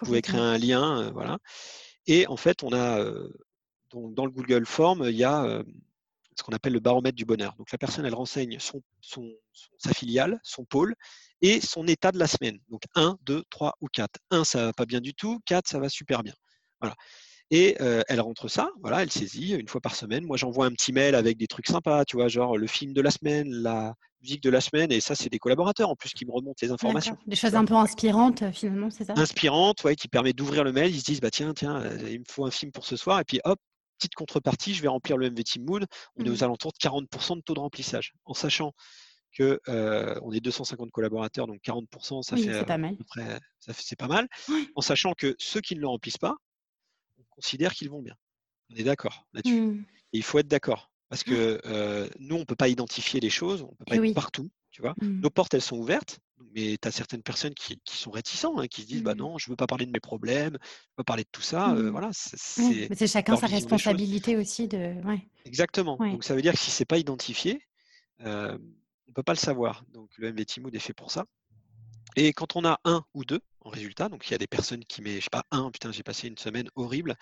Vous 0.00 0.06
pouvez 0.06 0.22
créer 0.22 0.40
un 0.40 0.56
lien, 0.58 1.10
voilà. 1.12 1.38
Et 2.06 2.26
en 2.26 2.36
fait, 2.36 2.62
on 2.62 2.72
a 2.72 3.04
dans 3.92 4.24
le 4.24 4.30
Google 4.30 4.64
Form, 4.66 5.04
il 5.06 5.16
y 5.16 5.24
a 5.24 5.62
ce 6.40 6.42
qu'on 6.42 6.52
appelle 6.52 6.72
le 6.72 6.80
baromètre 6.80 7.16
du 7.16 7.24
bonheur. 7.24 7.54
Donc 7.56 7.70
la 7.70 7.78
personne, 7.78 8.06
elle 8.06 8.14
renseigne 8.14 8.58
son, 8.58 8.82
sa 9.78 9.92
filiale, 9.92 10.40
son 10.42 10.64
pôle 10.64 10.94
et 11.42 11.60
son 11.60 11.86
état 11.86 12.12
de 12.12 12.18
la 12.18 12.26
semaine. 12.26 12.58
Donc 12.68 12.82
1, 12.94 13.18
2, 13.22 13.44
3 13.50 13.76
ou 13.80 13.88
4. 13.88 14.18
1, 14.30 14.44
ça 14.44 14.66
va 14.66 14.72
pas 14.72 14.86
bien 14.86 15.00
du 15.00 15.14
tout. 15.14 15.40
4, 15.46 15.68
ça 15.68 15.78
va 15.78 15.88
super 15.88 16.22
bien. 16.22 16.34
Voilà. 16.80 16.96
Et 17.52 17.76
elle 17.80 18.20
rentre 18.20 18.48
ça, 18.48 18.70
voilà, 18.80 19.02
elle 19.02 19.10
saisit 19.10 19.54
une 19.54 19.66
fois 19.66 19.80
par 19.80 19.96
semaine. 19.96 20.24
Moi, 20.24 20.36
j'envoie 20.36 20.66
un 20.66 20.70
petit 20.70 20.92
mail 20.92 21.14
avec 21.14 21.36
des 21.36 21.48
trucs 21.48 21.66
sympas, 21.66 22.04
tu 22.04 22.16
vois, 22.16 22.28
genre 22.28 22.56
le 22.56 22.66
film 22.66 22.92
de 22.92 23.00
la 23.00 23.10
semaine, 23.10 23.50
la 23.50 23.94
musique 24.22 24.42
de 24.42 24.50
la 24.50 24.60
semaine, 24.60 24.92
et 24.92 25.00
ça, 25.00 25.14
c'est 25.14 25.30
des 25.30 25.38
collaborateurs 25.38 25.88
en 25.88 25.96
plus 25.96 26.10
qui 26.10 26.26
me 26.26 26.30
remontent 26.30 26.58
les 26.62 26.70
informations. 26.70 27.16
Des 27.26 27.36
choses 27.36 27.54
un 27.54 27.64
peu 27.64 27.74
inspirantes, 27.74 28.44
finalement, 28.52 28.90
c'est 28.90 29.04
ça? 29.04 29.14
Inspirantes, 29.16 29.82
ouais, 29.82 29.96
qui 29.96 30.08
permet 30.08 30.32
d'ouvrir 30.32 30.62
le 30.62 30.72
mail. 30.72 30.94
Ils 30.94 31.00
se 31.00 31.04
disent, 31.04 31.20
bah 31.20 31.30
tiens, 31.30 31.52
tiens, 31.54 31.82
il 32.06 32.20
me 32.20 32.24
faut 32.28 32.44
un 32.44 32.50
film 32.50 32.70
pour 32.70 32.84
ce 32.84 32.96
soir, 32.96 33.18
et 33.18 33.24
puis 33.24 33.40
hop, 33.44 33.58
petite 33.98 34.14
contrepartie, 34.14 34.74
je 34.74 34.82
vais 34.82 34.88
remplir 34.88 35.16
le 35.16 35.30
MV 35.30 35.42
Team 35.42 35.64
Mood. 35.64 35.86
On 36.16 36.24
est 36.24 36.30
aux 36.30 36.36
mmh. 36.36 36.44
alentours 36.44 36.72
de 36.72 36.78
40% 36.78 37.36
de 37.36 37.40
taux 37.42 37.54
de 37.54 37.60
remplissage, 37.60 38.12
en 38.26 38.34
sachant 38.34 38.72
que 39.36 39.58
on 40.22 40.32
est 40.32 40.40
250 40.40 40.90
collaborateurs, 40.92 41.48
donc 41.48 41.58
40%, 41.64 42.22
ça 42.22 42.36
fait 42.36 42.64
pas 42.64 42.78
mal. 42.78 42.96
ça 43.58 43.72
fait, 43.72 43.82
c'est 43.84 43.98
pas 43.98 44.08
mal. 44.08 44.28
En 44.76 44.82
sachant 44.82 45.14
que 45.14 45.34
ceux 45.38 45.60
qui 45.60 45.74
ne 45.74 45.80
le 45.80 45.88
remplissent 45.88 46.18
pas, 46.18 46.36
considère 47.40 47.74
qu'ils 47.74 47.90
vont 47.90 48.02
bien. 48.02 48.14
On 48.70 48.76
est 48.76 48.84
d'accord 48.84 49.26
là-dessus. 49.32 49.60
Mmh. 49.60 49.84
Et 50.12 50.18
il 50.18 50.22
faut 50.22 50.38
être 50.38 50.48
d'accord. 50.48 50.90
Parce 51.08 51.24
que 51.24 51.60
euh, 51.64 52.08
nous, 52.20 52.36
on 52.36 52.40
ne 52.40 52.44
peut 52.44 52.54
pas 52.54 52.68
identifier 52.68 53.18
les 53.18 53.30
choses, 53.30 53.62
on 53.62 53.72
ne 53.72 53.76
peut 53.76 53.84
pas 53.86 53.96
être 53.96 54.14
partout. 54.14 54.48
Tu 54.70 54.82
vois 54.82 54.94
mmh. 55.00 55.20
Nos 55.20 55.30
portes, 55.30 55.54
elles 55.54 55.62
sont 55.62 55.76
ouvertes, 55.76 56.20
mais 56.54 56.76
tu 56.80 56.86
as 56.86 56.92
certaines 56.92 57.22
personnes 57.22 57.54
qui, 57.54 57.80
sont 57.86 58.12
réticents, 58.12 58.58
hein, 58.58 58.68
qui 58.68 58.82
se 58.82 58.86
disent 58.86 59.02
bah 59.02 59.14
mmh. 59.14 59.18
non, 59.18 59.38
je 59.38 59.48
ne 59.48 59.52
veux 59.52 59.56
pas 59.56 59.66
parler 59.66 59.86
de 59.86 59.90
mes 59.90 59.98
problèmes, 60.00 60.52
je 60.52 60.54
ne 60.54 60.58
veux 60.58 60.96
pas 60.98 61.04
parler 61.04 61.24
de 61.24 61.28
tout 61.32 61.42
ça. 61.42 61.74
Euh, 61.74 61.90
voilà, 61.90 62.10
c'est 62.12 63.06
chacun 63.08 63.36
sa 63.36 63.48
responsabilité 63.48 64.36
aussi. 64.36 64.68
de. 64.68 64.94
Exactement. 65.44 65.96
Donc 65.96 66.22
ça 66.22 66.36
veut 66.36 66.42
dire 66.42 66.52
que 66.52 66.60
si 66.60 66.70
ce 66.70 66.82
n'est 66.82 66.86
pas 66.86 66.98
identifié, 66.98 67.60
euh, 68.20 68.56
on 68.56 69.10
ne 69.10 69.14
peut 69.14 69.24
pas 69.24 69.32
le 69.32 69.38
savoir. 69.38 69.84
Donc 69.92 70.10
le 70.18 70.32
MVT 70.32 70.60
Mood 70.60 70.74
est 70.74 70.78
fait 70.78 70.94
pour 70.94 71.10
ça. 71.10 71.24
Et 72.14 72.32
quand 72.32 72.54
on 72.54 72.64
a 72.64 72.78
un 72.84 73.04
ou 73.14 73.24
deux 73.24 73.40
en 73.62 73.70
résultat, 73.70 74.08
donc 74.08 74.26
il 74.28 74.32
y 74.32 74.34
a 74.34 74.38
des 74.38 74.46
personnes 74.46 74.84
qui 74.84 75.02
mettent, 75.02 75.16
je 75.16 75.24
sais 75.24 75.30
pas, 75.30 75.44
un, 75.50 75.70
putain, 75.70 75.92
j'ai 75.92 76.02
passé 76.02 76.28
une 76.28 76.38
semaine 76.38 76.68
horrible, 76.76 77.16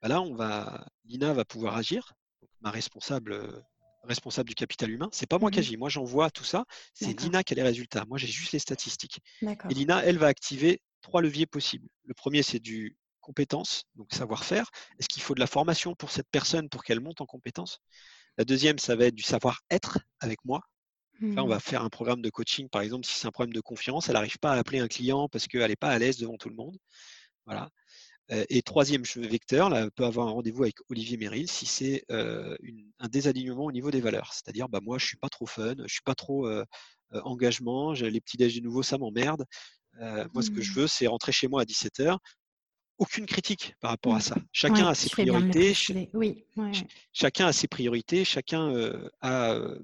bah 0.00 0.08
là, 0.08 0.20
on 0.20 0.34
va, 0.34 0.86
Lina 1.04 1.32
va 1.32 1.44
pouvoir 1.44 1.76
agir, 1.76 2.14
ma 2.60 2.70
responsable, 2.70 3.32
euh, 3.32 3.60
responsable 4.04 4.48
du 4.48 4.54
capital 4.54 4.90
humain. 4.90 5.08
C'est 5.12 5.28
pas 5.28 5.38
moi 5.38 5.50
qui 5.50 5.58
mmh 5.58 5.60
agis, 5.60 5.76
moi 5.76 5.88
j'envoie 5.88 6.30
tout 6.30 6.44
ça, 6.44 6.64
c'est 6.94 7.18
Lina 7.20 7.44
qui 7.44 7.54
a 7.54 7.56
les 7.56 7.62
résultats. 7.62 8.04
Moi 8.08 8.18
j'ai 8.18 8.26
juste 8.26 8.52
les 8.52 8.58
statistiques. 8.58 9.20
Et 9.42 9.74
Lina, 9.74 10.04
elle 10.04 10.18
va 10.18 10.26
activer 10.26 10.80
trois 11.02 11.22
leviers 11.22 11.46
possibles. 11.46 11.88
Le 12.04 12.14
premier, 12.14 12.42
c'est 12.42 12.58
du 12.58 12.96
compétence, 13.20 13.84
donc 13.94 14.12
savoir-faire. 14.12 14.70
Est-ce 14.98 15.08
qu'il 15.08 15.22
faut 15.22 15.34
de 15.34 15.40
la 15.40 15.46
formation 15.46 15.94
pour 15.94 16.10
cette 16.10 16.28
personne 16.30 16.68
pour 16.68 16.82
qu'elle 16.82 17.00
monte 17.00 17.20
en 17.20 17.26
compétence? 17.26 17.78
La 18.38 18.44
deuxième, 18.44 18.78
ça 18.78 18.96
va 18.96 19.06
être 19.06 19.14
du 19.14 19.22
savoir-être 19.22 19.98
avec 20.20 20.44
moi. 20.44 20.62
Là, 21.22 21.44
on 21.44 21.46
mmh. 21.46 21.50
va 21.50 21.60
faire 21.60 21.82
un 21.82 21.88
programme 21.88 22.20
de 22.20 22.30
coaching, 22.30 22.68
par 22.68 22.82
exemple, 22.82 23.06
si 23.06 23.14
c'est 23.14 23.28
un 23.28 23.30
problème 23.30 23.52
de 23.52 23.60
confiance, 23.60 24.08
elle 24.08 24.14
n'arrive 24.14 24.38
pas 24.38 24.54
à 24.54 24.56
appeler 24.56 24.80
un 24.80 24.88
client 24.88 25.28
parce 25.28 25.46
qu'elle 25.46 25.68
n'est 25.68 25.76
pas 25.76 25.90
à 25.90 25.98
l'aise 25.98 26.18
devant 26.18 26.36
tout 26.36 26.48
le 26.48 26.56
monde. 26.56 26.76
Voilà. 27.46 27.70
Et 28.48 28.62
troisième 28.62 29.02
vecteur, 29.16 29.68
là, 29.68 29.82
elle 29.82 29.90
peut 29.90 30.04
avoir 30.04 30.26
un 30.26 30.30
rendez-vous 30.30 30.62
avec 30.62 30.76
Olivier 30.88 31.18
Merrill 31.18 31.48
si 31.48 31.66
c'est 31.66 32.04
un 32.10 33.08
désalignement 33.08 33.66
au 33.66 33.72
niveau 33.72 33.90
des 33.90 34.00
valeurs. 34.00 34.32
C'est-à-dire, 34.32 34.68
bah, 34.68 34.80
moi, 34.82 34.98
je 34.98 35.04
ne 35.04 35.08
suis 35.08 35.16
pas 35.16 35.28
trop 35.28 35.46
fun, 35.46 35.74
je 35.76 35.82
ne 35.82 35.88
suis 35.88 36.02
pas 36.04 36.14
trop 36.14 36.48
engagement, 37.12 37.92
les 37.92 38.20
petits 38.20 38.36
déj 38.36 38.56
de 38.56 38.64
nouveau, 38.64 38.82
ça 38.82 38.98
m'emmerde. 38.98 39.44
moi, 40.00 40.42
ce 40.42 40.50
que 40.50 40.60
je 40.60 40.72
mmh. 40.72 40.74
veux, 40.74 40.86
c'est 40.86 41.06
rentrer 41.06 41.30
chez 41.30 41.46
moi 41.46 41.62
à 41.62 41.64
17h, 41.64 42.16
aucune 43.02 43.26
critique 43.26 43.74
par 43.80 43.90
rapport 43.90 44.14
à 44.14 44.20
ça. 44.20 44.36
Chacun 44.52 44.86
a 44.86 44.94
ses 44.94 45.10
priorités. 45.10 45.74
Oui, 46.14 46.44
Chacun 47.12 47.48
a 47.48 47.52
ses 47.52 47.66
priorités. 47.66 48.24
Chacun 48.24 48.72
euh, 48.72 49.10
a, 49.20 49.54
euh, 49.54 49.76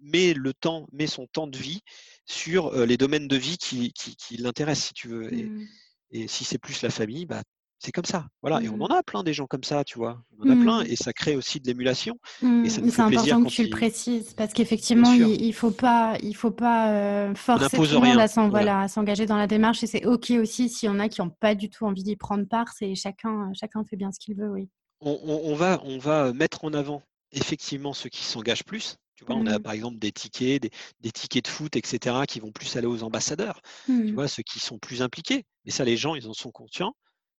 met 0.00 0.32
le 0.32 0.54
temps, 0.54 0.86
met 0.90 1.06
son 1.06 1.26
temps 1.26 1.46
de 1.46 1.58
vie 1.58 1.82
sur 2.24 2.68
euh, 2.68 2.86
les 2.86 2.96
domaines 2.96 3.28
de 3.28 3.36
vie 3.36 3.58
qui, 3.58 3.92
qui, 3.92 4.36
l'intéressent, 4.38 4.88
si 4.88 4.94
tu 4.94 5.08
veux. 5.08 5.30
Mmh. 5.30 5.66
Et, 6.12 6.28
si 6.28 6.44
c'est 6.44 6.56
plus 6.56 6.80
la 6.80 6.88
famille, 6.88 7.26
bah, 7.26 7.42
C'est 7.84 7.90
comme 7.90 8.04
ça. 8.04 8.26
Voilà. 8.42 8.62
Et 8.62 8.68
on 8.68 8.76
Mmh. 8.76 8.82
en 8.82 8.86
a 8.88 9.02
plein 9.02 9.22
des 9.24 9.32
gens 9.32 9.46
comme 9.46 9.64
ça, 9.64 9.82
tu 9.82 9.98
vois. 9.98 10.22
On 10.38 10.48
en 10.48 10.52
a 10.52 10.62
plein. 10.62 10.84
Mmh. 10.84 10.86
Et 10.88 10.96
ça 10.96 11.12
crée 11.12 11.34
aussi 11.34 11.58
de 11.58 11.66
l'émulation. 11.66 12.16
Mmh. 12.40 12.64
Et 12.64 12.68
ça 12.70 12.80
nous 12.80 12.90
C'est 12.90 13.00
important 13.02 13.42
que 13.42 13.48
tu 13.48 13.64
le 13.64 13.70
précises 13.70 14.34
parce 14.34 14.52
qu'effectivement, 14.52 15.12
il, 15.12 15.42
il 15.42 15.52
faut 15.52 15.72
pas, 15.72 16.16
il 16.22 16.34
faut 16.36 16.52
pas 16.52 16.92
euh, 16.92 17.34
forcer 17.34 17.76
tout 17.76 17.82
le 17.82 17.98
monde 17.98 18.18
à 18.20 18.28
s'en, 18.28 18.48
Voilà. 18.48 18.86
s'engager 18.86 19.26
dans 19.26 19.36
la 19.36 19.48
démarche 19.48 19.82
et 19.82 19.88
c'est 19.88 20.06
ok 20.06 20.30
aussi 20.40 20.68
s'il 20.68 20.86
y 20.86 20.90
en 20.90 21.00
a 21.00 21.08
qui 21.08 21.20
n'ont 21.20 21.30
pas 21.30 21.54
du 21.56 21.70
tout 21.70 21.84
envie 21.84 22.04
d'y 22.04 22.14
prendre 22.16 22.44
part. 22.44 22.68
C'est 22.78 22.94
chacun, 22.94 23.50
chacun 23.54 23.84
fait 23.84 23.96
bien 23.96 24.12
ce 24.12 24.20
qu'il 24.20 24.36
veut, 24.36 24.48
oui. 24.50 24.68
On, 25.00 25.18
on- 25.24 25.50
on 25.50 25.54
va, 25.56 25.80
on 25.84 25.98
va 25.98 26.32
mettre 26.32 26.64
en 26.64 26.72
avant 26.74 27.02
effectivement 27.32 27.92
ceux 27.92 28.10
qui 28.10 28.22
s'engagent 28.22 28.64
plus. 28.64 28.96
Tu 29.16 29.24
vois, 29.24 29.34
on 29.36 29.46
a 29.46 29.58
Mmh. 29.58 29.62
par 29.62 29.72
exemple 29.72 29.98
des 29.98 30.12
tickets, 30.12 30.62
des, 30.62 30.70
des 31.00 31.10
tickets 31.10 31.44
de 31.44 31.48
foot, 31.50 31.74
etc., 31.76 32.16
qui 32.28 32.38
vont 32.40 32.52
plus 32.52 32.76
aller 32.76 32.86
aux 32.86 33.02
ambassadeurs. 33.02 33.60
Tu 33.86 33.92
Mmh. 33.92 34.14
vois, 34.14 34.28
ceux 34.28 34.42
qui 34.42 34.60
sont 34.60 34.78
plus 34.78 35.02
impliqués. 35.02 35.44
Mais 35.64 35.70
ça, 35.72 35.84
les 35.84 35.96
gens, 35.96 36.14
ils 36.14 36.28
en 36.28 36.32
sont 36.34 36.50
conscients. 36.50 36.94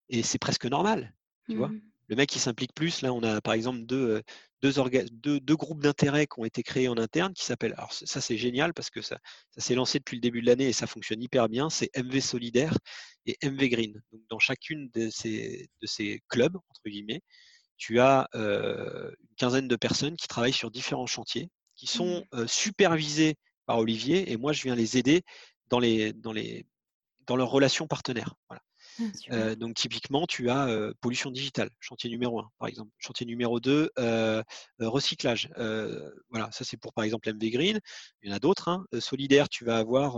Et 0.09 0.23
c'est 0.23 0.39
presque 0.39 0.65
normal. 0.65 1.13
Tu 1.49 1.55
vois? 1.57 1.69
Mmh. 1.69 1.81
Le 2.09 2.15
mec 2.17 2.29
qui 2.29 2.39
s'implique 2.39 2.73
plus, 2.75 3.01
là, 3.01 3.13
on 3.13 3.23
a 3.23 3.39
par 3.41 3.53
exemple 3.53 3.83
deux, 3.85 4.21
deux, 4.61 4.77
orga- 4.77 5.07
deux, 5.11 5.39
deux 5.39 5.55
groupes 5.55 5.81
d'intérêt 5.81 6.27
qui 6.27 6.39
ont 6.39 6.45
été 6.45 6.61
créés 6.61 6.87
en 6.89 6.97
interne 6.97 7.33
qui 7.33 7.43
s'appellent. 7.45 7.73
Alors, 7.77 7.93
ça, 7.93 8.19
c'est 8.21 8.37
génial 8.37 8.73
parce 8.73 8.89
que 8.89 9.01
ça, 9.01 9.17
ça 9.51 9.61
s'est 9.61 9.73
lancé 9.75 9.99
depuis 9.99 10.17
le 10.17 10.21
début 10.21 10.41
de 10.41 10.47
l'année 10.47 10.67
et 10.67 10.73
ça 10.73 10.85
fonctionne 10.85 11.21
hyper 11.21 11.47
bien. 11.49 11.69
C'est 11.69 11.89
MV 11.95 12.19
Solidaire 12.21 12.77
et 13.25 13.37
MV 13.41 13.69
Green. 13.69 13.93
Donc, 14.11 14.21
dans 14.29 14.39
chacune 14.39 14.89
de 14.93 15.09
ces, 15.09 15.69
de 15.81 15.87
ces 15.87 16.21
clubs, 16.27 16.55
entre 16.55 16.81
guillemets, 16.87 17.21
tu 17.77 17.99
as 17.99 18.27
euh, 18.35 19.09
une 19.21 19.35
quinzaine 19.37 19.67
de 19.67 19.75
personnes 19.77 20.15
qui 20.17 20.27
travaillent 20.27 20.53
sur 20.53 20.71
différents 20.71 21.07
chantiers, 21.07 21.49
qui 21.75 21.87
sont 21.87 22.19
Mmh. 22.33 22.39
euh, 22.39 22.47
supervisés 22.47 23.35
par 23.65 23.79
Olivier 23.79 24.31
et 24.31 24.37
moi, 24.37 24.51
je 24.53 24.63
viens 24.63 24.75
les 24.75 24.97
aider 24.97 25.21
dans, 25.69 25.79
les, 25.79 26.11
dans, 26.13 26.33
les, 26.33 26.65
dans 27.27 27.35
leurs 27.37 27.49
relations 27.49 27.87
partenaires. 27.87 28.35
Voilà. 28.49 28.61
Euh, 29.31 29.55
donc 29.55 29.75
typiquement, 29.75 30.25
tu 30.27 30.49
as 30.49 30.67
euh, 30.67 30.93
pollution 31.01 31.31
digitale, 31.31 31.69
chantier 31.79 32.09
numéro 32.09 32.39
un, 32.39 32.49
par 32.59 32.67
exemple. 32.67 32.91
Chantier 32.99 33.25
numéro 33.25 33.59
2, 33.59 33.89
recyclage. 34.79 35.49
Voilà, 36.29 36.49
ça 36.51 36.63
c'est 36.63 36.77
pour 36.77 36.93
par 36.93 37.03
exemple 37.03 37.29
MV 37.29 37.49
Green. 37.51 37.79
Il 38.21 38.29
y 38.29 38.33
en 38.33 38.35
a 38.35 38.39
d'autres. 38.39 38.67
hein. 38.69 38.85
Solidaire, 38.99 39.49
tu 39.49 39.65
vas 39.65 39.77
avoir 39.77 40.17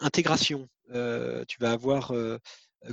intégration. 0.00 0.68
Tu 0.92 1.56
vas 1.60 1.72
avoir 1.72 2.12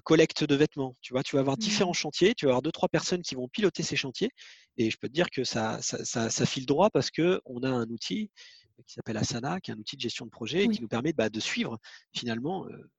collecte 0.03 0.43
de 0.43 0.55
vêtements. 0.55 0.95
Tu 1.01 1.13
vois, 1.13 1.23
tu 1.23 1.35
vas 1.35 1.39
avoir 1.39 1.57
différents 1.57 1.91
Mmh. 1.91 1.93
chantiers. 1.95 2.35
Tu 2.35 2.45
vas 2.45 2.51
avoir 2.51 2.61
deux 2.61 2.71
trois 2.71 2.89
personnes 2.89 3.21
qui 3.23 3.35
vont 3.35 3.47
piloter 3.47 3.81
ces 3.83 3.95
chantiers. 3.95 4.29
Et 4.77 4.91
je 4.91 4.97
peux 4.97 5.07
te 5.07 5.13
dire 5.13 5.29
que 5.31 5.43
ça, 5.43 5.81
ça, 5.81 6.05
ça- 6.05 6.29
ça 6.29 6.45
file 6.45 6.65
droit 6.67 6.89
parce 6.91 7.09
que 7.11 7.41
on 7.45 7.63
a 7.63 7.69
un 7.69 7.89
outil 7.89 8.29
qui 8.85 8.93
s'appelle 8.93 9.17
Asana, 9.17 9.59
qui 9.59 9.71
est 9.71 9.73
un 9.73 9.77
outil 9.77 9.97
de 9.97 10.01
gestion 10.01 10.25
de 10.25 10.31
projet 10.31 10.63
et 10.63 10.69
qui 10.69 10.81
nous 10.81 10.87
permet 10.87 11.11
bah, 11.11 11.29
de 11.29 11.39
suivre 11.39 11.77
finalement 12.13 12.65
euh, 12.67 12.69
le- 12.69 12.89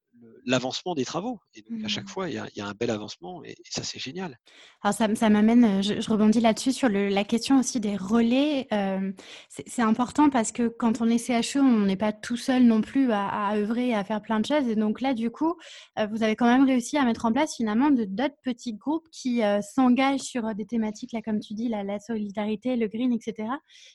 l'avancement 0.45 0.95
des 0.95 1.05
travaux. 1.05 1.41
Et 1.55 1.62
donc 1.62 1.85
à 1.85 1.89
chaque 1.89 2.05
Mmh. 2.05 2.09
fois, 2.09 2.29
il 2.29 2.35
y 2.35 2.39
a, 2.39 2.47
il 2.55 2.59
y 2.59 2.62
a 2.62 2.66
un 2.66 2.75
bel 2.75 2.91
avancement 2.91 3.43
et, 3.45 3.51
et 3.53 3.71
ça 3.71 3.83
c'est 3.83 3.99
génial. 3.99 4.39
Alors 4.83 4.95
ça, 4.95 5.14
ça 5.14 5.29
m'amène, 5.31 5.64
euh, 5.64 5.83
je, 5.83 6.01
je 6.01 6.11
rebondis 6.11 6.41
là-dessus 6.41 6.73
sur 6.73 6.89
le- 6.89 7.09
la 7.09 7.25
question 7.25 7.59
aussi 7.59 7.81
des 7.81 7.97
relais. 7.97 8.66
euh, 8.73 9.12
c'est 9.49 9.83
important 9.83 10.31
parce 10.31 10.53
que 10.53 10.68
quand 10.68 11.01
on 11.03 11.09
est 11.09 11.18
CHE, 11.18 11.59
on 11.59 11.81
n'est 11.87 11.97
pas 11.97 12.12
tout 12.12 12.37
seul 12.37 12.64
non 12.64 12.81
plus 12.81 13.12
à, 13.12 13.29
à 13.29 13.57
œuvrer 13.57 13.89
et 13.89 13.95
à 13.95 14.05
faire 14.05 14.23
plein 14.23 14.41
de 14.41 14.47
choses. 14.47 14.66
Et 14.68 14.77
donc 14.77 15.01
là, 15.01 15.14
du 15.14 15.31
coup, 15.31 15.55
euh, 15.99 16.07
vous 16.07 16.23
avez 16.23 16.37
quand 16.37 16.47
même 16.47 16.64
réussi 16.64 16.97
à 16.97 17.05
mettre 17.05 17.25
en 17.27 17.33
place 17.33 17.55
finalement 17.57 17.91
d'autres 17.91 18.37
petits 18.43 18.75
groupes 18.75 19.07
qui 19.12 19.43
euh, 19.43 19.61
s'engagent 19.62 20.21
sur 20.21 20.55
des 20.55 20.66
thématiques, 20.66 21.12
là, 21.12 21.21
comme 21.23 21.41
tu 21.41 21.55
dis, 21.55 21.68
la, 21.68 21.85
la 21.85 21.99
solidarité, 21.99 22.77
le 22.77 22.89
green, 22.89 23.12
etc. 23.12 23.49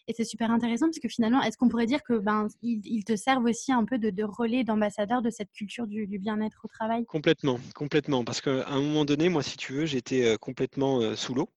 Et 0.07 0.13
c'est 0.13 0.23
super 0.25 0.51
intéressant 0.51 0.85
parce 0.87 0.99
que 0.99 1.09
finalement, 1.09 1.41
est-ce 1.41 1.57
qu'on 1.57 1.69
pourrait 1.69 1.85
dire 1.87 2.03
que 2.03 2.17
ben, 2.19 2.47
ils, 2.61 2.81
ils 2.85 3.03
te 3.03 3.15
servent 3.15 3.45
aussi 3.45 3.71
un 3.71 3.85
peu 3.85 3.97
de, 3.97 4.09
de 4.09 4.23
relais, 4.23 4.63
d'ambassadeur 4.63 5.21
de 5.21 5.29
cette 5.29 5.51
culture 5.51 5.87
du, 5.87 6.07
du 6.07 6.14
bien-être 6.19 6.61
au 6.65 6.67
travail? 6.67 7.07
Complètement, 7.07 7.59
complètement. 7.75 8.23
Parce 8.25 8.41
qu'à 8.41 8.67
un 8.67 8.81
moment 8.81 9.05
donné, 9.05 9.29
moi, 9.29 9.43
si 9.43 9.57
tu 9.57 9.73
veux, 9.73 9.85
j'étais 9.85 10.37
complètement 10.39 11.15
sous 11.15 11.33
l'eau, 11.35 11.49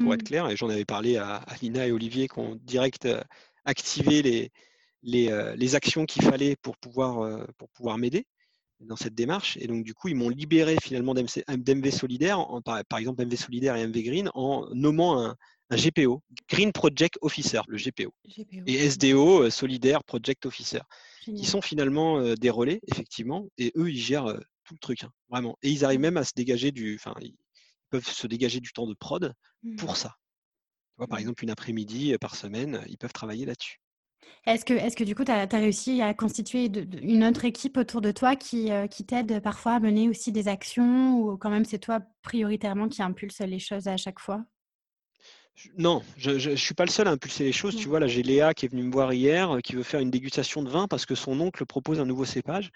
pour 0.00 0.14
être 0.14 0.22
Mmh. 0.22 0.24
clair, 0.24 0.50
et 0.50 0.56
j'en 0.56 0.70
avais 0.70 0.84
parlé 0.86 1.16
à, 1.18 1.36
à 1.36 1.56
Lina 1.62 1.86
et 1.86 1.92
Olivier 1.92 2.28
qui 2.28 2.38
ont 2.40 2.56
direct 2.62 3.08
activé 3.64 4.22
les, 4.22 4.52
les, 5.02 5.54
les 5.56 5.74
actions 5.76 6.06
qu'il 6.06 6.22
fallait 6.22 6.56
pour 6.62 6.76
pouvoir, 6.78 7.46
pour 7.58 7.70
pouvoir 7.70 7.98
m'aider 7.98 8.26
dans 8.80 8.96
cette 8.96 9.14
démarche. 9.14 9.56
Et 9.58 9.66
donc, 9.68 9.84
du 9.84 9.94
coup, 9.94 10.08
ils 10.08 10.16
m'ont 10.16 10.30
libéré 10.30 10.76
finalement 10.82 11.14
d'MV 11.14 11.90
Solidaire, 11.92 12.40
en- 12.40 12.62
par, 12.62 12.84
par 12.86 12.98
exemple 13.00 13.22
MV 13.22 13.36
Solidaire 13.36 13.76
et 13.76 13.82
MV 13.82 14.02
Green, 14.02 14.30
en 14.34 14.68
nommant 14.74 15.22
un, 15.24 15.36
un 15.70 15.76
GPO, 15.76 16.22
Green 16.50 16.72
Project 16.72 17.18
Officer, 17.22 17.60
le 17.68 17.78
GPO, 17.78 18.12
GPO. 18.24 18.66
et 18.66 18.74
SDO, 18.90 19.44
euh, 19.44 19.50
Solidaire 19.50 20.04
Project 20.04 20.46
Officer, 20.46 20.80
qui 21.34 21.46
sont 21.46 21.60
finalement 21.62 22.18
euh, 22.18 22.34
des 22.34 22.50
relais, 22.50 22.80
effectivement, 22.88 23.46
et 23.58 23.72
eux, 23.76 23.90
ils 23.90 23.98
gèrent 24.00 24.26
euh, 24.26 24.40
tout 24.64 24.74
le 24.74 24.78
truc, 24.80 25.04
hein, 25.04 25.10
vraiment. 25.28 25.56
Et 25.62 25.70
ils 25.70 25.84
arrivent 25.84 26.00
Mmh. 26.00 26.02
même 26.02 26.16
à 26.16 26.24
se 26.24 26.32
dégager 26.36 26.72
du, 26.72 26.96
enfin, 26.96 27.14
ils 27.20 27.36
peuvent 27.90 28.06
se 28.08 28.26
dégager 28.26 28.60
du 28.60 28.72
temps 28.72 28.86
de 28.86 28.94
prod 28.94 29.34
Mmh. 29.62 29.76
pour 29.76 29.96
ça. 29.96 30.16
Tu 30.94 30.98
vois, 30.98 31.08
par 31.08 31.18
Mmh. 31.18 31.22
exemple, 31.22 31.44
une 31.44 31.50
après-midi 31.50 32.14
euh, 32.14 32.18
par 32.18 32.36
semaine, 32.36 32.84
ils 32.88 32.98
peuvent 32.98 33.12
travailler 33.12 33.46
là-dessus. 33.46 33.80
Est-ce 34.46 34.64
que, 34.64 34.74
est-ce 34.74 34.96
que 34.96 35.04
du 35.04 35.14
coup, 35.14 35.24
tu 35.24 35.32
as, 35.32 35.46
réussi 35.46 36.00
à 36.02 36.14
constituer 36.14 36.68
de- 36.68 36.82
de- 36.84 36.98
une 37.00 37.24
autre 37.24 37.44
équipe 37.44 37.76
autour 37.76 38.00
de 38.00 38.10
toi 38.12 38.36
qui, 38.36 38.70
euh, 38.70 38.86
qui 38.86 39.04
t'aide 39.06 39.40
parfois 39.42 39.72
à 39.74 39.80
mener 39.80 40.08
aussi 40.08 40.32
des 40.32 40.48
actions 40.48 41.18
ou 41.20 41.36
quand 41.36 41.50
même 41.50 41.64
c'est 41.64 41.78
toi 41.78 42.00
prioritairement 42.22 42.88
qui 42.88 43.02
impulse 43.02 43.40
les 43.40 43.58
choses 43.58 43.88
à 43.88 43.96
chaque 43.96 44.20
fois? 44.20 44.44
Non, 45.78 46.02
je 46.16 46.50
ne 46.50 46.56
suis 46.56 46.74
pas 46.74 46.84
le 46.84 46.90
seul 46.90 47.06
à 47.06 47.12
impulser 47.12 47.44
les 47.44 47.52
choses. 47.52 47.76
Tu 47.76 47.86
Non. 47.86 47.88
vois, 47.88 48.00
là, 48.00 48.06
j'ai 48.08 48.22
Léa 48.24 48.54
qui 48.54 48.66
est 48.66 48.68
venue 48.68 48.82
me 48.82 48.90
voir 48.92 49.12
hier, 49.12 49.52
euh, 49.56 49.60
qui 49.60 49.74
veut 49.76 49.84
faire 49.84 50.00
une 50.00 50.10
dégustation 50.10 50.62
de 50.62 50.68
vin 50.70 50.88
parce 50.88 51.06
que 51.06 51.14
son 51.14 51.38
oncle 51.40 51.64
propose 51.64 52.00
un 52.00 52.06
nouveau 52.06 52.24
cépage. 52.24 52.70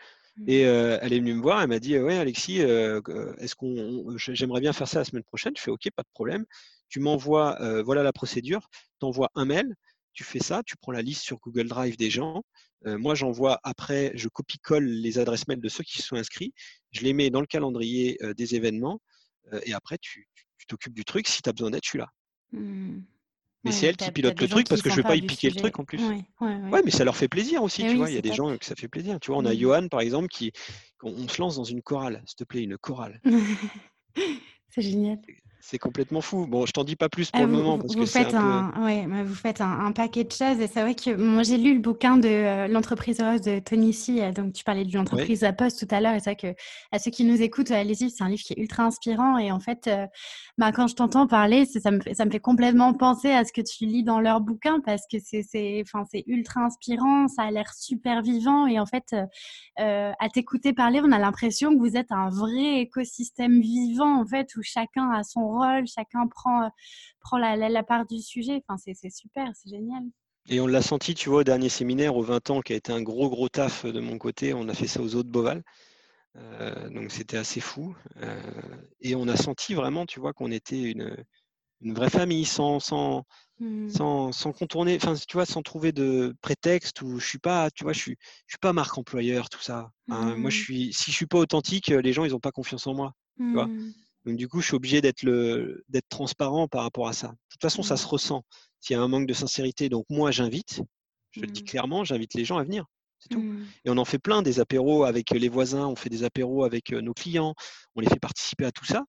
Et 0.47 0.64
Mmh. 0.64 0.66
euh, 0.66 0.99
elle 1.03 1.12
est 1.14 1.20
venue 1.20 1.35
me 1.35 1.43
voir, 1.43 1.62
elle 1.62 1.68
m'a 1.68 1.81
dit 1.81 1.99
Ouais, 1.99 2.18
Alexis, 2.18 2.62
euh, 2.62 3.01
euh, 3.09 3.35
est-ce 3.39 3.55
qu'on, 3.57 4.16
j'aimerais 4.18 4.61
bien 4.61 4.72
faire 4.72 4.89
ça 4.89 5.01
la 5.01 5.05
semaine 5.07 5.24
prochaine? 5.24 5.55
Je 5.57 5.62
fais 5.62 5.70
Ok, 5.72 5.89
pas 5.97 6.03
de 6.03 6.09
problème. 6.14 6.47
Tu 6.89 7.01
m'envoies, 7.01 7.61
euh, 7.62 7.83
voilà 7.83 8.03
la 8.05 8.12
procédure. 8.12 8.68
Tu 9.01 9.07
envoies 9.07 9.31
un 9.37 9.45
mail, 9.47 9.74
tu 10.14 10.24
fais 10.24 10.41
ça, 10.41 10.62
tu 10.64 10.76
prends 10.76 10.93
la 10.93 11.03
liste 11.03 11.22
sur 11.22 11.39
Google 11.39 11.68
Drive 11.68 11.97
des 11.99 12.11
gens. 12.11 12.43
Euh, 12.87 12.99
moi, 12.99 13.14
j'envoie 13.16 13.61
après, 13.64 14.12
je 14.16 14.29
copie-colle 14.29 14.85
les 14.87 15.18
adresses 15.20 15.49
mail 15.49 15.61
de 15.61 15.68
ceux 15.70 15.85
qui 15.85 15.99
se 15.99 16.09
sont 16.09 16.16
inscrits. 16.16 16.55
Je 16.93 17.03
les 17.03 17.12
mets 17.14 17.31
dans 17.31 17.41
le 17.41 17.47
calendrier 17.47 18.18
euh, 18.22 18.35
des 18.35 18.55
événements. 18.57 19.01
euh, 19.55 19.61
et 19.66 19.74
après, 19.74 19.99
tu 20.01 20.29
t'occupes 20.68 20.95
du 20.95 21.05
truc. 21.07 21.29
Si 21.29 21.43
tu 21.43 21.49
as 21.51 21.53
besoin 21.55 21.70
d'aide, 21.70 21.83
je 21.85 21.91
suis 21.91 21.99
là. 21.99 22.09
Mmh. 22.53 23.01
Mais 23.64 23.70
Ouais, 23.70 23.76
c'est 23.76 23.86
elle 23.86 23.96
qui 23.96 24.11
pilote 24.12 24.40
le 24.40 24.49
truc 24.49 24.68
parce 24.68 24.82
que 24.82 24.88
je 24.90 24.96
vais 24.96 25.03
pas 25.03 25.16
y 25.16 25.22
piquer 25.22 25.51
le 25.51 25.57
truc 25.57 25.78
en 25.78 25.84
plus. 25.84 25.99
Ouais, 26.01 26.24
ouais, 26.40 26.55
ouais. 26.57 26.70
Ouais, 26.70 26.82
mais 26.84 26.90
ça 26.92 27.05
leur 27.05 27.16
fait 27.16 27.28
plaisir 27.28 27.62
aussi, 27.62 27.82
Eh 27.82 27.86
tu 27.86 27.92
oui, 27.92 27.96
vois. 27.99 28.11
Il 28.11 28.14
y 28.14 28.18
a 28.18 28.22
des 28.22 28.28
top. 28.28 28.36
gens 28.36 28.57
que 28.57 28.64
ça 28.64 28.76
fait 28.76 28.88
plaisir. 28.88 29.18
Tu 29.20 29.30
vois, 29.30 29.40
on 29.40 29.44
a 29.44 29.53
Mmh. 29.53 29.59
Johan, 29.59 29.88
par 29.88 30.01
exemple, 30.01 30.28
qui, 30.28 30.53
on, 31.03 31.11
on 31.11 31.28
se 31.28 31.40
lance 31.40 31.57
dans 31.57 31.64
une 31.64 31.82
chorale, 31.82 32.22
s'il 32.24 32.36
te 32.36 32.44
plaît, 32.44 32.62
une 32.62 32.78
chorale. 32.78 33.20
C'est 34.70 34.82
génial. 34.82 35.18
C'est 35.61 35.78
complètement 35.78 36.20
fou. 36.20 36.46
Bon, 36.46 36.66
je 36.66 36.72
t'en 36.72 36.84
dis 36.84 36.94
pas 36.94 37.09
plus 37.09 37.32
pour 37.32 37.42
Ah, 37.42 37.46
le 37.46 37.50
vous, 37.50 37.59
moment 37.59 37.72
vous- 37.72 37.78
parce 37.78 37.94
vous 37.94 38.00
que 38.04 38.06
faites 38.06 38.32
un 38.32 38.70
peu. 38.72 38.80
un, 38.80 38.84
ouais, 38.84 39.06
vous 39.24 39.34
faites 39.34 39.61
un, 39.61 39.70
un 39.86 39.90
paquet 39.92 40.22
de 40.22 40.30
choses 40.30 40.61
et 40.61 40.68
c'est 40.68 40.80
vrai 40.82 40.94
que 40.94 41.14
moi 41.16 41.42
j'ai 41.42 41.59
lu 41.59 41.74
le 41.74 41.80
bouquin 41.80 42.16
de 42.16 42.28
euh, 42.28 42.68
l'entreprise 42.68 43.18
heureuse 43.20 43.40
de 43.42 43.59
Tony 43.59 43.92
C. 43.92 44.22
euh, 44.22 44.30
Donc 44.32 44.52
tu 44.52 44.62
parlais 44.62 44.84
de 44.84 44.96
l'entreprise 44.96 45.42
à 45.42 45.52
poste 45.52 45.84
tout 45.86 45.92
à 45.94 46.00
l'heure 46.00 46.14
et 46.14 46.20
c'est 46.20 46.30
vrai 46.34 46.54
que 46.54 46.61
à 46.92 47.00
ceux 47.00 47.11
qui 47.11 47.24
nous 47.24 47.42
écoutent, 47.42 47.72
allez-y, 47.72 48.09
c'est 48.11 48.22
un 48.22 48.28
livre 48.28 48.42
qui 48.42 48.52
est 48.52 48.59
ultra 48.61 48.84
inspirant 48.84 49.36
et 49.36 49.50
en 49.50 49.59
fait, 49.59 49.88
euh, 49.88 50.06
bah, 50.59 50.70
quand 50.70 50.86
je 50.86 50.94
t'entends 50.94 51.26
parler, 51.26 51.66
ça 51.66 51.90
me 51.90 52.00
fait, 52.00 52.14
ça 52.14 52.24
me 52.24 52.30
fait 52.30 52.38
complètement 52.40 52.94
penser 52.94 53.32
à 53.32 53.44
ce 53.44 53.52
que 53.52 53.61
tu 53.61 53.84
lis 53.84 54.04
dans 54.04 54.20
leur 54.20 54.40
bouquin 54.40 54.80
parce 54.86 55.02
que 55.11 55.18
c'est, 55.22 55.42
c'est, 55.42 55.82
enfin, 55.84 56.04
c'est 56.11 56.22
ultra 56.28 56.61
inspirant, 56.61 57.26
ça 57.26 57.42
a 57.42 57.50
l'air 57.50 57.74
super 57.74 58.22
vivant 58.22 58.68
et 58.68 58.78
en 58.78 58.86
fait, 58.86 59.04
euh, 59.12 59.24
euh, 59.80 60.12
à 60.20 60.28
t'écouter 60.28 60.72
parler, 60.72 61.00
on 61.04 61.11
a 61.11 61.18
l'impression 61.18 61.74
que 61.74 61.78
vous 61.80 61.96
êtes 61.96 62.12
un 62.12 62.30
vrai 62.30 62.80
écosystème 62.80 63.61
vivant 63.61 64.20
en 64.20 64.26
fait 64.26 64.54
où 64.56 64.62
chacun 64.62 65.11
a 65.11 65.24
son 65.24 65.47
rôle, 65.49 65.86
chacun 65.86 66.26
prend 66.28 66.64
euh, 66.64 66.68
prend 67.20 67.38
la, 67.38 67.57
la, 67.57 67.68
la 67.68 67.82
part 67.82 68.07
du 68.07 68.20
sujet. 68.20 68.62
Enfin, 68.68 68.78
c'est 68.78 69.11
super, 69.11 69.51
c'est 69.57 69.70
génial. 69.70 70.05
Et 70.51 70.61
on 70.61 70.66
l'a 70.66 70.82
senti, 70.82 71.14
tu 71.14 71.28
vois, 71.28 71.40
au 71.40 71.44
dernier 71.44 71.68
séminaire, 71.68 72.16
aux 72.16 72.22
20 72.22 72.49
ans, 72.51 72.61
qui 72.62 72.72
a 72.72 72.76
été 72.76 72.92
un 72.92 73.03
gros, 73.03 73.28
gros 73.28 73.49
taf 73.49 73.84
de 73.84 74.01
mon 74.01 74.18
côté. 74.18 74.55
On 74.55 74.68
a 74.68 74.74
fait 74.74 74.86
ça 74.86 75.03
aux 75.03 75.14
eaux 75.14 75.22
de 75.22 75.30
Beauval. 75.30 75.62
Euh, 76.36 76.90
donc 76.90 77.12
c'était 77.12 77.38
assez 77.38 77.61
fou. 77.61 77.96
Euh, 78.18 78.40
et 79.01 79.16
on 79.16 79.28
a 79.28 79.36
senti 79.36 79.74
vraiment, 79.74 80.07
tu 80.07 80.20
vois, 80.20 80.32
qu'on 80.34 80.53
était 80.53 80.82
une, 80.92 81.16
une 81.82 81.94
vraie 81.94 82.11
famille 82.11 82.44
sans, 82.46 82.80
sans, 82.80 83.24
Mm. 83.61 83.88
sans, 83.88 84.32
sans 84.32 84.53
contourner, 84.53 84.96
enfin, 84.96 85.14
tu 85.16 85.34
vois, 85.36 85.46
sans 85.46 85.62
trouver 85.62 85.92
de 85.92 86.36
prétexte 86.42 87.03
ou 87.03 87.18
je 87.20 87.26
suis 87.26 87.38
pas, 87.40 87.70
tu 87.72 87.84
vois, 87.84 87.92
je 87.94 88.01
suis, 88.01 88.16
je 88.46 88.53
suis 88.55 88.59
pas 88.61 88.72
marque 88.74 88.99
employeur, 88.99 89.49
tout 89.51 89.61
ça. 89.62 89.92
Hein, 90.11 90.36
Moi, 90.36 90.51
je 90.51 90.59
Mm. 90.59 90.61
suis, 90.61 90.92
si 90.94 91.11
je 91.12 91.16
suis 91.16 91.26
pas 91.26 91.38
authentique, 91.38 91.88
les 91.88 92.12
gens, 92.12 92.24
ils 92.24 92.34
ont 92.34 92.40
pas 92.40 92.53
confiance 92.53 92.86
en 92.86 92.94
moi, 92.94 93.14
tu 93.53 93.59
vois. 93.59 93.70
Donc 94.29 94.37
du 94.37 94.47
coup, 94.47 94.61
je 94.61 94.66
suis 94.66 94.74
obligé 94.76 95.01
d'être 95.01 95.22
le, 95.22 95.85
d'être 95.89 96.09
transparent 96.09 96.68
par 96.68 96.83
rapport 96.83 97.09
à 97.09 97.12
ça. 97.14 97.29
De 97.29 97.35
toute 97.51 97.62
façon, 97.62 97.83
ça 97.83 97.95
Mm. 97.95 97.99
se 97.99 98.07
ressent. 98.07 98.45
S'il 98.81 98.95
y 98.95 98.99
a 98.99 99.03
un 99.03 99.09
manque 99.09 99.26
de 99.26 99.33
sincérité, 99.35 99.89
donc 99.89 100.05
moi, 100.11 100.31
j'invite. 100.31 100.83
Je 101.33 101.41
le 101.41 101.47
dis 101.47 101.62
Mm. 101.62 101.66
clairement, 101.66 102.05
j'invite 102.05 102.35
les 102.35 102.45
gens 102.45 102.59
à 102.59 102.64
venir. 102.64 102.85
C'est 103.20 103.31
tout. 103.31 103.41
Mm. 103.41 103.66
Et 103.87 103.91
on 103.91 103.97
en 103.97 104.05
fait 104.05 104.18
plein 104.18 104.43
des 104.43 104.61
apéros 104.61 105.05
avec 105.05 105.31
les 105.31 105.49
voisins, 105.49 105.87
on 105.87 105.97
fait 105.97 106.11
des 106.11 106.24
apéros 106.24 106.64
avec 106.64 106.93
euh, 106.93 107.01
nos 107.01 107.14
clients, 107.14 107.55
on 107.97 108.01
les 108.01 108.09
fait 108.09 108.20
participer 108.20 108.66
à 108.66 108.70
tout 108.70 108.85
ça. 108.85 109.05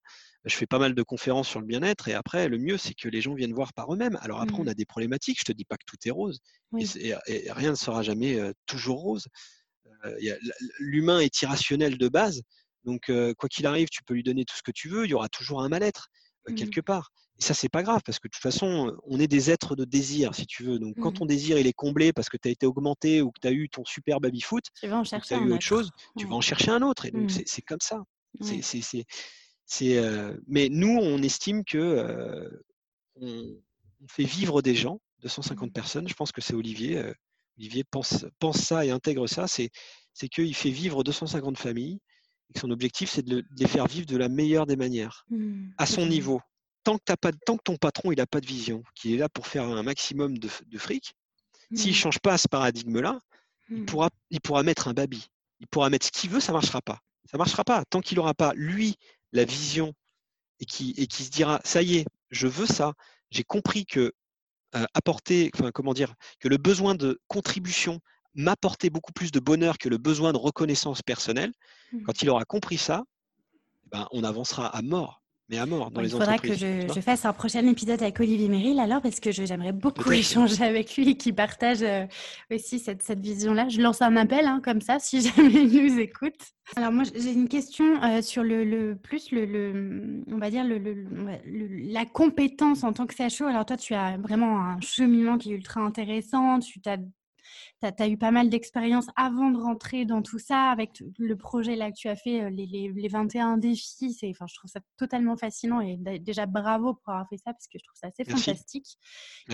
Je 0.45 0.55
fais 0.55 0.65
pas 0.65 0.79
mal 0.79 0.95
de 0.95 1.03
conférences 1.03 1.49
sur 1.49 1.59
le 1.59 1.65
bien-être 1.65 2.07
et 2.07 2.13
après, 2.13 2.47
le 2.47 2.57
mieux, 2.57 2.77
c'est 2.77 2.93
que 2.93 3.09
les 3.09 3.19
gens 3.19 3.33
viennent 3.33 3.53
voir 3.53 3.73
par 3.73 3.93
eux-mêmes. 3.93 4.17
Alors 4.21 4.39
après, 4.41 4.57
on 4.57 4.67
a 4.67 4.73
des 4.73 4.85
problématiques. 4.85 5.37
Je 5.39 5.43
te 5.43 5.51
dis 5.51 5.65
pas 5.65 5.75
que 5.75 5.83
tout 5.85 5.97
est 6.05 6.11
rose 6.11 6.39
et, 6.45 6.49
Oui. 6.71 6.87
c'est- 6.87 7.01
et- 7.27 7.45
et 7.47 7.51
rien 7.51 7.71
ne 7.71 7.75
sera 7.75 8.03
jamais 8.03 8.39
euh, 8.39 8.53
toujours 8.65 9.01
rose. 9.01 9.27
Euh, 10.05 10.15
L'humain 10.79 11.19
est 11.19 11.41
irrationnel 11.41 11.97
de 11.97 12.07
base, 12.07 12.41
Donc, 12.89 13.11
quoi 13.37 13.49
qu'il 13.49 13.65
arrive, 13.67 13.87
tu 13.89 14.03
peux 14.03 14.15
lui 14.15 14.23
donner 14.23 14.45
tout 14.45 14.55
ce 14.55 14.63
que 14.63 14.71
tu 14.71 14.89
veux, 14.89 15.05
il 15.05 15.09
y 15.11 15.13
aura 15.13 15.29
toujours 15.29 15.61
un 15.61 15.69
mal-être 15.69 16.07
mmh. 16.47 16.55
quelque 16.55 16.81
part. 16.81 17.11
Et 17.37 17.41
ça, 17.41 17.53
c'est 17.53 17.69
pas 17.69 17.83
grave 17.83 18.01
parce 18.05 18.19
que 18.19 18.27
de 18.27 18.31
toute 18.31 18.41
façon, 18.41 18.97
on 19.05 19.19
est 19.19 19.27
des 19.27 19.49
êtres 19.49 19.75
de 19.75 19.85
désir, 19.85 20.35
si 20.35 20.45
tu 20.45 20.63
veux. 20.63 20.79
Donc, 20.79 20.95
quand 20.99 21.11
mmh. 21.11 21.19
ton 21.19 21.25
désir 21.25 21.57
il 21.57 21.67
est 21.67 21.73
comblé 21.73 22.11
parce 22.11 22.29
que 22.29 22.37
tu 22.37 22.49
as 22.49 22.51
été 22.51 22.65
augmenté 22.65 23.21
ou 23.21 23.31
que 23.31 23.39
tu 23.41 23.47
as 23.47 23.51
eu 23.51 23.69
ton 23.69 23.85
super 23.85 24.19
baby-foot, 24.19 24.63
tu 24.79 24.87
vas 24.87 24.97
en 24.97 25.03
chercher 25.03 25.35
as 25.35 25.37
eu 25.39 25.51
autre 25.51 25.63
chose, 25.63 25.91
tu 26.17 26.25
vas 26.25 26.35
en 26.35 26.41
chercher 26.41 26.71
un 26.71 26.81
autre. 26.81 27.05
Et 27.05 27.11
donc, 27.11 27.31
c'est 27.31 27.61
comme 27.61 27.79
ça. 27.81 28.01
C'est, 29.67 30.01
mais 30.47 30.67
nous, 30.69 30.97
on 30.99 31.21
estime 31.21 31.63
que 31.63 32.49
on, 33.15 33.61
fait 34.07 34.23
vivre 34.23 34.61
des 34.61 34.75
gens, 34.75 35.01
250 35.19 35.73
personnes. 35.73 36.07
Je 36.07 36.13
pense 36.13 36.31
que 36.31 36.41
c'est 36.41 36.53
Olivier. 36.53 37.03
Olivier 37.57 37.83
pense, 37.83 38.25
pense 38.39 38.57
ça 38.57 38.85
et 38.85 38.91
intègre 38.91 39.27
ça. 39.27 39.45
C'est, 39.47 39.69
c'est 40.13 40.29
qu'il 40.29 40.55
fait 40.55 40.69
vivre 40.69 41.03
250 41.03 41.57
familles 41.57 41.99
et 42.49 42.53
que 42.53 42.59
son 42.59 42.71
objectif, 42.71 43.09
c'est 43.09 43.23
de, 43.23 43.45
les 43.57 43.67
faire 43.67 43.87
vivre 43.87 44.05
de 44.05 44.17
la 44.17 44.29
meilleure 44.29 44.65
des 44.65 44.75
manières, 44.75 45.25
mmh, 45.29 45.71
à 45.77 45.85
son 45.85 46.05
niveau. 46.05 46.41
Tant 46.83 46.97
que, 46.97 47.13
pas, 47.13 47.31
tant 47.45 47.57
que 47.57 47.63
ton 47.63 47.75
patron 47.75 48.11
il 48.11 48.17
n'a 48.17 48.25
pas 48.25 48.41
de 48.41 48.47
vision, 48.47 48.83
qu'il 48.95 49.13
est 49.13 49.17
là 49.17 49.29
pour 49.29 49.47
faire 49.47 49.63
un 49.63 49.83
maximum 49.83 50.37
de, 50.37 50.47
fric, 50.77 51.13
s'il 51.75 51.87
ne 51.87 51.91
mmh. 51.91 51.95
change 51.95 52.19
pas 52.19 52.37
ce 52.37 52.47
paradigme-là, 52.47 53.19
il, 53.69 53.81
mmh. 53.81 53.85
pourra, 53.85 54.09
il 54.31 54.41
pourra 54.41 54.63
mettre 54.63 54.87
un 54.87 54.93
baby. 54.93 55.27
Il 55.59 55.67
pourra 55.67 55.89
mettre 55.89 56.05
ce 56.05 56.11
qu'il 56.11 56.29
veut, 56.29 56.39
ça 56.39 56.51
ne 56.51 56.57
marchera 56.57 56.81
pas. 56.81 56.99
Ça 57.25 57.37
ne 57.37 57.39
marchera 57.39 57.63
pas. 57.63 57.83
Tant 57.85 58.01
qu'il 58.01 58.17
n'aura 58.17 58.33
pas, 58.33 58.53
lui, 58.55 58.95
la 59.33 59.45
vision 59.45 59.93
et 60.59 60.65
qui, 60.65 60.93
et 60.97 61.05
qui 61.07 61.23
se 61.23 61.29
dira, 61.29 61.61
ça 61.63 61.81
y 61.81 61.97
est, 61.97 62.05
je 62.31 62.47
veux 62.47 62.65
ça, 62.65 62.93
j'ai 63.29 63.43
compris 63.43 63.85
que 63.85 64.13
euh, 64.75 64.85
apporter, 64.93 65.51
enfin, 65.55 65.71
comment 65.71 65.93
dire, 65.93 66.13
que 66.39 66.47
le 66.47 66.57
besoin 66.57 66.95
de 66.95 67.19
contribution 67.27 67.99
m'apportait 68.35 68.89
beaucoup 68.89 69.11
plus 69.11 69.31
de 69.31 69.39
bonheur 69.39 69.77
que 69.77 69.89
le 69.89 69.97
besoin 69.97 70.33
de 70.33 70.37
reconnaissance 70.37 71.01
personnelle. 71.01 71.51
Mmh. 71.91 72.03
Quand 72.03 72.21
il 72.21 72.29
aura 72.29 72.45
compris 72.45 72.77
ça, 72.77 73.03
eh 73.85 73.89
ben, 73.91 74.07
on 74.11 74.23
avancera 74.23 74.67
à 74.67 74.81
mort 74.81 75.19
mais 75.49 75.57
à 75.57 75.65
mort 75.65 75.89
dans 75.89 76.01
les 76.01 76.13
entreprises. 76.13 76.61
Il 76.61 76.67
faudra 76.67 76.87
que 76.87 76.93
je, 76.93 77.01
fasse 77.01 77.25
un 77.25 77.33
prochain 77.33 77.65
épisode 77.65 78.01
avec 78.01 78.19
Olivier 78.19 78.47
Merrill 78.49 78.79
alors, 78.79 79.01
parce 79.01 79.19
que 79.19 79.31
j'aimerais 79.31 79.71
beaucoup 79.71 80.11
échanger 80.11 80.63
avec 80.63 80.95
lui 80.95 81.09
et 81.09 81.17
qu'il 81.17 81.33
partage 81.33 81.81
euh, 81.81 82.05
aussi 82.51 82.79
cette, 82.79 83.01
cette 83.01 83.19
vision-là. 83.19 83.67
Je 83.67 83.81
lance 83.81 84.01
un 84.01 84.15
appel 84.15 84.45
hein, 84.45 84.61
comme 84.63 84.81
ça, 84.81 84.99
si 84.99 85.21
jamais 85.35 85.63
il 85.63 85.93
nous 85.93 85.99
écoute. 85.99 86.39
Alors 86.75 86.91
moi, 86.91 87.03
j'ai 87.15 87.31
une 87.31 87.47
question 87.47 88.01
euh, 88.03 88.21
sur 88.21 88.43
le, 88.43 88.63
le 88.63 88.95
plus 88.95 89.31
le, 89.31 89.45
le, 89.45 90.23
on 90.31 90.37
va 90.37 90.51
dire 90.51 90.63
le, 90.63 90.77
la 91.91 92.05
compétence 92.05 92.83
en 92.83 92.93
tant 92.93 93.07
que 93.07 93.15
CHO. 93.15 93.45
Alors 93.45 93.65
toi, 93.65 93.75
tu 93.75 93.95
as 93.95 94.17
vraiment 94.17 94.59
un 94.59 94.79
cheminement 94.81 95.39
qui 95.39 95.51
est 95.51 95.55
ultra 95.55 95.81
intéressant. 95.81 96.59
Tu 96.59 96.79
as 96.85 96.97
tu 97.81 98.03
as, 98.03 98.07
eu 98.07 98.17
pas 98.17 98.31
mal 98.31 98.49
d'expérience 98.49 99.07
avant 99.15 99.51
de 99.51 99.57
rentrer 99.57 100.05
dans 100.05 100.21
tout 100.21 100.39
ça, 100.39 100.69
avec 100.69 101.01
le 101.17 101.35
projet 101.35 101.75
là 101.75 101.91
que 101.91 101.95
tu 101.95 102.07
as 102.09 102.15
fait, 102.15 102.43
euh, 102.43 102.49
les, 102.49 102.65
les, 102.65 102.91
les 102.91 103.07
21 103.07 103.57
défis. 103.57 104.17
Enfin, 104.29 104.45
je 104.47 104.55
trouve 104.55 104.69
ça 104.69 104.79
totalement 104.97 105.37
fascinant 105.37 105.81
et 105.81 105.97
déjà 106.19 106.45
bravo 106.45 106.93
pour 106.93 107.13
avoir 107.13 107.27
fait 107.29 107.37
ça 107.37 107.53
parce 107.53 107.67
que 107.67 107.77
je 107.79 107.83
trouve 107.83 107.97
ça 107.99 108.07
assez 108.07 108.25
fantastique. 108.25 108.97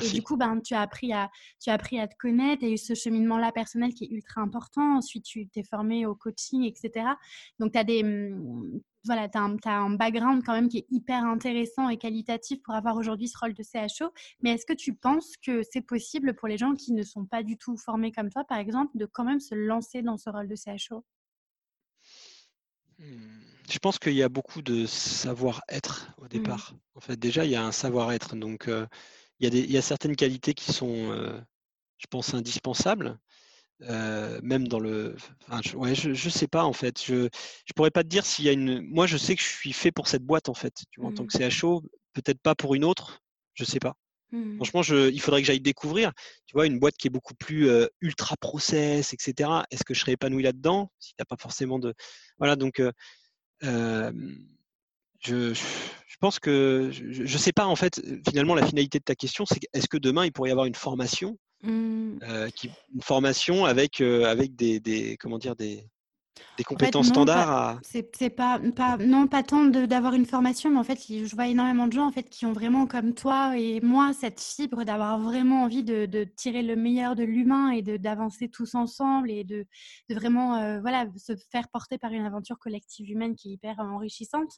Et 0.02 0.10
du 0.10 0.22
coup, 0.22 0.38
ben, 0.38 0.60
tu, 0.62 0.74
as 0.74 0.82
appris 0.82 1.14
à, 1.14 1.30
tu 1.62 1.70
as 1.70 1.74
appris 1.74 2.00
à 2.00 2.08
te 2.08 2.16
connaître 2.18 2.64
et 2.64 2.78
ce 2.78 2.94
cheminement-là 2.94 3.52
personnel 3.52 3.94
qui 3.94 4.06
est 4.06 4.12
ultra 4.12 4.42
important. 4.42 4.98
Ensuite, 4.98 5.26
tu 5.26 5.48
t'es 5.48 5.64
formé 5.64 6.06
au 6.06 6.16
coaching, 6.16 6.64
etc. 6.64 7.08
Donc, 7.60 7.74
tu 7.74 7.78
as 7.78 7.84
des 7.84 8.04
mmh, 8.04 8.82
voilà, 9.06 9.30
tu 9.30 9.38
as, 9.38 9.72
un 9.72 9.90
background 9.92 10.44
quand 10.44 10.54
même 10.54 10.70
qui 10.70 10.80
est 10.80 10.88
hyper 10.90 11.24
intéressant 11.24 11.90
et 11.90 11.98
qualitatif 11.98 12.62
pour 12.64 12.74
avoir 12.74 12.98
aujourd'hui 12.98 13.28
ce 13.28 13.38
rôle 13.38 13.54
de 13.54 13.64
CHO. 13.64 14.12
Mais 14.42 14.52
est-ce 14.52 14.66
que 14.66 14.74
tu 14.74 14.94
penses 14.94 15.34
que 15.38 15.62
c'est 15.72 15.82
possible 15.82 16.36
pour 16.36 16.48
les 16.48 16.58
gens 16.58 16.74
qui 16.74 16.94
ne 16.94 17.04
sont 17.04 17.26
pas 17.26 17.44
du 17.44 17.58
tout 17.58 17.78
formés 17.78 18.12
comme 18.12 18.30
toi, 18.30 18.44
par 18.44 18.58
exemple, 18.58 18.98
de 18.98 19.06
quand 19.06 19.24
même 19.24 19.40
se 19.40 19.56
lancer 19.56 20.02
dans 20.02 20.18
ce 20.18 20.30
rôle 20.30 20.48
de 20.48 20.56
CHO 20.56 21.06
mmh, 23.00 23.06
Je 23.70 23.80
pense 23.80 24.00
qu'il 24.00 24.14
y 24.14 24.24
a 24.24 24.30
beaucoup 24.30 24.62
de 24.62 24.86
savoir-être 24.86 26.12
au 26.18 26.26
mmh. 26.26 26.30
départ. 26.30 26.74
En 26.96 27.00
fait, 27.00 27.18
déjà, 27.18 27.46
il 27.46 27.52
y 27.52 27.56
a 27.56 27.66
un 27.66 27.72
savoir-être. 27.72 28.36
Donc, 28.36 28.68
euh, 28.68 28.88
il, 29.40 29.54
y 29.54 29.58
a 29.58 29.64
il, 29.64 29.72
y 29.72 29.78
a 29.78 29.82
certaines 29.82 30.16
qualités 30.16 30.54
qui 30.54 30.72
sont, 30.74 31.12
euh, 31.12 31.40
je 31.98 32.08
pense, 32.08 32.34
indispensables. 32.34 33.20
Euh, 33.82 34.40
même 34.42 34.68
dans 34.68 34.80
le. 34.80 35.16
je, 35.64 35.76
ouais, 35.76 35.96
je, 35.96 36.30
sais 36.30 36.48
pas 36.48 36.64
en 36.64 36.74
fait. 36.74 37.04
Je 37.04 37.28
je 37.66 37.74
pourrais 37.76 37.92
pas 37.92 38.04
te 38.04 38.08
dire 38.08 38.26
s'il 38.26 38.46
y 38.46 38.50
a 38.50 38.54
une. 38.54 38.82
Moi, 38.82 39.06
je 39.06 39.18
sais 39.18 39.36
que 39.36 39.42
je 39.42 39.48
suis 39.48 39.74
fait 39.74 39.92
pour 39.92 40.08
cette 40.08 40.24
boîte 40.24 40.48
en 40.48 40.54
fait. 40.54 40.74
Tu 40.92 41.02
vois, 41.02 41.10
en 41.10 41.14
tant 41.14 41.24
mmh. 41.24 41.28
que 41.28 41.50
CHO, 41.50 41.84
peut-être 42.14 42.42
pas 42.42 42.56
pour 42.56 42.76
une 42.76 42.86
autre. 42.86 43.20
Je 43.54 43.66
sais 43.66 43.80
pas. 43.80 43.96
Mmh. 44.32 44.56
Franchement, 44.56 44.82
je, 44.82 45.12
il 45.12 45.20
faudrait 45.20 45.42
que 45.42 45.48
j'aille 45.48 45.60
découvrir. 45.60 46.14
Tu 46.46 46.54
vois, 46.54 46.68
une 46.68 46.80
boîte 46.80 46.96
qui 46.96 47.08
est 47.08 47.12
beaucoup 47.12 47.36
plus 47.36 47.70
euh, 47.70 47.88
ultra 48.00 48.38
process, 48.38 49.14
etc. 49.14 49.50
Est-ce 49.72 49.84
que 49.84 49.94
je 49.94 50.00
serais 50.00 50.14
épanoui 50.14 50.44
là-dedans 50.44 50.90
Si 51.00 51.14
t'as 51.18 51.26
pas 51.26 51.38
forcément 51.38 51.80
de. 51.80 51.94
Voilà, 52.38 52.56
donc. 52.56 52.82
Euh, 53.64 54.12
je, 55.22 55.54
je, 55.54 56.18
pense 56.20 56.40
que 56.40 56.92
je 56.92 57.22
ne 57.22 57.38
sais 57.38 57.54
pas 57.54 57.66
en 57.66 57.76
fait. 57.76 58.02
Finalement, 58.28 58.54
la 58.54 58.66
finalité 58.66 59.00
de 59.00 59.04
ta 59.04 59.16
question, 59.16 59.46
c'est 59.46 59.60
est-ce 59.74 59.88
que 59.88 59.98
demain 59.98 60.26
il 60.26 60.32
pourrait 60.32 60.50
y 60.50 60.52
avoir 60.52 60.68
une 60.68 60.76
formation 60.76 61.40
Mmh. 61.66 62.20
Euh, 62.24 62.50
une 62.94 63.02
formation 63.02 63.66
avec, 63.66 64.00
euh, 64.00 64.26
avec 64.26 64.56
des, 64.56 64.80
des, 64.80 65.18
comment 65.18 65.40
dire, 65.40 65.56
des, 65.56 65.84
des 66.58 66.64
compétences 66.64 67.08
standards 67.08 67.80
C'est 67.84 68.30
pas, 68.30 68.60
pas, 68.76 68.98
non, 68.98 69.28
pas 69.28 69.44
tant 69.44 69.66
d'avoir 69.66 70.14
une 70.14 70.26
formation, 70.26 70.70
mais 70.70 70.80
en 70.80 70.84
fait, 70.84 71.00
je 71.08 71.36
vois 71.36 71.48
énormément 71.48 71.88
de 71.88 71.94
gens 71.94 72.08
en 72.08 72.12
fait, 72.12 72.30
qui 72.30 72.46
ont 72.46 72.54
vraiment, 72.54 72.88
comme 72.88 73.14
toi 73.14 73.58
et 73.58 73.82
moi, 73.82 74.14
cette 74.14 74.40
fibre 74.40 74.84
d'avoir 74.84 75.20
vraiment 75.20 75.64
envie 75.64 75.84
de, 75.84 76.06
de, 76.06 76.24
tirer 76.24 76.64
le 76.64 76.76
meilleur 76.76 77.16
de 77.16 77.24
l'humain 77.24 77.72
et 77.72 77.82
d'avancer 77.82 78.50
tous 78.50 78.76
ensemble 78.76 79.30
et 79.32 79.44
de, 79.44 79.66
de 80.10 80.16
vraiment 80.16 80.56
euh, 80.56 80.80
voilà, 80.80 81.06
se 81.18 81.34
faire 81.52 81.68
porter 81.70 81.98
par 81.98 82.12
une 82.12 82.26
aventure 82.26 82.58
collective 82.60 83.10
humaine 83.10 83.36
qui 83.36 83.50
est 83.50 83.54
hyper 83.54 83.80
enrichissante. 83.80 84.52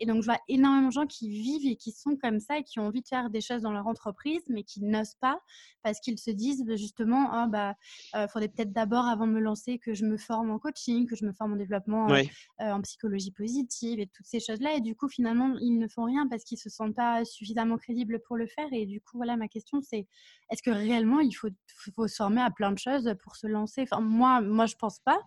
Et 0.00 0.06
donc, 0.06 0.22
je 0.22 0.26
vois 0.26 0.40
énormément 0.48 0.88
de 0.88 0.92
gens 0.92 1.06
qui 1.06 1.28
vivent 1.28 1.66
et 1.66 1.76
qui 1.76 1.92
sont 1.92 2.16
comme 2.16 2.40
ça 2.40 2.58
et 2.58 2.64
qui 2.64 2.80
ont 2.80 2.86
envie 2.86 3.02
de 3.02 3.08
faire 3.08 3.30
des 3.30 3.40
choses 3.40 3.62
dans 3.62 3.72
leur 3.72 3.86
entreprise, 3.86 4.42
mais 4.48 4.62
qui 4.64 4.82
n'osent 4.82 5.16
pas 5.20 5.40
parce 5.84 6.00
qu'ils 6.00 6.18
se 6.18 6.30
disent 6.30 6.64
justement, 6.76 7.30
il 7.32 7.44
oh, 7.44 7.48
bah, 7.48 7.74
euh, 8.16 8.26
faudrait 8.28 8.48
peut-être 8.48 8.72
d'abord, 8.72 9.04
avant 9.06 9.26
de 9.26 9.32
me 9.32 9.40
lancer, 9.40 9.78
que 9.78 9.94
je 9.94 10.04
me 10.04 10.16
forme 10.16 10.50
en 10.50 10.58
coaching, 10.58 11.06
que 11.06 11.14
je 11.14 11.23
me 11.24 11.32
forme 11.32 11.54
en 11.54 11.56
développement 11.56 12.10
euh, 12.10 12.22
euh, 12.60 12.70
en 12.72 12.80
psychologie 12.82 13.32
positive 13.32 14.00
et 14.00 14.06
toutes 14.06 14.26
ces 14.26 14.40
choses-là. 14.40 14.74
Et 14.76 14.80
du 14.80 14.94
coup, 14.94 15.08
finalement, 15.08 15.56
ils 15.60 15.78
ne 15.78 15.88
font 15.88 16.04
rien 16.04 16.26
parce 16.28 16.44
qu'ils 16.44 16.58
se 16.58 16.70
sentent 16.70 16.94
pas 16.94 17.24
suffisamment 17.24 17.76
crédibles 17.76 18.20
pour 18.26 18.36
le 18.36 18.46
faire. 18.46 18.68
Et 18.72 18.86
du 18.86 19.00
coup, 19.00 19.16
voilà, 19.16 19.36
ma 19.36 19.48
question, 19.48 19.80
c'est 19.82 20.06
est-ce 20.50 20.62
que 20.62 20.70
réellement 20.70 21.20
il 21.20 21.32
faut, 21.32 21.48
faut 21.94 22.08
se 22.08 22.16
former 22.16 22.42
à 22.42 22.50
plein 22.50 22.72
de 22.72 22.78
choses 22.78 23.14
pour 23.22 23.36
se 23.36 23.46
lancer? 23.46 23.82
Enfin, 23.82 24.00
moi, 24.00 24.40
moi, 24.40 24.66
je 24.66 24.76
pense 24.76 25.00
pas. 25.00 25.20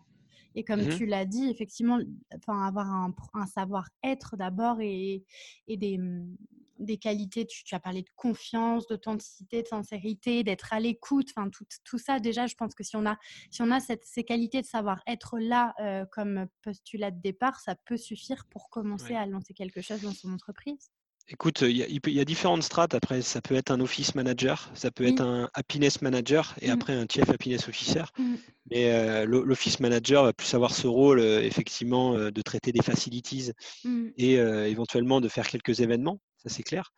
Et 0.56 0.64
comme 0.64 0.82
mmh 0.82 0.98
tu 0.98 1.06
l'as 1.06 1.26
dit, 1.26 1.50
effectivement, 1.50 2.00
enfin, 2.36 2.66
avoir 2.66 2.88
un, 2.88 3.14
un 3.36 3.46
savoir-être 3.46 4.38
d'abord 4.38 4.82
et, 4.82 5.24
et 5.68 5.78
des, 5.78 6.00
mmh, 6.00 6.36
des 6.80 6.98
qualités, 6.98 7.46
tu, 7.46 7.64
as 7.76 7.80
parlé 7.80 8.02
de 8.02 8.10
confiance, 8.16 8.88
d'authenticité, 8.88 9.64
de 9.64 9.68
sincérité, 9.68 10.44
d'être 10.44 10.74
à 10.74 10.80
l'écoute, 10.80 11.30
enfin 11.36 11.50
tout, 11.50 11.66
tout, 11.84 11.98
ça 11.98 12.20
déjà, 12.20 12.48
je 12.48 12.56
pense 12.56 12.76
que 12.76 12.84
si 12.84 12.96
on 12.96 13.06
a, 13.06 13.18
si 13.52 13.62
on 13.62 13.72
a 13.72 13.80
cette, 13.80 14.06
ces 14.06 14.24
qualités 14.24 14.62
de 14.62 14.66
savoir 14.66 15.02
être 15.08 15.40
là 15.40 15.74
euh, 15.80 16.06
comme 16.12 16.48
postulat 16.62 17.12
de 17.12 17.22
départ, 17.22 17.60
ça 17.60 17.76
peut 17.76 17.98
suffire 17.98 18.46
pour 18.50 18.70
commencer 18.70 19.16
à 19.16 19.26
lancer 19.26 19.54
quelque 19.54 19.82
chose 19.82 20.02
dans 20.02 20.14
son 20.14 20.32
entreprise. 20.32 20.92
Écoute, 21.30 21.62
il 21.62 21.76
y, 21.76 22.20
a 22.22 22.26
différentes 22.26 22.64
strates. 22.64 22.94
Après, 22.94 23.22
ça 23.22 23.42
peut 23.42 23.56
être 23.56 23.70
un 23.70 23.82
office 23.82 24.16
manager, 24.16 24.72
ça 24.74 24.92
peut 24.92 25.06
être 25.06 25.20
un 25.20 25.50
happiness 25.54 26.02
manager 26.02 26.56
et 26.62 26.70
mmh. 26.70 26.72
après 26.72 26.94
un 26.94 27.06
chief 27.06 27.30
happiness 27.30 27.68
officer. 27.68 28.04
Mmh. 28.18 28.36
Mais 28.72 28.92
euh, 28.94 29.26
l'office 29.26 29.82
manager 29.82 30.24
va 30.24 30.32
plus 30.32 30.54
avoir 30.54 30.74
ce 30.74 30.88
rôle, 30.88 31.20
euh, 31.20 31.42
effectivement, 31.42 32.14
de 32.18 32.42
traiter 32.42 32.72
des 32.72 32.82
facilities 32.82 33.52
mmh. 33.84 34.06
et 34.18 34.36
éventuellement 34.36 35.20
de 35.20 35.28
faire 35.28 35.50
quelques 35.50 35.82
événements 35.82 36.22
ça 36.38 36.50
c'est 36.50 36.64
clair. 36.64 36.92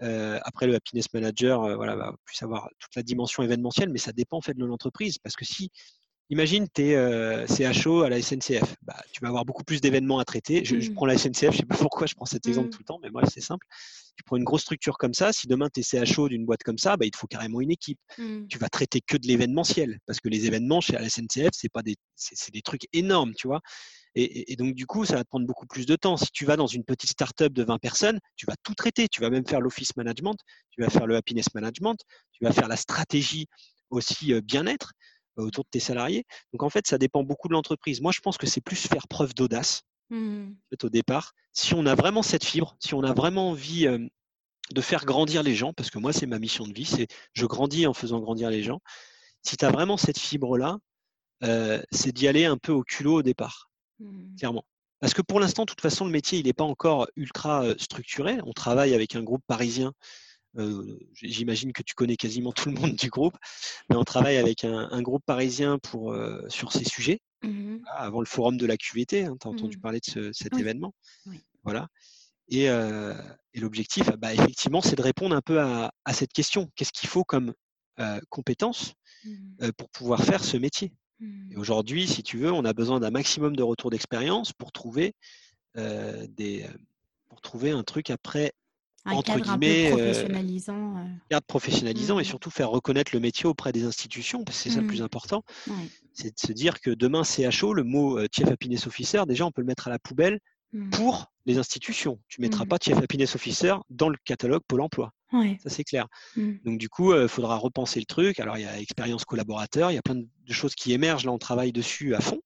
après, 0.00 0.66
le 0.66 0.74
happiness 0.74 1.12
manager 1.12 1.76
voilà, 1.76 1.96
va 1.96 2.14
plus 2.24 2.42
avoir 2.42 2.68
toute 2.78 2.94
la 2.96 3.02
dimension 3.02 3.42
événementielle, 3.42 3.90
mais 3.90 3.98
ça 3.98 4.12
dépend 4.12 4.38
en 4.38 4.40
fait 4.40 4.56
de 4.56 4.64
l'entreprise. 4.64 5.18
Parce 5.18 5.36
que 5.36 5.44
si, 5.44 5.70
imagine, 6.30 6.66
tu 6.74 6.82
es 6.82 7.46
CHO 7.46 8.02
à 8.02 8.08
la 8.08 8.20
SNCF, 8.20 8.76
bah, 8.82 8.96
tu 9.12 9.20
vas 9.20 9.28
avoir 9.28 9.44
beaucoup 9.44 9.64
plus 9.64 9.80
d'événements 9.80 10.18
à 10.18 10.24
traiter. 10.24 10.64
Je, 10.64 10.76
mmh. 10.76 10.94
prends 10.94 11.06
la 11.06 11.18
SNCF, 11.18 11.40
je 11.40 11.46
ne 11.46 11.52
sais 11.52 11.66
pas 11.66 11.76
pourquoi 11.78 12.06
je 12.06 12.14
prends 12.14 12.24
cet 12.24 12.46
exemple 12.46 12.68
mmh. 12.68 12.70
tout 12.70 12.78
le 12.80 12.84
temps, 12.84 12.98
mais 13.02 13.10
moi 13.10 13.22
c'est 13.26 13.42
simple. 13.42 13.66
Tu 14.16 14.24
prends 14.24 14.36
une 14.36 14.44
grosse 14.44 14.62
structure 14.62 14.98
comme 14.98 15.14
ça, 15.14 15.32
si 15.32 15.46
demain 15.46 15.68
tu 15.72 15.80
es 15.80 16.04
CHO 16.04 16.28
d'une 16.28 16.44
boîte 16.44 16.62
comme 16.62 16.78
ça, 16.78 16.96
bah, 16.96 17.06
il 17.06 17.10
te 17.10 17.16
faut 17.16 17.26
carrément 17.26 17.60
une 17.60 17.70
équipe. 17.70 17.98
Mmh. 18.18 18.46
Tu 18.48 18.58
vas 18.58 18.68
traiter 18.68 19.00
que 19.00 19.16
de 19.16 19.26
l'événementiel, 19.26 19.98
parce 20.06 20.20
que 20.20 20.28
les 20.28 20.46
événements 20.46 20.80
chez 20.80 20.92
la 20.92 21.08
SNCF, 21.08 21.50
c'est 21.52 21.70
pas 21.70 21.82
des, 21.82 21.96
c'est 22.16 22.52
des 22.52 22.62
trucs 22.62 22.86
énormes, 22.92 23.34
tu 23.34 23.48
vois. 23.48 23.60
Et, 24.16 24.56
donc, 24.56 24.74
du 24.74 24.86
coup, 24.86 25.04
ça 25.04 25.14
va 25.14 25.22
te 25.22 25.28
prendre 25.28 25.46
beaucoup 25.46 25.66
plus 25.66 25.86
de 25.86 25.94
temps. 25.94 26.16
Si 26.16 26.30
tu 26.32 26.44
vas 26.44 26.56
dans 26.56 26.66
une 26.66 26.84
petite 26.84 27.10
startup 27.10 27.52
de 27.52 27.62
20 27.62 27.78
personnes, 27.78 28.18
tu 28.36 28.44
vas 28.46 28.56
tout 28.64 28.74
traiter. 28.74 29.08
Tu 29.08 29.20
vas 29.20 29.30
même 29.30 29.46
faire 29.46 29.60
l'office 29.60 29.96
management, 29.96 30.36
tu 30.70 30.82
vas 30.82 30.90
faire 30.90 31.06
le 31.06 31.16
happiness 31.16 31.54
management, 31.54 31.96
tu 32.32 32.44
vas 32.44 32.52
faire 32.52 32.66
la 32.66 32.76
stratégie 32.76 33.46
aussi 33.90 34.32
euh, 34.32 34.40
bien-être 34.40 34.92
euh, 35.38 35.44
autour 35.44 35.64
de 35.64 35.68
tes 35.70 35.80
salariés. 35.80 36.24
Donc, 36.52 36.64
en 36.64 36.70
fait, 36.70 36.88
ça 36.88 36.98
dépend 36.98 37.22
beaucoup 37.22 37.46
de 37.46 37.52
l'entreprise. 37.52 38.00
Moi, 38.00 38.10
je 38.12 38.20
pense 38.20 38.36
que 38.36 38.46
c'est 38.46 38.60
plus 38.60 38.88
faire 38.88 39.06
preuve 39.06 39.32
d'audace 39.34 39.82
mmh. 40.10 40.52
au 40.82 40.88
départ. 40.88 41.32
Si 41.52 41.74
on 41.74 41.86
a 41.86 41.94
vraiment 41.94 42.22
cette 42.22 42.44
fibre, 42.44 42.76
si 42.80 42.94
on 42.94 43.02
a 43.02 43.12
vraiment 43.12 43.50
envie 43.50 43.86
euh, 43.86 43.98
de 44.72 44.80
faire 44.80 45.04
grandir 45.04 45.42
les 45.42 45.54
gens, 45.54 45.72
parce 45.72 45.90
que 45.90 45.98
moi, 45.98 46.12
c'est 46.12 46.26
ma 46.26 46.38
mission 46.38 46.66
de 46.66 46.72
vie, 46.72 46.84
c'est 46.84 47.08
je 47.32 47.46
grandis 47.46 47.86
en 47.86 47.94
faisant 47.94 48.20
grandir 48.20 48.50
les 48.50 48.62
gens. 48.62 48.80
Si 49.42 49.56
tu 49.56 49.64
as 49.64 49.70
vraiment 49.70 49.96
cette 49.96 50.18
fibre-là, 50.18 50.78
c'est 51.90 52.12
d'y 52.12 52.28
aller 52.28 52.44
un 52.44 52.58
peu 52.58 52.72
au 52.72 52.82
culot 52.82 53.16
au 53.16 53.22
départ. 53.22 53.70
Mmh. 53.98 54.36
Clairement. 54.36 54.64
Parce 55.00 55.14
que 55.14 55.22
pour 55.22 55.40
l'instant, 55.40 55.62
de 55.62 55.70
toute 55.70 55.80
façon, 55.80 56.04
le 56.04 56.10
métier, 56.10 56.38
il 56.38 56.44
n'est 56.44 56.52
pas 56.52 56.64
encore 56.64 57.08
ultra 57.16 57.64
structuré. 57.78 58.38
On 58.44 58.52
travaille 58.52 58.94
avec 58.94 59.16
un 59.16 59.22
groupe 59.22 59.42
parisien. 59.46 59.94
J'imagine 61.14 61.72
que 61.72 61.82
tu 61.82 61.94
connais 61.94 62.16
quasiment 62.16 62.52
tout 62.52 62.68
le 62.68 62.74
monde 62.74 62.94
du 62.96 63.08
groupe, 63.08 63.36
mais 63.88 63.96
on 63.96 64.04
travaille 64.04 64.36
avec 64.36 64.64
un, 64.64 65.00
groupe 65.00 65.24
parisien 65.24 65.78
pour, 65.78 66.14
sur 66.48 66.72
ces 66.72 66.84
sujets. 66.84 67.20
Mmh 67.42 67.78
avant 67.96 68.20
le 68.20 68.26
forum 68.26 68.56
de 68.58 68.66
la 68.66 68.76
QVT, 68.76 69.24
hein, 69.24 69.36
tu 69.40 69.48
as 69.48 69.50
entendu 69.50 69.78
mmh 69.78 69.80
parler 69.80 70.00
de 70.14 70.30
cet 70.32 70.58
événement? 70.58 70.94
Voilà. 71.64 71.88
Et, 72.48 72.68
l'objectif, 73.54 74.10
bah, 74.18 74.34
effectivement, 74.34 74.80
c'est 74.80 74.96
de 74.96 75.02
répondre 75.02 75.34
un 75.34 75.40
peu 75.40 75.60
à, 75.60 75.90
cette 76.12 76.32
question. 76.32 76.70
Qu'est-ce 76.76 76.92
qu'il 76.92 77.08
faut 77.08 77.24
comme 77.24 77.54
compétence 78.28 78.94
mmh. 79.24 79.70
pour 79.76 79.90
pouvoir 79.90 80.22
faire 80.24 80.44
ce 80.44 80.56
métier? 80.56 80.92
Et 81.50 81.56
aujourd'hui, 81.56 82.06
si 82.06 82.22
tu 82.22 82.38
veux, 82.38 82.50
on 82.50 82.64
a 82.64 82.72
besoin 82.72 83.00
d'un 83.00 83.10
maximum 83.10 83.54
de 83.54 83.62
retours 83.62 83.90
d'expérience 83.90 84.52
pour 84.52 84.72
trouver 84.72 85.14
des, 85.76 86.66
pour 87.28 87.40
trouver 87.40 87.70
un 87.70 87.82
truc 87.82 88.10
après 88.10 88.52
un 89.04 89.12
entre 89.12 89.32
cadre 89.32 89.44
guillemets, 89.44 89.86
un 89.86 89.96
peu 89.96 90.02
professionnalisant. 90.02 91.06
cadre 91.30 91.46
professionnalisant 91.46 92.18
et 92.18 92.24
surtout 92.24 92.50
faire 92.50 92.70
reconnaître 92.70 93.12
le 93.14 93.20
métier 93.20 93.46
auprès 93.46 93.72
des 93.72 93.84
institutions, 93.84 94.44
parce 94.44 94.58
que 94.58 94.64
c'est 94.64 94.70
ça 94.70 94.82
le 94.82 94.86
plus 94.86 95.02
important. 95.02 95.42
C'est 96.20 96.34
de 96.34 96.38
se 96.38 96.52
dire 96.52 96.80
que 96.80 96.90
demain, 96.90 97.22
CHO, 97.24 97.74
le 97.74 97.84
mot 97.84 98.18
Chief 98.32 98.46
Happiness 98.46 98.86
Officer, 98.86 99.22
déjà, 99.26 99.46
on 99.46 99.52
peut 99.52 99.62
le 99.62 99.66
mettre 99.66 99.88
à 99.88 99.90
la 99.90 99.98
poubelle 99.98 100.38
Mmh. 100.72 100.90
pour 100.90 101.32
les 101.46 101.58
institutions. 101.58 102.20
Tu 102.28 102.40
ne 102.40 102.46
mettras 102.46 102.64
mmh. 102.64 102.68
pas 102.68 102.78
Chief 102.80 102.96
Happiness 102.96 103.34
Officer 103.34 103.74
dans 103.88 104.08
le 104.08 104.16
catalogue 104.24 104.62
Pôle 104.68 104.82
emploi. 104.82 105.12
Ça, 105.32 105.68
c'est 105.68 105.84
clair. 105.84 106.06
Mmh. 106.36 106.52
Donc, 106.64 106.78
du 106.78 106.88
coup, 106.88 107.14
il 107.14 107.28
faudra 107.28 107.56
repenser 107.56 107.98
le 107.98 108.06
truc. 108.06 108.38
Alors, 108.38 108.56
il 108.56 108.62
y 108.62 108.66
a 108.66 108.78
expérience 108.78 109.24
collaborateur, 109.24 109.90
il 109.90 109.94
y 109.94 109.98
a 109.98 110.02
plein 110.02 110.16
de 110.16 110.52
choses 110.52 110.74
qui 110.74 110.92
émergent. 110.92 111.24
Là, 111.24 111.32
on 111.32 111.38
travaille 111.38 111.72
dessus 111.72 112.14
à 112.14 112.20
fond 112.20 112.40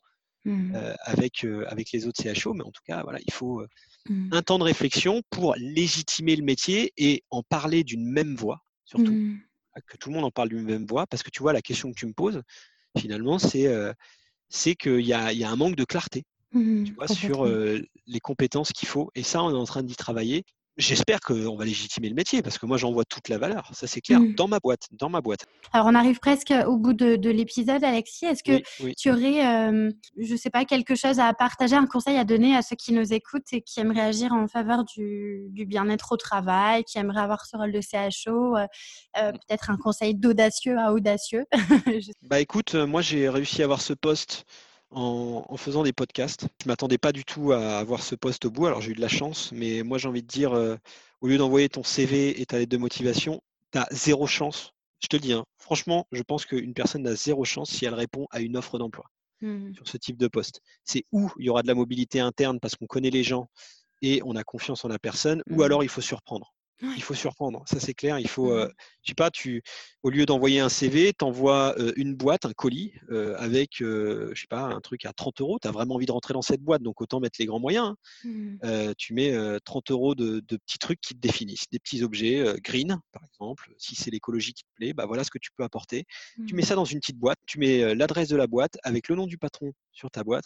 avec, 1.00 1.46
avec 1.66 1.92
les 1.92 2.06
autres 2.06 2.22
CHO. 2.22 2.54
Mais 2.54 2.62
en 2.62 2.70
tout 2.70 2.82
cas, 2.86 3.02
voilà, 3.02 3.18
il 3.26 3.32
faut 3.32 3.62
un 4.32 4.42
temps 4.42 4.58
de 4.58 4.64
réflexion 4.64 5.22
pour 5.30 5.54
légitimer 5.56 6.36
le 6.36 6.44
métier 6.44 6.92
et 6.96 7.24
en 7.30 7.42
parler 7.42 7.84
d'une 7.84 8.06
même 8.06 8.36
voix, 8.36 8.60
surtout. 8.84 9.36
Que 9.88 9.96
tout 9.96 10.08
le 10.08 10.14
monde 10.14 10.24
en 10.24 10.30
parle 10.30 10.50
d'une 10.50 10.62
même 10.62 10.86
voix. 10.86 11.06
Parce 11.06 11.22
que 11.22 11.30
tu 11.30 11.42
vois, 11.42 11.52
la 11.52 11.62
question 11.62 11.92
que 11.92 11.98
tu 11.98 12.06
me 12.06 12.12
poses, 12.12 12.42
finalement, 12.98 13.38
c'est 13.38 13.68
c'est 14.48 14.74
qu'il 14.74 15.00
y, 15.00 15.08
y 15.08 15.12
a 15.44 15.50
un 15.50 15.56
manque 15.56 15.76
de 15.76 15.84
clarté. 15.84 16.24
Mmh 16.52 16.84
tu 16.84 16.92
vois, 16.94 17.08
sur 17.08 17.46
les 17.46 18.20
compétences 18.20 18.72
qu'il 18.72 18.88
faut. 18.88 19.10
Et 19.14 19.22
ça, 19.22 19.42
on 19.42 19.50
est 19.50 19.58
en 19.58 19.64
train 19.64 19.82
d'y 19.82 19.96
travailler. 19.96 20.44
J'espère 20.76 21.20
qu'on 21.20 21.56
va 21.56 21.64
légitimer 21.64 22.08
le 22.08 22.16
métier 22.16 22.42
parce 22.42 22.58
que 22.58 22.66
moi 22.66 22.76
j'en 22.76 22.92
vois 22.92 23.04
toute 23.04 23.28
la 23.28 23.38
valeur, 23.38 23.70
ça 23.72 23.86
c'est 23.86 24.00
clair, 24.00 24.18
mmh. 24.18 24.34
dans 24.34 24.48
ma 24.48 24.58
boîte, 24.58 24.88
dans 24.90 25.08
ma 25.08 25.20
boîte. 25.20 25.46
Alors 25.72 25.86
on 25.86 25.94
arrive 25.94 26.18
presque 26.18 26.52
au 26.66 26.76
bout 26.76 26.94
de, 26.94 27.30
l'épisode, 27.30 27.84
Alexis. 27.84 28.26
Est-ce 28.26 28.42
que 28.42 28.60
tu 28.96 29.10
aurais, 29.10 29.70
je 30.18 30.32
ne 30.32 30.36
sais 30.36 30.50
pas, 30.50 30.64
quelque 30.64 30.96
chose 30.96 31.20
à 31.20 31.32
partager, 31.32 31.76
un 31.76 31.86
conseil 31.86 32.16
à 32.16 32.24
donner 32.24 32.56
à 32.56 32.62
ceux 32.62 32.74
qui 32.74 32.92
nous 32.92 33.12
écoutent 33.12 33.52
et 33.52 33.62
qui 33.62 33.78
aimeraient 33.78 34.00
agir 34.00 34.32
en 34.32 34.48
faveur 34.48 34.84
du, 34.84 35.48
bien-être 35.52 36.10
au 36.12 36.16
travail, 36.16 36.82
qui 36.82 36.98
aimeraient 36.98 37.22
avoir 37.22 37.46
ce 37.46 37.56
rôle 37.56 37.70
de 37.70 37.80
CHO, 37.80 38.56
mmh. 38.56 38.66
peut-être 39.14 39.70
un 39.70 39.76
conseil 39.76 40.16
d'audacieux 40.16 40.76
à 40.78 40.92
audacieux? 40.92 41.44
Bah 42.22 42.40
écoute, 42.40 42.74
moi 42.74 43.02
j'ai 43.02 43.28
réussi 43.28 43.62
à 43.62 43.64
avoir 43.64 43.80
ce 43.80 43.92
poste 43.92 44.44
en, 44.94 45.56
faisant 45.56 45.82
des 45.82 45.92
podcasts. 45.92 46.42
Je 46.60 46.66
ne 46.66 46.70
m'attendais 46.70 46.98
pas 46.98 47.12
du 47.12 47.24
tout 47.24 47.52
à 47.52 47.78
avoir 47.78 48.02
ce 48.02 48.14
poste 48.14 48.44
au 48.44 48.50
bout, 48.50 48.66
alors 48.66 48.80
j'ai 48.80 48.92
eu 48.92 48.94
de 48.94 49.00
la 49.00 49.08
chance, 49.08 49.50
mais 49.52 49.82
moi 49.82 49.98
j'ai 49.98 50.08
envie 50.08 50.22
de 50.22 50.28
dire, 50.28 50.52
euh, 50.52 50.76
au 51.20 51.28
lieu 51.28 51.38
d'envoyer 51.38 51.68
ton 51.68 51.82
CV 51.82 52.40
et 52.40 52.46
ta 52.46 52.58
lettre 52.58 52.70
de 52.70 52.76
motivation, 52.76 53.42
tu 53.72 53.78
as 53.78 53.86
zéro 53.90 54.26
chance. 54.26 54.72
Je 55.02 55.08
te 55.08 55.16
le 55.16 55.20
dis, 55.20 55.32
hein, 55.32 55.44
franchement, 55.58 56.06
je 56.12 56.22
pense 56.22 56.46
qu'une 56.46 56.74
personne 56.74 57.02
n'a 57.02 57.14
zéro 57.14 57.44
chance 57.44 57.70
si 57.70 57.84
elle 57.84 57.94
répond 57.94 58.26
à 58.30 58.40
une 58.40 58.56
offre 58.56 58.78
d'emploi 58.78 59.04
mmh. 59.42 59.74
sur 59.74 59.88
ce 59.88 59.96
type 59.96 60.16
de 60.16 60.28
poste. 60.28 60.60
C'est 60.84 61.04
où 61.12 61.30
il 61.38 61.46
y 61.46 61.50
aura 61.50 61.62
de 61.62 61.68
la 61.68 61.74
mobilité 61.74 62.20
interne 62.20 62.60
parce 62.60 62.76
qu'on 62.76 62.86
connaît 62.86 63.10
les 63.10 63.22
gens 63.22 63.48
et 64.02 64.22
on 64.24 64.36
a 64.36 64.44
confiance 64.44 64.84
en 64.84 64.88
la 64.88 64.98
personne, 64.98 65.42
ou 65.50 65.56
mmh. 65.56 65.62
alors 65.62 65.82
il 65.82 65.88
faut 65.88 66.00
surprendre. 66.00 66.53
Il 66.96 67.02
faut 67.02 67.14
surprendre, 67.14 67.62
ça 67.66 67.80
c'est 67.80 67.94
clair. 67.94 68.18
Il 68.18 68.28
faut, 68.28 68.50
euh, 68.50 68.68
je 69.02 69.10
sais 69.10 69.14
pas, 69.14 69.30
tu, 69.30 69.62
au 70.02 70.10
lieu 70.10 70.26
d'envoyer 70.26 70.60
un 70.60 70.68
CV, 70.68 71.12
tu 71.12 71.24
envoies 71.24 71.74
euh, 71.78 71.92
une 71.96 72.14
boîte, 72.14 72.44
un 72.44 72.52
colis 72.52 72.92
euh, 73.10 73.34
avec, 73.38 73.76
je 73.80 74.32
sais 74.34 74.46
pas, 74.48 74.62
un 74.62 74.80
truc 74.80 75.04
à 75.04 75.12
30 75.12 75.40
euros. 75.40 75.58
Tu 75.60 75.68
as 75.68 75.70
vraiment 75.70 75.94
envie 75.94 76.06
de 76.06 76.12
rentrer 76.12 76.34
dans 76.34 76.42
cette 76.42 76.60
boîte, 76.62 76.82
donc 76.82 77.00
autant 77.00 77.20
mettre 77.20 77.36
les 77.38 77.46
grands 77.46 77.60
moyens. 77.60 77.88
Hein. 77.88 77.96
Mmh. 78.24 78.94
tu 78.96 79.14
mets 79.14 79.34
30 79.64 79.90
euros 79.90 80.14
de, 80.14 80.40
petits 80.40 80.78
trucs 80.78 81.00
qui 81.00 81.14
te 81.14 81.20
définissent, 81.20 81.68
des 81.70 81.78
petits 81.78 82.02
objets 82.02 82.44
green, 82.62 82.98
par 83.12 83.24
exemple. 83.24 83.72
Si 83.78 83.94
c'est 83.94 84.10
l'écologie 84.10 84.52
qui 84.52 84.64
te 84.64 84.70
plaît, 84.76 84.92
bah 84.92 85.06
voilà 85.06 85.24
ce 85.24 85.30
que 85.30 85.38
tu 85.38 85.50
peux 85.56 85.64
apporter. 85.64 86.04
Tu 86.46 86.54
mets 86.54 86.62
mmh. 86.62 86.66
ça 86.66 86.74
dans 86.74 86.84
une 86.84 87.00
petite 87.00 87.18
boîte, 87.18 87.38
tu 87.46 87.58
mets 87.58 87.94
l'adresse 87.94 88.28
de 88.28 88.36
la 88.36 88.46
boîte 88.46 88.78
avec 88.82 89.08
le 89.08 89.16
nom 89.16 89.26
du 89.26 89.38
patron 89.38 89.72
sur 89.92 90.10
ta 90.10 90.24
boîte, 90.24 90.44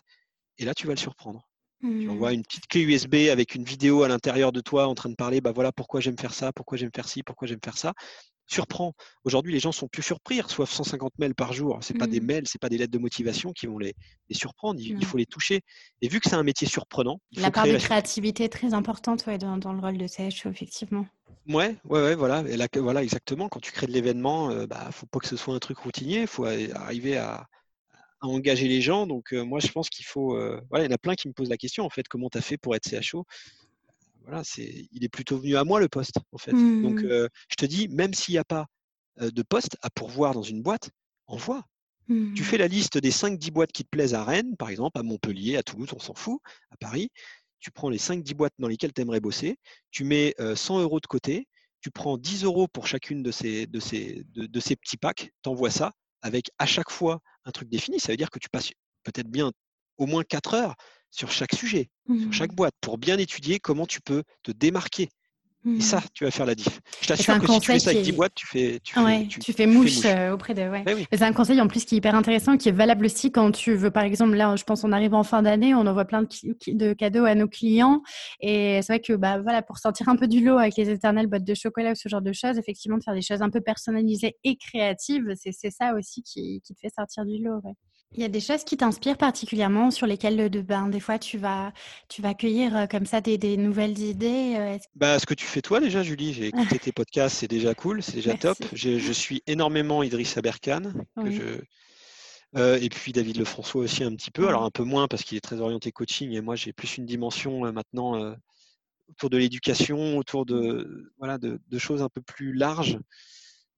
et 0.59 0.65
là 0.65 0.75
tu 0.75 0.87
vas 0.87 0.95
le 0.95 0.99
surprendre. 0.99 1.48
Tu 1.81 1.87
mmh. 1.87 2.11
envoies 2.11 2.33
une 2.33 2.43
petite 2.43 2.67
clé 2.67 2.83
USB 2.83 3.15
avec 3.31 3.55
une 3.55 3.65
vidéo 3.65 4.03
à 4.03 4.09
l'intérieur 4.09 4.51
de 4.51 4.61
toi 4.61 4.89
en 4.89 4.95
train 4.95 5.11
de 5.11 5.15
parler, 5.15 5.41
bah 5.41 5.53
voilà 5.53 5.71
pourquoi 5.71 6.01
j'aime 6.01 6.19
faire 6.19 6.35
ça, 6.35 6.53
pourquoi 6.53 6.77
j'aime 6.77 6.91
faire 6.95 7.09
ci, 7.09 7.23
pourquoi 7.23 7.47
j'aime 7.47 7.61
faire 7.65 7.77
ça. 7.77 7.93
Surprend. 8.51 8.95
Aujourd'hui, 9.25 9.53
les 9.53 9.61
gens 9.61 9.73
sont 9.73 9.89
plus 9.89 10.03
surpris, 10.03 10.41
reçoivent 10.41 10.71
150 10.71 11.13
mails 11.19 11.35
par 11.35 11.53
jour. 11.53 11.79
Ce 11.83 11.93
n'est 11.93 11.99
pas 11.99 12.07
des 12.07 12.21
mmh. 12.21 12.25
mails, 12.25 12.49
c'est 12.49 12.61
pas 12.61 12.71
des 12.71 12.79
lettres 12.79 12.93
de 12.93 12.99
motivation 12.99 13.53
qui 13.53 13.67
vont 13.67 13.79
les, 13.79 13.95
surprendre. 14.31 14.81
Il, 14.81 15.05
faut 15.05 15.19
les 15.19 15.27
toucher. 15.27 15.61
Et 16.01 16.09
vu 16.09 16.19
que 16.19 16.31
c'est 16.31 16.35
un 16.35 16.43
métier 16.43 16.67
surprenant, 16.67 17.21
la 17.37 17.51
part 17.51 17.67
de 17.67 17.77
créativité 17.77 18.45
est 18.45 18.49
très 18.49 18.73
importante 18.73 19.27
ouais, 19.27 19.37
dans, 19.37 19.55
le 19.57 19.81
rôle 19.81 19.99
de 19.99 20.07
CHO, 20.07 20.49
effectivement. 20.49 21.07
Ouais, 21.47 21.77
ouais, 21.85 22.01
ouais, 22.01 22.15
voilà. 22.15 22.43
Et 22.49 22.57
là, 22.57 22.69
voilà, 22.75 23.03
exactement. 23.03 23.49
Quand 23.49 23.61
tu 23.61 23.71
crées 23.71 23.87
de 23.87 23.93
l'événement, 23.93 24.51
il 24.51 24.57
euh, 24.57 24.67
bah, 24.67 24.89
faut 24.93 25.07
pas 25.07 25.19
que 25.19 25.29
ce 25.29 25.37
soit 25.37 25.55
un 25.55 25.59
truc 25.59 25.79
routinier. 25.79 26.23
Il 26.23 26.27
faut 26.27 26.47
arriver 26.47 27.19
à, 27.19 27.47
à 28.21 28.27
engager 28.27 28.69
les 28.69 28.81
gens. 28.81 29.07
Donc, 29.07 29.33
moi, 29.33 29.61
je 29.61 29.69
pense 29.69 29.89
qu'il 29.89 30.05
faut. 30.05 30.37
voilà, 30.71 30.85
il 30.85 30.89
y 30.89 30.93
en 30.93 30.95
a 30.95 30.99
plein 30.99 31.15
qui 31.15 31.29
me 31.29 31.33
posent 31.33 31.49
la 31.49 31.57
question, 31.57 31.85
en 31.85 31.91
fait, 31.91 32.07
comment 32.09 32.29
tu 32.31 32.39
as 32.39 32.43
fait 32.43 32.59
pour 32.59 32.75
être 32.75 32.89
CHO 32.89 33.25
Voilà, 34.23 34.43
c'est, 34.45 34.89
il 34.93 35.05
est 35.05 35.09
plutôt 35.09 35.39
venu 35.39 35.57
à 35.57 35.65
moi 35.65 35.81
le 35.81 35.89
poste, 35.89 36.17
en 36.33 36.39
fait. 36.39 36.53
Donc, 36.53 37.03
mmh. 37.03 37.29
je 37.49 37.57
te 37.57 37.67
dis, 37.67 37.89
même 37.89 38.15
s'il 38.15 38.35
n'y 38.35 38.39
a 38.39 38.45
pas 38.45 38.67
de 39.21 39.43
poste 39.43 39.77
à 39.83 39.91
pourvoir 39.91 40.35
dans 40.35 40.43
une 40.43 40.63
boîte, 40.63 40.91
envoie. 41.27 41.65
Tu 42.07 42.15
mmh. 42.15 42.37
fais 42.37 42.57
la 42.57 42.69
liste 42.69 42.97
des 42.97 43.11
5-10 43.11 43.51
boîtes 43.51 43.73
qui 43.73 43.85
te 43.85 43.91
plaisent 43.91 44.15
à 44.15 44.25
Rennes, 44.25 44.57
par 44.57 44.71
exemple, 44.71 44.99
à 44.99 45.03
Montpellier, 45.03 45.57
à 45.57 45.63
Toulouse, 45.63 45.91
on 45.95 45.99
s'en 45.99 46.15
fout, 46.15 46.41
à 46.71 46.77
Paris. 46.79 47.11
Tu 47.61 47.71
prends 47.71 47.91
les 47.91 47.99
5-10 47.99 48.35
boîtes 48.35 48.55
dans 48.59 48.69
lesquelles 48.69 48.95
tu 48.95 49.03
aimerais 49.03 49.21
bosser, 49.21 49.59
tu 49.91 50.05
mets 50.05 50.35
100 50.55 50.81
euros 50.81 51.01
de 51.01 51.07
côté, 51.07 51.49
tu 51.81 51.91
prends 51.91 52.17
10 52.17 52.45
euros 52.45 52.67
pour 52.69 52.87
chacune 52.87 53.23
de 53.23 53.31
ces, 53.31 53.67
de 53.67 53.81
ces, 53.81 54.25
de 54.35 54.61
ces 54.61 54.77
petits 54.77 54.97
packs, 54.97 55.33
tu 55.43 55.49
envoies 55.49 55.71
ça 55.71 55.93
avec 56.23 56.51
à 56.59 56.67
chaque 56.67 56.91
fois 56.91 57.21
un 57.45 57.51
truc 57.51 57.69
défini. 57.69 58.01
Ça 58.01 58.13
veut 58.13 58.17
dire 58.17 58.31
que 58.31 58.39
tu 58.39 58.49
passes 58.49 58.71
peut-être 59.03 59.29
bien 59.29 59.53
au 59.97 60.07
moins 60.07 60.25
4 60.25 60.55
heures 60.55 60.75
sur 61.11 61.31
chaque 61.31 61.55
sujet, 61.55 61.89
sur 62.07 62.33
chaque 62.33 62.53
mmh. 62.53 62.57
boîte, 62.57 62.75
pour 62.81 62.99
bien 62.99 63.19
étudier 63.19 63.59
comment 63.59 63.87
tu 63.87 64.01
peux 64.01 64.23
te 64.43 64.53
démarquer 64.53 65.09
et 65.67 65.81
ça, 65.81 65.99
mmh. 65.99 66.03
tu 66.15 66.25
vas 66.25 66.31
faire 66.31 66.47
la 66.47 66.55
diff. 66.55 66.81
Je 67.03 67.09
t'assure 67.09 67.39
que 67.41 67.47
si 67.53 67.61
tu 67.61 67.73
fais 67.73 67.79
ça 67.79 67.91
avec 67.91 68.03
10 68.03 68.13
boîtes, 68.13 68.35
tu 68.35 68.47
fais, 68.47 68.81
tu 68.81 69.53
fais, 69.53 69.67
mouche, 69.67 70.05
euh, 70.05 70.33
auprès 70.33 70.55
de. 70.55 70.63
Ouais. 70.63 70.85
Eh 71.11 71.17
c'est 71.17 71.25
un 71.25 71.33
conseil 71.33 71.61
en 71.61 71.67
plus 71.67 71.85
qui 71.85 71.97
est 71.97 71.99
hyper 71.99 72.15
intéressant, 72.15 72.57
qui 72.57 72.69
est 72.69 72.73
valable 72.73 73.07
aussi 73.07 73.33
quand 73.33 73.51
tu 73.51 73.75
veux, 73.75 73.91
par 73.91 74.05
exemple, 74.05 74.35
là, 74.37 74.55
je 74.57 74.63
pense, 74.63 74.85
on 74.85 74.93
arrive 74.93 75.15
en 75.15 75.25
fin 75.25 75.43
d'année, 75.43 75.75
on 75.75 75.87
envoie 75.87 76.05
plein 76.05 76.23
de, 76.23 76.93
cadeaux 76.93 77.25
à 77.25 77.35
nos 77.35 77.49
clients. 77.49 78.03
Et 78.41 78.81
c'est 78.83 78.93
vrai 78.93 79.01
que, 79.01 79.15
bah, 79.15 79.41
voilà, 79.41 79.63
pour 79.63 79.79
sortir 79.79 80.09
un 80.09 80.17
peu 80.17 80.29
du 80.29 80.45
lot 80.45 80.59
avec 80.59 80.77
les 80.77 80.91
éternelles 80.91 81.27
boîtes 81.27 81.45
de 81.45 81.55
chocolat 81.55 81.93
ou 81.93 81.97
ce 81.97 82.09
genre 82.09 82.23
de 82.23 82.33
choses, 82.33 82.57
effectivement, 82.57 82.97
de 82.97 83.03
faire 83.03 83.15
des 83.15 83.23
choses 83.23 83.43
un 83.43 83.51
peu 83.51 83.61
personnalisées 83.61 84.37
et 84.45 84.57
créatives, 84.57 85.35
c'est 85.35 85.71
ça 85.71 85.95
aussi 85.95 86.23
qui, 86.23 86.61
qui, 86.65 86.75
te 86.75 86.81
fait 86.81 86.93
sortir 86.95 87.25
du 87.25 87.43
lot. 87.43 87.61
Il 88.13 88.23
y 88.23 88.25
a 88.25 88.29
des 88.29 88.41
choses 88.41 88.65
qui 88.65 88.77
t'inspirent 88.77 89.19
particulièrement, 89.19 89.91
sur 89.91 90.07
lesquelles 90.07 90.51
de, 90.51 90.61
ben, 90.63 90.89
des 90.89 91.01
fois 91.01 91.19
tu 91.19 91.37
vas, 91.37 91.73
tu 92.09 92.23
vas 92.23 92.35
cueillir 92.35 92.75
euh, 92.75 92.87
comme 92.87 93.05
ça 93.05 93.21
des, 93.21 93.37
des 93.37 93.57
nouvelles 93.57 93.99
idées 93.99 94.55
euh, 94.57 94.79
bah, 94.97 95.19
Ce 95.19 95.27
que 95.27 95.35
tu 95.35 95.45
fais 95.45 95.61
toi 95.61 95.79
déjà, 95.79 96.03
Julie, 96.03 96.33
j'ai 96.33 96.47
écouté 96.47 96.79
tes 96.79 96.93
podcasts, 96.93 97.37
c'est 97.37 97.49
déjà 97.49 97.75
cool, 97.75 98.03
c'est 98.03 98.15
déjà 98.15 98.35
top. 98.35 98.57
Je, 98.73 98.99
je, 98.99 99.13
suis 99.13 99.43
énormément 99.47 100.03
Idriss 100.03 100.37
Aberkan, 100.39 100.93
je... 101.25 101.61
Euh, 102.57 102.79
et 102.81 102.89
puis 102.89 103.13
David 103.13 103.37
Lefrançois 103.37 103.83
aussi 103.83 104.05
un 104.05 104.15
petit 104.15 104.31
peu, 104.31 104.49
alors 104.49 104.65
un 104.65 104.71
peu 104.71 104.85
moins 104.85 105.07
parce 105.07 105.23
qu'il 105.23 105.37
est 105.37 105.43
très 105.43 105.61
orienté 105.61 105.93
coaching 105.93 106.33
et 106.33 106.41
moi 106.41 106.57
j'ai 106.57 106.73
plus 106.73 106.97
une 106.97 107.05
dimension 107.05 107.71
maintenant 107.73 108.35
autour 109.11 109.29
de 109.29 109.37
l'éducation, 109.37 110.17
autour 110.17 110.47
de, 110.47 111.13
voilà, 111.19 111.37
de, 111.37 111.61
de, 111.69 111.79
choses 111.79 112.01
un 112.01 112.09
peu 112.09 112.23
plus 112.23 112.55
larges. 112.55 112.99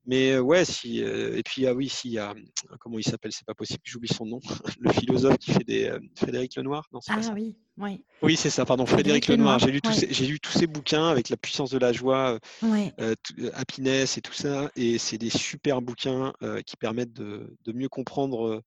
Mais 0.07 0.39
ouais, 0.39 0.65
si 0.65 1.01
et 1.01 1.43
puis 1.45 1.67
ah 1.67 1.75
oui, 1.75 1.89
si 1.89 2.11
y 2.11 2.19
a 2.19 2.35
comment 2.81 2.99
il 2.99 3.05
s'appelle, 3.05 3.33
c'est 3.33 3.47
pas 3.47 3.55
possible, 3.55 3.81
j'oublie 3.85 4.09
son 4.09 4.27
nom, 4.27 4.41
le 4.81 4.93
philosophe 4.93 5.39
qui 5.39 5.53
fait 5.53 5.65
des 5.65 5.93
Frédéric 6.17 6.57
Lenoir, 6.57 6.87
non 6.93 7.01
Ah 7.09 7.21
oui, 7.35 7.57
oui. 7.77 8.03
Oui, 8.23 8.37
c'est 8.37 8.51
ça, 8.51 8.65
pardon, 8.65 8.87
Frédéric, 8.87 9.29
Lenoir. 9.29 9.59
J'ai 9.59 9.71
lu 9.71 9.81
tous 9.81 9.93
ces, 9.93 10.13
j'ai 10.13 10.27
lu 10.27 10.41
tous 10.41 10.53
ces 10.53 10.67
bouquins 10.67 11.09
avec 11.09 11.29
la 11.29 11.37
puissance 11.37 11.71
de 11.71 11.79
la 11.79 11.93
joie, 11.93 12.39
Happiness 13.55 14.17
et 14.17 14.21
tout 14.21 14.33
ça, 14.33 14.71
et 14.75 14.99
c'est 14.99 15.19
des 15.19 15.31
super 15.31 15.83
bouquins 15.83 16.33
qui 16.67 16.77
permettent 16.77 17.13
de, 17.13 17.57
de, 17.65 17.73
mieux 17.73 17.89
comprendre 17.89 18.63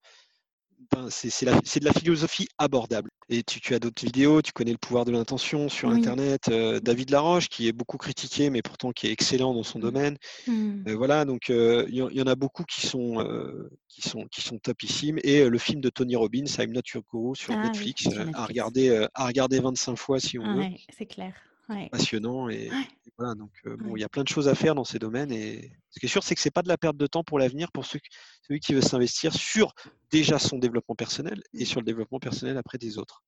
c'est 1.10 1.46
de 1.80 1.86
la 1.86 1.94
philosophie 1.94 2.48
abordable. 2.58 3.10
Et 3.30 3.44
tu, 3.44 3.74
as 3.74 3.80
d'autres 3.80 4.04
vidéos, 4.04 4.42
tu 4.42 4.52
connais 4.52 4.72
le 4.72 4.78
pouvoir 4.78 5.06
de 5.06 5.12
l'intention 5.12 5.70
sur 5.70 5.90
Internet. 5.90 6.50
Euh, 6.50 6.80
David 6.80 7.10
Laroche, 7.10 7.48
qui 7.48 7.68
est 7.68 7.72
beaucoup 7.72 7.98
critiqué, 7.98 8.50
mais 8.50 8.62
pourtant 8.62 8.92
qui 8.92 9.08
est 9.08 9.12
excellent 9.12 9.54
dans 9.54 9.64
son 9.64 9.80
mmh. 9.80 9.82
domaine. 9.82 10.18
Mmh. 10.48 10.84
Euh, 10.88 10.96
voilà, 10.96 11.26
donc 11.26 11.50
il 11.50 11.96
y, 11.96 12.22
en 12.22 12.28
a 12.28 12.36
beaucoup 12.36 12.64
qui 12.64 12.86
sont, 12.88 13.26
qui 13.88 14.02
sont, 14.02 14.26
qui 14.32 14.42
sont 14.42 14.58
topissimes. 14.58 15.20
Et 15.24 15.48
le 15.48 15.58
film 15.58 15.82
de 15.82 15.90
Tony 15.90 16.16
Robbins, 16.16 16.46
I'm 16.60 16.72
Not 16.72 16.82
Your 16.94 17.04
Guru, 17.12 17.36
sur 17.36 17.54
ah 17.54 17.64
Netflix, 17.64 18.08
à, 18.34 18.46
regarder, 18.46 19.08
à 19.14 19.28
regarder 19.28 19.60
25 19.60 19.96
fois 19.96 20.20
si 20.20 20.38
on 20.38 20.56
veut. 20.56 20.66
C'est 20.98 21.06
clair. 21.06 21.34
Passionnant. 21.92 22.50
Et, 22.50 22.70
voilà, 23.18 23.36
donc 23.36 23.52
bon, 23.66 23.96
il 23.96 24.02
y 24.02 24.04
a 24.04 24.10
plein 24.10 24.24
de 24.24 24.28
choses 24.28 24.48
à 24.48 24.56
faire 24.56 24.76
dans 24.76 24.84
ces 24.84 25.00
domaines. 25.00 25.32
Et 25.32 25.72
ce 25.90 26.00
qui 26.00 26.06
est 26.06 26.10
sûr, 26.10 26.24
c'est 26.24 26.36
que 26.36 26.42
c'est 26.42 26.52
pas 26.52 26.62
de 26.62 26.68
la 26.68 26.78
perte 26.78 26.98
de 26.98 27.08
temps 27.08 27.24
pour 27.24 27.40
l'avenir 27.40 27.72
pour 27.72 27.86
ceux, 27.86 28.00
celui 28.48 28.60
qui 28.60 28.74
veut 28.74 28.82
s'investir 28.82 29.34
sur 29.34 29.74
déjà 30.12 30.40
son 30.40 30.58
développement 30.58 30.96
personnel 30.96 31.42
et 31.54 31.66
sur 31.66 31.80
le 31.80 31.86
développement 31.86 32.20
personnel 32.20 32.58
après 32.58 32.78
des 32.78 32.98
autres. 32.98 33.24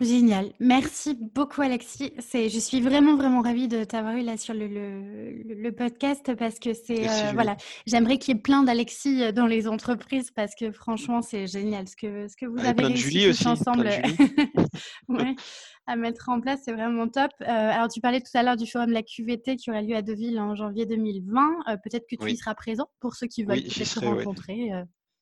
Génial. 0.00 0.52
Merci 0.58 1.16
beaucoup, 1.34 1.62
Alexis. 1.62 2.12
C'est, 2.18 2.48
je 2.48 2.58
suis 2.58 2.80
vraiment, 2.80 3.16
vraiment 3.16 3.42
ravie 3.42 3.68
de 3.68 3.84
t'avoir 3.84 4.16
eu 4.16 4.22
là 4.22 4.36
sur 4.36 4.52
le, 4.52 4.66
le, 4.66 5.72
podcast 5.72 6.34
parce 6.36 6.58
que 6.58 6.74
c'est, 6.74 7.08
euh, 7.08 7.32
voilà, 7.32 7.56
j'aimerais 7.86 8.18
qu'il 8.18 8.34
y 8.34 8.36
ait 8.36 8.40
plein 8.40 8.64
d'Alexis 8.64 9.22
euh, 9.22 9.30
dans 9.30 9.46
les 9.46 9.68
entreprises 9.68 10.32
parce 10.32 10.56
que 10.56 10.72
franchement, 10.72 11.22
c'est 11.22 11.46
génial 11.46 11.86
ce 11.86 11.94
que, 11.94 12.26
ce 12.26 12.36
que 12.36 12.46
vous 12.46 12.58
avez 12.58 12.86
réussi 12.86 13.28
tous 13.28 13.46
ensemble 13.46 13.88
à 15.86 15.96
mettre 15.96 16.28
en 16.28 16.40
place. 16.40 16.60
C'est 16.64 16.72
vraiment 16.72 17.08
top. 17.08 17.30
Euh, 17.42 17.46
alors, 17.46 17.88
tu 17.88 18.00
parlais 18.00 18.20
tout 18.20 18.36
à 18.36 18.42
l'heure 18.42 18.56
du 18.56 18.66
forum 18.66 18.88
de 18.88 18.94
la 18.94 19.02
QVT 19.02 19.56
qui 19.56 19.70
aura 19.70 19.82
lieu 19.82 19.96
à 19.96 20.02
Deauville 20.02 20.38
en 20.38 20.54
janvier 20.54 20.86
2020. 20.86 21.76
peut-être 21.82 22.06
que 22.08 22.16
tu 22.16 22.30
y 22.30 22.36
seras 22.36 22.54
présent 22.54 22.88
pour 23.00 23.14
ceux 23.14 23.26
qui 23.26 23.44
veulent 23.44 23.60
se 23.70 24.00
rencontrer. 24.00 24.70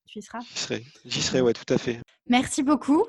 tu 0.06 0.18
y 0.18 0.22
seras 0.22 0.40
J'y 0.40 0.58
serai, 0.58 0.84
j'y 1.04 1.22
serai, 1.22 1.40
ouais, 1.40 1.52
tout 1.52 1.72
à 1.72 1.78
fait. 1.78 2.00
Merci 2.28 2.62
beaucoup. 2.62 3.04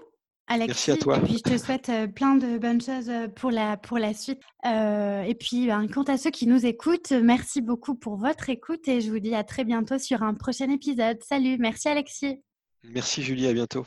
Alexis, 0.48 0.68
Merci 0.68 0.92
à 0.92 0.98
toi. 0.98 1.18
Et 1.18 1.22
puis 1.22 1.38
je 1.38 1.52
te 1.52 1.58
souhaite 1.58 1.90
euh, 1.90 2.08
plein 2.08 2.36
de 2.36 2.58
bonnes 2.58 2.82
choses 2.82 3.10
euh, 3.10 3.28
pour 3.28 3.50
la, 3.50 3.78
pour 3.78 3.98
la 3.98 4.14
suite. 4.14 4.42
Euh, 4.66 5.22
et 5.24 5.36
puis, 5.36 5.68
ben, 5.68 5.88
quant 5.88 6.04
à 6.04 6.18
ceux 6.18 6.32
qui 6.32 6.48
nous 6.48 6.66
écoutent, 6.66 7.12
merci 7.12 7.62
beaucoup 7.62 7.96
pour 7.96 8.18
votre 8.18 8.50
écoute 8.50 8.88
et 8.88 9.00
je 9.00 9.10
vous 9.10 9.20
dis 9.20 9.36
à 9.36 9.44
très 9.44 9.64
bientôt 9.64 9.98
sur 9.98 10.22
un 10.22 10.34
prochain 10.34 10.70
épisode. 10.70 11.18
Salut, 11.24 11.58
merci 11.60 11.88
Alexis. 11.88 12.42
Merci 12.84 13.24
Julie, 13.24 13.48
à 13.48 13.54
bientôt. 13.54 13.86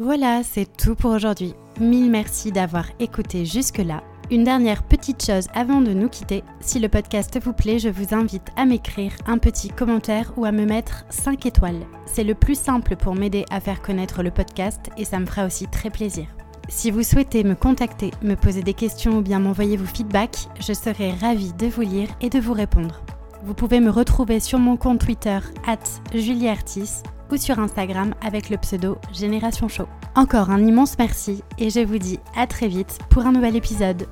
Voilà, 0.00 0.42
c'est 0.42 0.76
tout 0.76 0.96
pour 0.96 1.12
aujourd'hui. 1.12 1.54
Mille 1.78 2.10
merci 2.10 2.50
d'avoir 2.50 2.86
écouté 2.98 3.44
jusque-là. 3.44 4.02
Une 4.32 4.42
dernière 4.42 4.82
petite 4.82 5.24
chose 5.24 5.46
avant 5.54 5.80
de 5.80 5.92
nous 5.92 6.08
quitter. 6.08 6.42
Si 6.58 6.80
le 6.80 6.88
podcast 6.88 7.38
vous 7.40 7.52
plaît, 7.52 7.78
je 7.78 7.90
vous 7.90 8.12
invite 8.12 8.48
à 8.56 8.64
m'écrire 8.64 9.12
un 9.26 9.38
petit 9.38 9.68
commentaire 9.68 10.32
ou 10.36 10.46
à 10.46 10.50
me 10.50 10.64
mettre 10.64 11.04
5 11.10 11.46
étoiles. 11.46 11.86
C'est 12.06 12.24
le 12.24 12.34
plus 12.34 12.58
simple 12.58 12.96
pour 12.96 13.14
m'aider 13.14 13.44
à 13.52 13.60
faire 13.60 13.82
connaître 13.82 14.24
le 14.24 14.32
podcast 14.32 14.90
et 14.96 15.04
ça 15.04 15.20
me 15.20 15.26
fera 15.26 15.46
aussi 15.46 15.68
très 15.68 15.90
plaisir. 15.90 16.26
Si 16.68 16.90
vous 16.90 17.04
souhaitez 17.04 17.44
me 17.44 17.54
contacter, 17.54 18.10
me 18.20 18.34
poser 18.34 18.64
des 18.64 18.74
questions 18.74 19.18
ou 19.18 19.22
bien 19.22 19.38
m'envoyer 19.38 19.76
vos 19.76 19.86
feedbacks, 19.86 20.48
je 20.58 20.72
serai 20.72 21.12
ravie 21.12 21.52
de 21.52 21.68
vous 21.68 21.82
lire 21.82 22.08
et 22.20 22.30
de 22.30 22.40
vous 22.40 22.54
répondre. 22.54 23.04
Vous 23.44 23.54
pouvez 23.54 23.78
me 23.78 23.90
retrouver 23.90 24.40
sur 24.40 24.58
mon 24.58 24.76
compte 24.76 24.98
Twitter, 24.98 25.38
at 25.68 25.78
ou 27.30 27.36
sur 27.36 27.58
Instagram 27.58 28.14
avec 28.24 28.50
le 28.50 28.56
pseudo 28.58 28.98
Génération 29.12 29.68
Show. 29.68 29.86
Encore 30.14 30.50
un 30.50 30.64
immense 30.64 30.96
merci 30.98 31.42
et 31.58 31.70
je 31.70 31.80
vous 31.80 31.98
dis 31.98 32.18
à 32.36 32.46
très 32.46 32.68
vite 32.68 32.98
pour 33.10 33.26
un 33.26 33.32
nouvel 33.32 33.56
épisode. 33.56 34.06